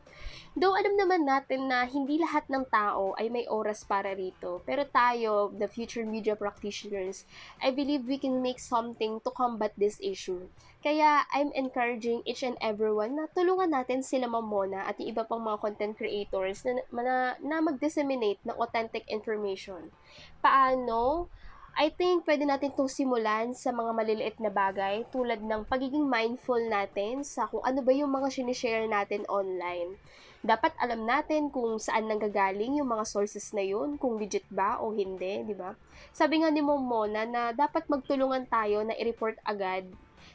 Though 0.60 0.76
alam 0.76 0.99
naman 0.99 1.24
natin 1.24 1.72
na 1.72 1.88
hindi 1.88 2.20
lahat 2.20 2.51
ng 2.51 2.68
tao 2.68 3.16
ay 3.16 3.32
may 3.32 3.47
oras 3.47 3.88
para 3.88 4.12
rito, 4.12 4.60
pero 4.68 4.84
tayo, 4.84 5.56
the 5.56 5.72
future 5.72 6.03
media 6.03 6.36
practitioners, 6.36 7.24
I 7.64 7.72
believe 7.72 8.12
we 8.12 8.20
can 8.20 8.43
make 8.43 8.60
something 8.60 9.24
to 9.24 9.32
combat 9.32 9.72
this 9.80 10.03
issue. 10.03 10.51
Kaya 10.84 11.24
I'm 11.32 11.56
encouraging 11.56 12.28
each 12.28 12.43
and 12.43 12.60
everyone 12.60 13.16
na 13.16 13.32
tulungan 13.32 13.72
natin 13.72 14.03
sila 14.03 14.28
Mamona 14.28 14.84
at 14.84 14.99
yung 14.99 15.16
iba 15.16 15.24
pang 15.24 15.39
mga 15.39 15.64
content 15.64 15.95
creators 15.95 16.60
na, 16.68 16.84
na, 16.91 17.16
na 17.39 17.64
mag-disseminate 17.64 18.43
ng 18.43 18.60
authentic 18.60 19.08
information. 19.08 19.95
Paano? 20.43 21.32
I 21.76 21.91
think 21.91 22.23
pwede 22.23 22.47
natin 22.47 22.71
itong 22.71 22.88
simulan 22.88 23.51
sa 23.51 23.76
mga 23.76 23.91
maliliit 23.91 24.39
na 24.39 24.47
bagay 24.47 25.03
tulad 25.11 25.43
ng 25.43 25.67
pagiging 25.67 26.07
mindful 26.07 26.55
natin 26.55 27.19
sa 27.28 27.51
kung 27.51 27.59
ano 27.67 27.84
ba 27.84 27.91
yung 27.91 28.15
mga 28.15 28.32
sinishare 28.32 28.88
natin 28.88 29.28
online. 29.28 29.99
Dapat 30.39 30.71
alam 30.80 31.03
natin 31.03 31.51
kung 31.51 31.76
saan 31.76 32.07
nanggagaling 32.07 32.80
yung 32.80 32.88
mga 32.88 33.03
sources 33.03 33.51
na 33.51 33.59
yun, 33.59 33.99
kung 33.99 34.15
legit 34.15 34.47
ba 34.47 34.80
o 34.80 34.95
hindi, 34.95 35.43
di 35.43 35.51
ba? 35.51 35.76
Sabi 36.15 36.39
nga 36.39 36.47
ni 36.47 36.63
Momona 36.63 37.28
na 37.28 37.51
dapat 37.51 37.91
magtulungan 37.91 38.47
tayo 38.47 38.88
na 38.88 38.95
i-report 38.95 39.36
agad 39.43 39.84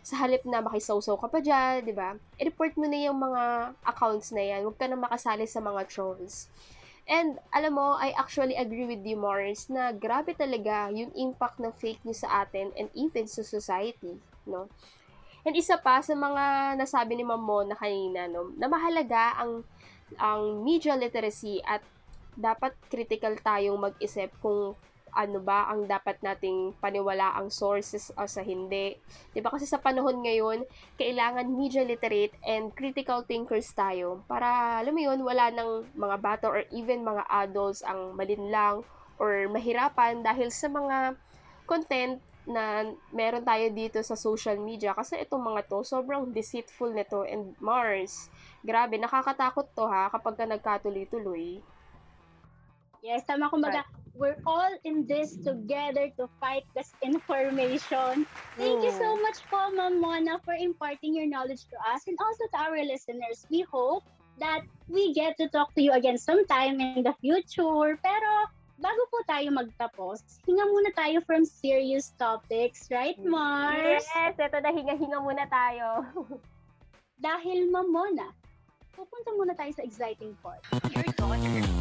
sa 0.04 0.20
halip 0.20 0.44
na 0.44 0.60
makisawsaw 0.60 1.16
ka 1.16 1.28
pa 1.32 1.40
dyan, 1.40 1.88
di 1.88 1.96
ba? 1.96 2.20
I-report 2.36 2.76
mo 2.76 2.84
na 2.84 3.00
yung 3.00 3.16
mga 3.16 3.72
accounts 3.88 4.28
na 4.36 4.44
yan. 4.44 4.68
Huwag 4.68 4.76
ka 4.76 4.92
na 4.92 5.00
makasali 5.00 5.48
sa 5.48 5.64
mga 5.64 5.88
trolls. 5.88 6.52
And 7.10 7.42
alam 7.50 7.74
mo, 7.74 7.98
I 7.98 8.14
actually 8.14 8.54
agree 8.54 8.86
with 8.86 9.02
you, 9.02 9.18
Morris, 9.18 9.66
na 9.66 9.90
grabe 9.90 10.30
talaga 10.38 10.94
yung 10.94 11.10
impact 11.18 11.58
ng 11.58 11.74
fake 11.74 12.06
news 12.06 12.22
sa 12.22 12.46
atin 12.46 12.70
and 12.78 12.86
even 12.94 13.26
sa 13.26 13.42
society, 13.42 14.14
no? 14.46 14.70
And 15.42 15.58
isa 15.58 15.74
pa 15.80 15.98
sa 16.04 16.14
mga 16.14 16.76
nasabi 16.78 17.18
ni 17.18 17.24
Ma'am 17.26 17.42
Mona 17.42 17.74
kanina, 17.74 18.30
no, 18.30 18.54
na 18.54 18.70
mahalaga 18.70 19.42
ang 19.42 19.66
ang 20.22 20.62
media 20.62 20.94
literacy 20.94 21.58
at 21.66 21.82
dapat 22.38 22.78
critical 22.86 23.34
tayong 23.42 23.78
mag-isip 23.78 24.30
kung 24.38 24.78
ano 25.14 25.38
ba 25.42 25.66
ang 25.70 25.86
dapat 25.86 26.18
nating 26.22 26.74
paniwala 26.78 27.34
ang 27.36 27.50
sources 27.50 28.10
o 28.14 28.26
sa 28.26 28.42
hindi. 28.42 28.98
'Di 29.34 29.40
ba? 29.42 29.50
Kasi 29.50 29.66
sa 29.66 29.82
panahon 29.82 30.22
ngayon, 30.22 30.64
kailangan 30.96 31.46
media 31.50 31.82
literate 31.82 32.34
and 32.46 32.74
critical 32.74 33.22
thinkers 33.26 33.70
tayo. 33.74 34.22
Para 34.30 34.80
alam 34.82 34.94
mo 34.94 35.00
'yun, 35.02 35.20
wala 35.22 35.50
nang 35.50 35.86
mga 35.94 36.16
bata 36.18 36.46
or 36.48 36.62
even 36.70 37.06
mga 37.06 37.26
adults 37.28 37.82
ang 37.82 38.14
malinlang 38.14 38.82
or 39.20 39.46
mahirapan 39.52 40.24
dahil 40.24 40.48
sa 40.48 40.66
mga 40.66 41.14
content 41.68 42.18
na 42.48 42.88
meron 43.12 43.44
tayo 43.44 43.68
dito 43.70 44.00
sa 44.00 44.16
social 44.16 44.56
media. 44.56 44.96
Kasi 44.96 45.20
itong 45.22 45.44
mga 45.44 45.68
to 45.68 45.84
sobrang 45.84 46.32
deceitful 46.32 46.90
nito 46.90 47.22
and 47.28 47.52
Mars. 47.60 48.32
Grabe 48.64 48.96
nakakatakot 48.96 49.70
to 49.76 49.84
ha 49.86 50.08
kapag 50.08 50.34
ka 50.40 50.44
nagkatuloy-tuloy 50.48 51.60
Yes, 53.00 53.24
tama 53.24 53.48
kumbaga, 53.48 53.84
we're 54.12 54.36
all 54.44 54.72
in 54.84 55.08
this 55.08 55.40
together 55.40 56.12
to 56.20 56.28
fight 56.36 56.68
this 56.76 56.92
information. 57.00 58.28
Thank 58.60 58.84
you 58.84 58.92
so 58.92 59.16
much 59.16 59.40
po, 59.48 59.72
Ma'am 59.72 60.00
Mona, 60.00 60.36
for 60.44 60.52
imparting 60.52 61.16
your 61.16 61.24
knowledge 61.24 61.64
to 61.72 61.76
us 61.88 62.04
and 62.04 62.16
also 62.20 62.44
to 62.52 62.58
our 62.60 62.80
listeners. 62.84 63.48
We 63.48 63.64
hope 63.64 64.04
that 64.36 64.68
we 64.88 65.16
get 65.16 65.40
to 65.40 65.48
talk 65.48 65.72
to 65.74 65.82
you 65.82 65.96
again 65.96 66.20
sometime 66.20 66.80
in 66.80 67.00
the 67.00 67.16
future. 67.24 67.96
Pero 67.96 68.32
bago 68.76 69.02
po 69.08 69.24
tayo 69.24 69.48
magtapos, 69.56 70.20
hinga 70.44 70.68
muna 70.68 70.92
tayo 70.92 71.24
from 71.24 71.48
serious 71.48 72.12
topics, 72.20 72.92
right, 72.92 73.16
Mars? 73.24 74.04
Yes, 74.04 74.36
eto 74.36 74.60
na 74.60 74.72
hinga-hinga 74.72 75.18
muna 75.20 75.48
tayo. 75.48 76.04
Dahil, 77.24 77.68
Ma'am 77.68 77.88
Mona, 77.88 78.28
pupunta 78.92 79.32
muna 79.36 79.56
tayo 79.56 79.72
sa 79.72 79.84
exciting 79.84 80.36
part. 80.44 80.60
Your 80.92 81.08
daughter 81.16 81.79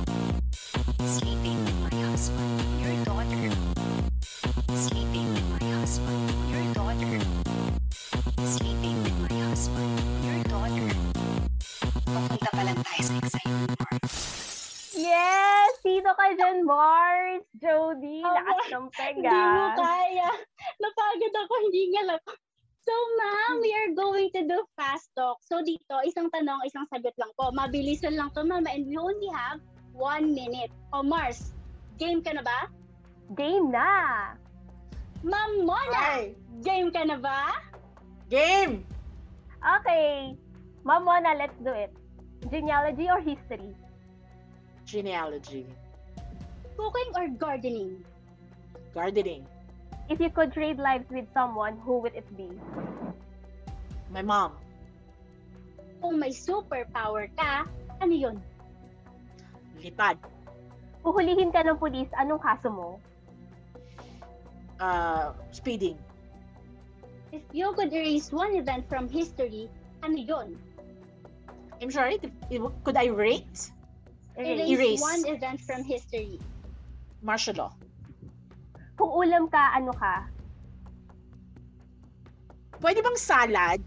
husband. 2.30 2.82
Your 2.82 2.96
daughter 3.06 3.46
sleeping 4.78 5.28
with 5.34 5.48
my 5.50 5.66
husband. 5.82 6.26
Your 6.50 6.66
daughter 6.74 7.14
sleeping 8.46 8.98
with 9.04 9.18
my 9.26 9.36
husband. 9.50 9.94
Your 10.22 10.40
daughter. 10.46 10.90
Papunta 12.06 12.50
pa 12.54 12.62
lang 12.66 12.78
tayo 12.86 13.02
sa 13.02 13.14
exciting 13.18 13.66
part. 13.82 14.04
Yes! 14.94 15.70
Sino 15.82 16.10
ka 16.14 16.26
dyan, 16.38 16.66
Mars? 16.68 17.44
Jody, 17.58 18.22
Aba, 18.22 18.36
lakas 18.46 18.66
ng 18.70 18.86
Hindi 18.94 19.26
mo 19.26 19.66
pega. 19.66 19.80
kaya. 19.80 20.30
Napagod 20.78 21.34
ako, 21.34 21.54
hindi 21.66 21.84
nga 21.96 22.04
lang. 22.14 22.22
So, 22.84 22.94
ma'am, 23.22 23.54
we 23.62 23.70
are 23.74 23.92
going 23.94 24.30
to 24.34 24.42
do 24.50 24.58
fast 24.74 25.14
talk. 25.14 25.38
So, 25.46 25.62
dito, 25.62 25.94
isang 26.06 26.30
tanong, 26.34 26.66
isang 26.66 26.90
sagot 26.90 27.14
lang 27.22 27.30
po. 27.38 27.54
Mabilisan 27.54 28.18
lang 28.18 28.34
to, 28.34 28.42
mama. 28.42 28.70
And 28.74 28.86
we 28.90 28.98
only 28.98 29.30
have 29.30 29.62
one 29.94 30.34
minute. 30.34 30.74
O, 30.90 31.06
Mars, 31.06 31.54
game 32.00 32.24
ka 32.24 32.32
na 32.32 32.41
ba? 32.41 32.72
Game 33.36 33.70
na! 33.70 34.34
Ma'am 35.22 35.68
Mona, 35.68 36.00
Hi! 36.00 36.32
game 36.64 36.89
ka 36.95 37.04
na 37.04 37.20
ba? 37.20 37.60
Game! 38.32 38.88
Okay. 39.60 40.34
Ma'am 40.88 41.04
Mona, 41.04 41.36
let's 41.36 41.60
do 41.60 41.76
it. 41.76 41.91
Genealogy 42.47 43.12
or 43.12 43.20
history? 43.20 43.76
Genealogy. 44.88 45.68
Cooking 46.80 47.12
or 47.20 47.28
gardening? 47.36 48.00
Gardening. 48.95 49.43
If 50.08 50.24
you 50.24 50.32
could 50.32 50.56
trade 50.56 50.80
lives 50.80 51.06
with 51.12 51.28
someone, 51.36 51.78
who 51.84 52.00
would 52.00 52.16
it 52.16 52.26
be? 52.34 52.50
My 54.10 54.24
mom. 54.24 54.56
Kung 56.00 56.18
may 56.18 56.32
superpower 56.32 57.28
ka, 57.36 57.68
ano 58.00 58.16
yun? 58.16 58.36
Lipad. 59.84 60.18
Huhulihin 61.04 61.52
ka 61.56 61.64
ng 61.64 61.80
pulis, 61.80 62.08
anong 62.20 62.43
kaso 62.43 62.68
mo? 62.68 63.00
Uh, 64.80 65.32
speeding. 65.52 65.95
If 67.32 67.43
you 67.54 67.72
could 67.78 67.93
erase 67.93 68.32
one 68.34 68.56
event 68.56 68.88
from 68.89 69.08
history, 69.08 69.70
ano 70.02 70.18
yun? 70.18 70.47
I'm 71.80 71.91
sorry, 71.91 72.20
could 72.84 72.97
I 72.97 73.08
rate? 73.08 73.72
Erase, 74.39 74.72
Erase. 74.72 75.02
one 75.04 75.24
event 75.28 75.60
from 75.64 75.84
history. 75.84 76.39
Martial 77.24 77.56
law. 77.56 77.72
Kung 78.95 79.12
ulam 79.12 79.47
ka, 79.52 79.76
ano 79.76 79.91
ka? 79.95 80.28
Pwede 82.80 83.04
bang 83.04 83.20
salad? 83.20 83.80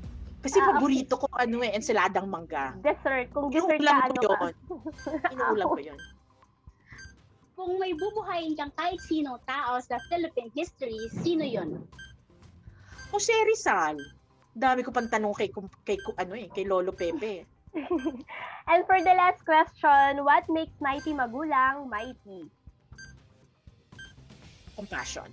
Kasi 0.42 0.60
Ah, 0.60 0.68
okay. 0.68 0.72
paborito 0.76 1.14
ko 1.16 1.26
ano 1.32 1.64
eh, 1.64 1.72
ensaladang 1.72 2.28
mangga. 2.28 2.76
Dessert. 2.84 3.32
Kung 3.32 3.48
dessert 3.48 3.80
Inuulam 3.80 3.96
ka, 3.96 4.06
ano 4.08 4.20
ka? 4.28 4.48
Inuulam 5.32 5.66
ko 5.68 5.80
yun. 5.80 6.00
Kung 7.62 7.78
may 7.78 7.94
bubuhayin 7.94 8.58
kang 8.58 8.74
kahit 8.74 8.98
sinong 9.06 9.38
tao 9.46 9.78
sa 9.78 9.94
Philippine 10.10 10.50
history, 10.50 10.98
sino 11.22 11.46
yun? 11.46 11.78
Jose 13.14 13.30
Rizal. 13.46 13.94
Dami 14.50 14.82
ko 14.82 14.90
pang 14.90 15.06
tanong 15.06 15.30
kay, 15.38 15.46
kay, 15.86 15.94
ano 16.18 16.34
eh, 16.34 16.50
kay 16.50 16.66
Lolo 16.66 16.90
Pepe. 16.90 17.46
And 18.70 18.82
for 18.82 18.98
the 18.98 19.14
last 19.14 19.46
question, 19.46 20.26
what 20.26 20.42
makes 20.50 20.74
mighty 20.82 21.14
magulang 21.14 21.86
mighty? 21.86 22.50
Compassion. 24.74 25.30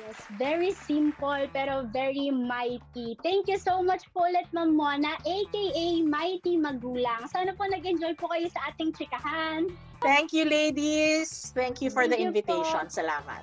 Yes, 0.00 0.16
very 0.40 0.72
simple 0.72 1.44
pero 1.52 1.84
very 1.92 2.32
mighty. 2.32 3.20
Thank 3.20 3.52
you 3.52 3.60
so 3.60 3.84
much 3.84 4.08
po 4.16 4.24
ulit, 4.24 4.48
Ma'am 4.56 4.72
Mona, 4.72 5.20
aka 5.20 5.86
Mighty 6.00 6.56
Magulang. 6.56 7.28
Sana 7.28 7.52
po 7.52 7.68
nag-enjoy 7.68 8.16
po 8.16 8.32
kayo 8.32 8.48
sa 8.48 8.72
ating 8.72 8.96
chikahan. 8.96 9.68
Thank 10.04 10.36
you, 10.36 10.44
ladies. 10.44 11.50
Thank 11.56 11.80
you 11.80 11.88
for 11.88 12.04
Thank 12.04 12.12
the 12.12 12.18
you 12.20 12.28
po. 12.28 12.36
invitation. 12.36 12.84
Salamat. 12.92 13.42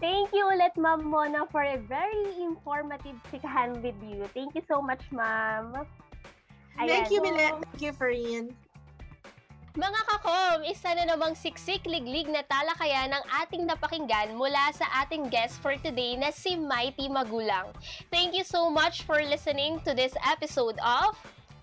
Thank 0.00 0.32
you 0.32 0.48
ulit, 0.48 0.74
Ma'am 0.80 1.04
Mona, 1.04 1.44
for 1.52 1.60
a 1.62 1.76
very 1.76 2.32
informative 2.40 3.14
chikahan 3.28 3.84
with 3.84 3.96
you. 4.00 4.26
Thank 4.32 4.56
you 4.56 4.64
so 4.64 4.80
much, 4.80 5.04
Ma'am. 5.12 5.86
Thank 6.74 7.12
you, 7.12 7.20
Milet. 7.20 7.60
Thank 7.60 7.80
you, 7.84 7.92
Farine. 7.92 8.56
Mga 9.78 10.00
kakom, 10.02 10.66
isa 10.66 10.90
na 10.98 11.14
namang 11.14 11.38
siksik-liglig 11.38 12.26
na 12.26 12.42
talakayan 12.42 13.14
ng 13.14 13.24
ating 13.44 13.70
napakinggan 13.70 14.34
mula 14.34 14.74
sa 14.74 14.82
ating 15.06 15.30
guest 15.30 15.62
for 15.62 15.78
today 15.78 16.18
na 16.18 16.34
si 16.34 16.58
Mighty 16.58 17.06
Magulang. 17.06 17.70
Thank 18.10 18.34
you 18.34 18.42
so 18.42 18.66
much 18.66 19.06
for 19.06 19.22
listening 19.22 19.78
to 19.86 19.94
this 19.94 20.16
episode 20.26 20.74
of 20.82 21.14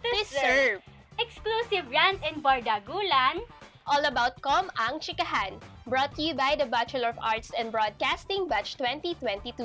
Deserve! 0.07 0.79
Exclusive 1.19 1.89
rant 1.89 2.21
and 2.21 2.39
bardagulan. 2.39 3.43
All 3.87 4.03
about 4.03 4.41
Com 4.43 4.67
Ang 4.75 4.99
Chikahan. 4.99 5.63
Brought 5.87 6.11
to 6.15 6.21
you 6.21 6.35
by 6.35 6.59
the 6.59 6.67
Bachelor 6.67 7.07
of 7.07 7.19
Arts 7.23 7.55
and 7.57 7.71
Broadcasting 7.71 8.47
Batch 8.47 8.75
2022. 8.75 9.63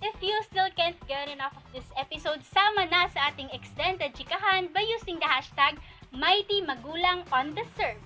If 0.00 0.16
you 0.24 0.32
still 0.48 0.72
can't 0.72 0.96
get 1.06 1.28
enough 1.28 1.52
of 1.60 1.66
this 1.68 1.84
episode, 2.00 2.40
sama 2.48 2.88
na 2.88 3.12
sa 3.12 3.28
ating 3.28 3.52
extended 3.52 4.16
chikahan 4.16 4.72
by 4.72 4.80
using 4.80 5.20
the 5.20 5.28
hashtag 5.28 5.76
Mighty 6.10 6.64
Magulang 6.64 7.28
on 7.28 7.52
the 7.52 7.68
Serve. 7.76 8.00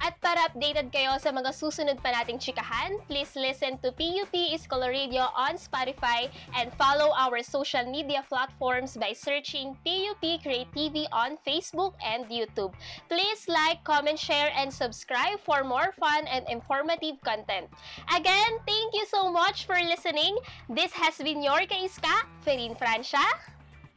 At 0.00 0.18
para 0.20 0.48
updated 0.48 0.90
kayo 0.90 1.16
sa 1.20 1.34
mga 1.34 1.52
susunod 1.52 1.98
pa 2.00 2.14
nating 2.14 2.40
chikahan, 2.40 2.98
please 3.06 3.32
listen 3.36 3.76
to 3.82 3.92
PUP 3.92 4.34
Scholar 4.58 4.90
Radio 4.90 5.28
on 5.36 5.60
Spotify 5.60 6.30
and 6.56 6.72
follow 6.74 7.12
our 7.16 7.42
social 7.42 7.84
media 7.86 8.24
platforms 8.28 8.96
by 8.96 9.12
searching 9.12 9.76
PUP 9.84 10.42
Create 10.42 10.70
TV 10.72 11.04
on 11.12 11.36
Facebook 11.46 11.94
and 12.00 12.26
YouTube. 12.26 12.72
Please 13.10 13.46
like, 13.48 13.82
comment, 13.84 14.18
share, 14.18 14.50
and 14.56 14.72
subscribe 14.72 15.40
for 15.44 15.64
more 15.64 15.92
fun 15.98 16.26
and 16.28 16.46
informative 16.48 17.20
content. 17.24 17.68
Again, 18.14 18.52
thank 18.66 18.94
you 18.94 19.04
so 19.10 19.30
much 19.30 19.66
for 19.66 19.76
listening. 19.80 20.36
This 20.68 20.92
has 20.94 21.18
been 21.18 21.42
your 21.42 21.66
Kaiska, 21.68 22.26
Ferin 22.44 22.76
Francia. 22.78 23.24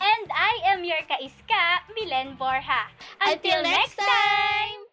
And 0.01 0.31
I 0.33 0.73
am 0.73 0.83
your 0.83 0.97
kaiska, 1.05 1.85
Milen 1.93 2.35
Borja. 2.37 2.89
Until 3.21 3.61
next 3.61 3.95
time! 3.95 4.90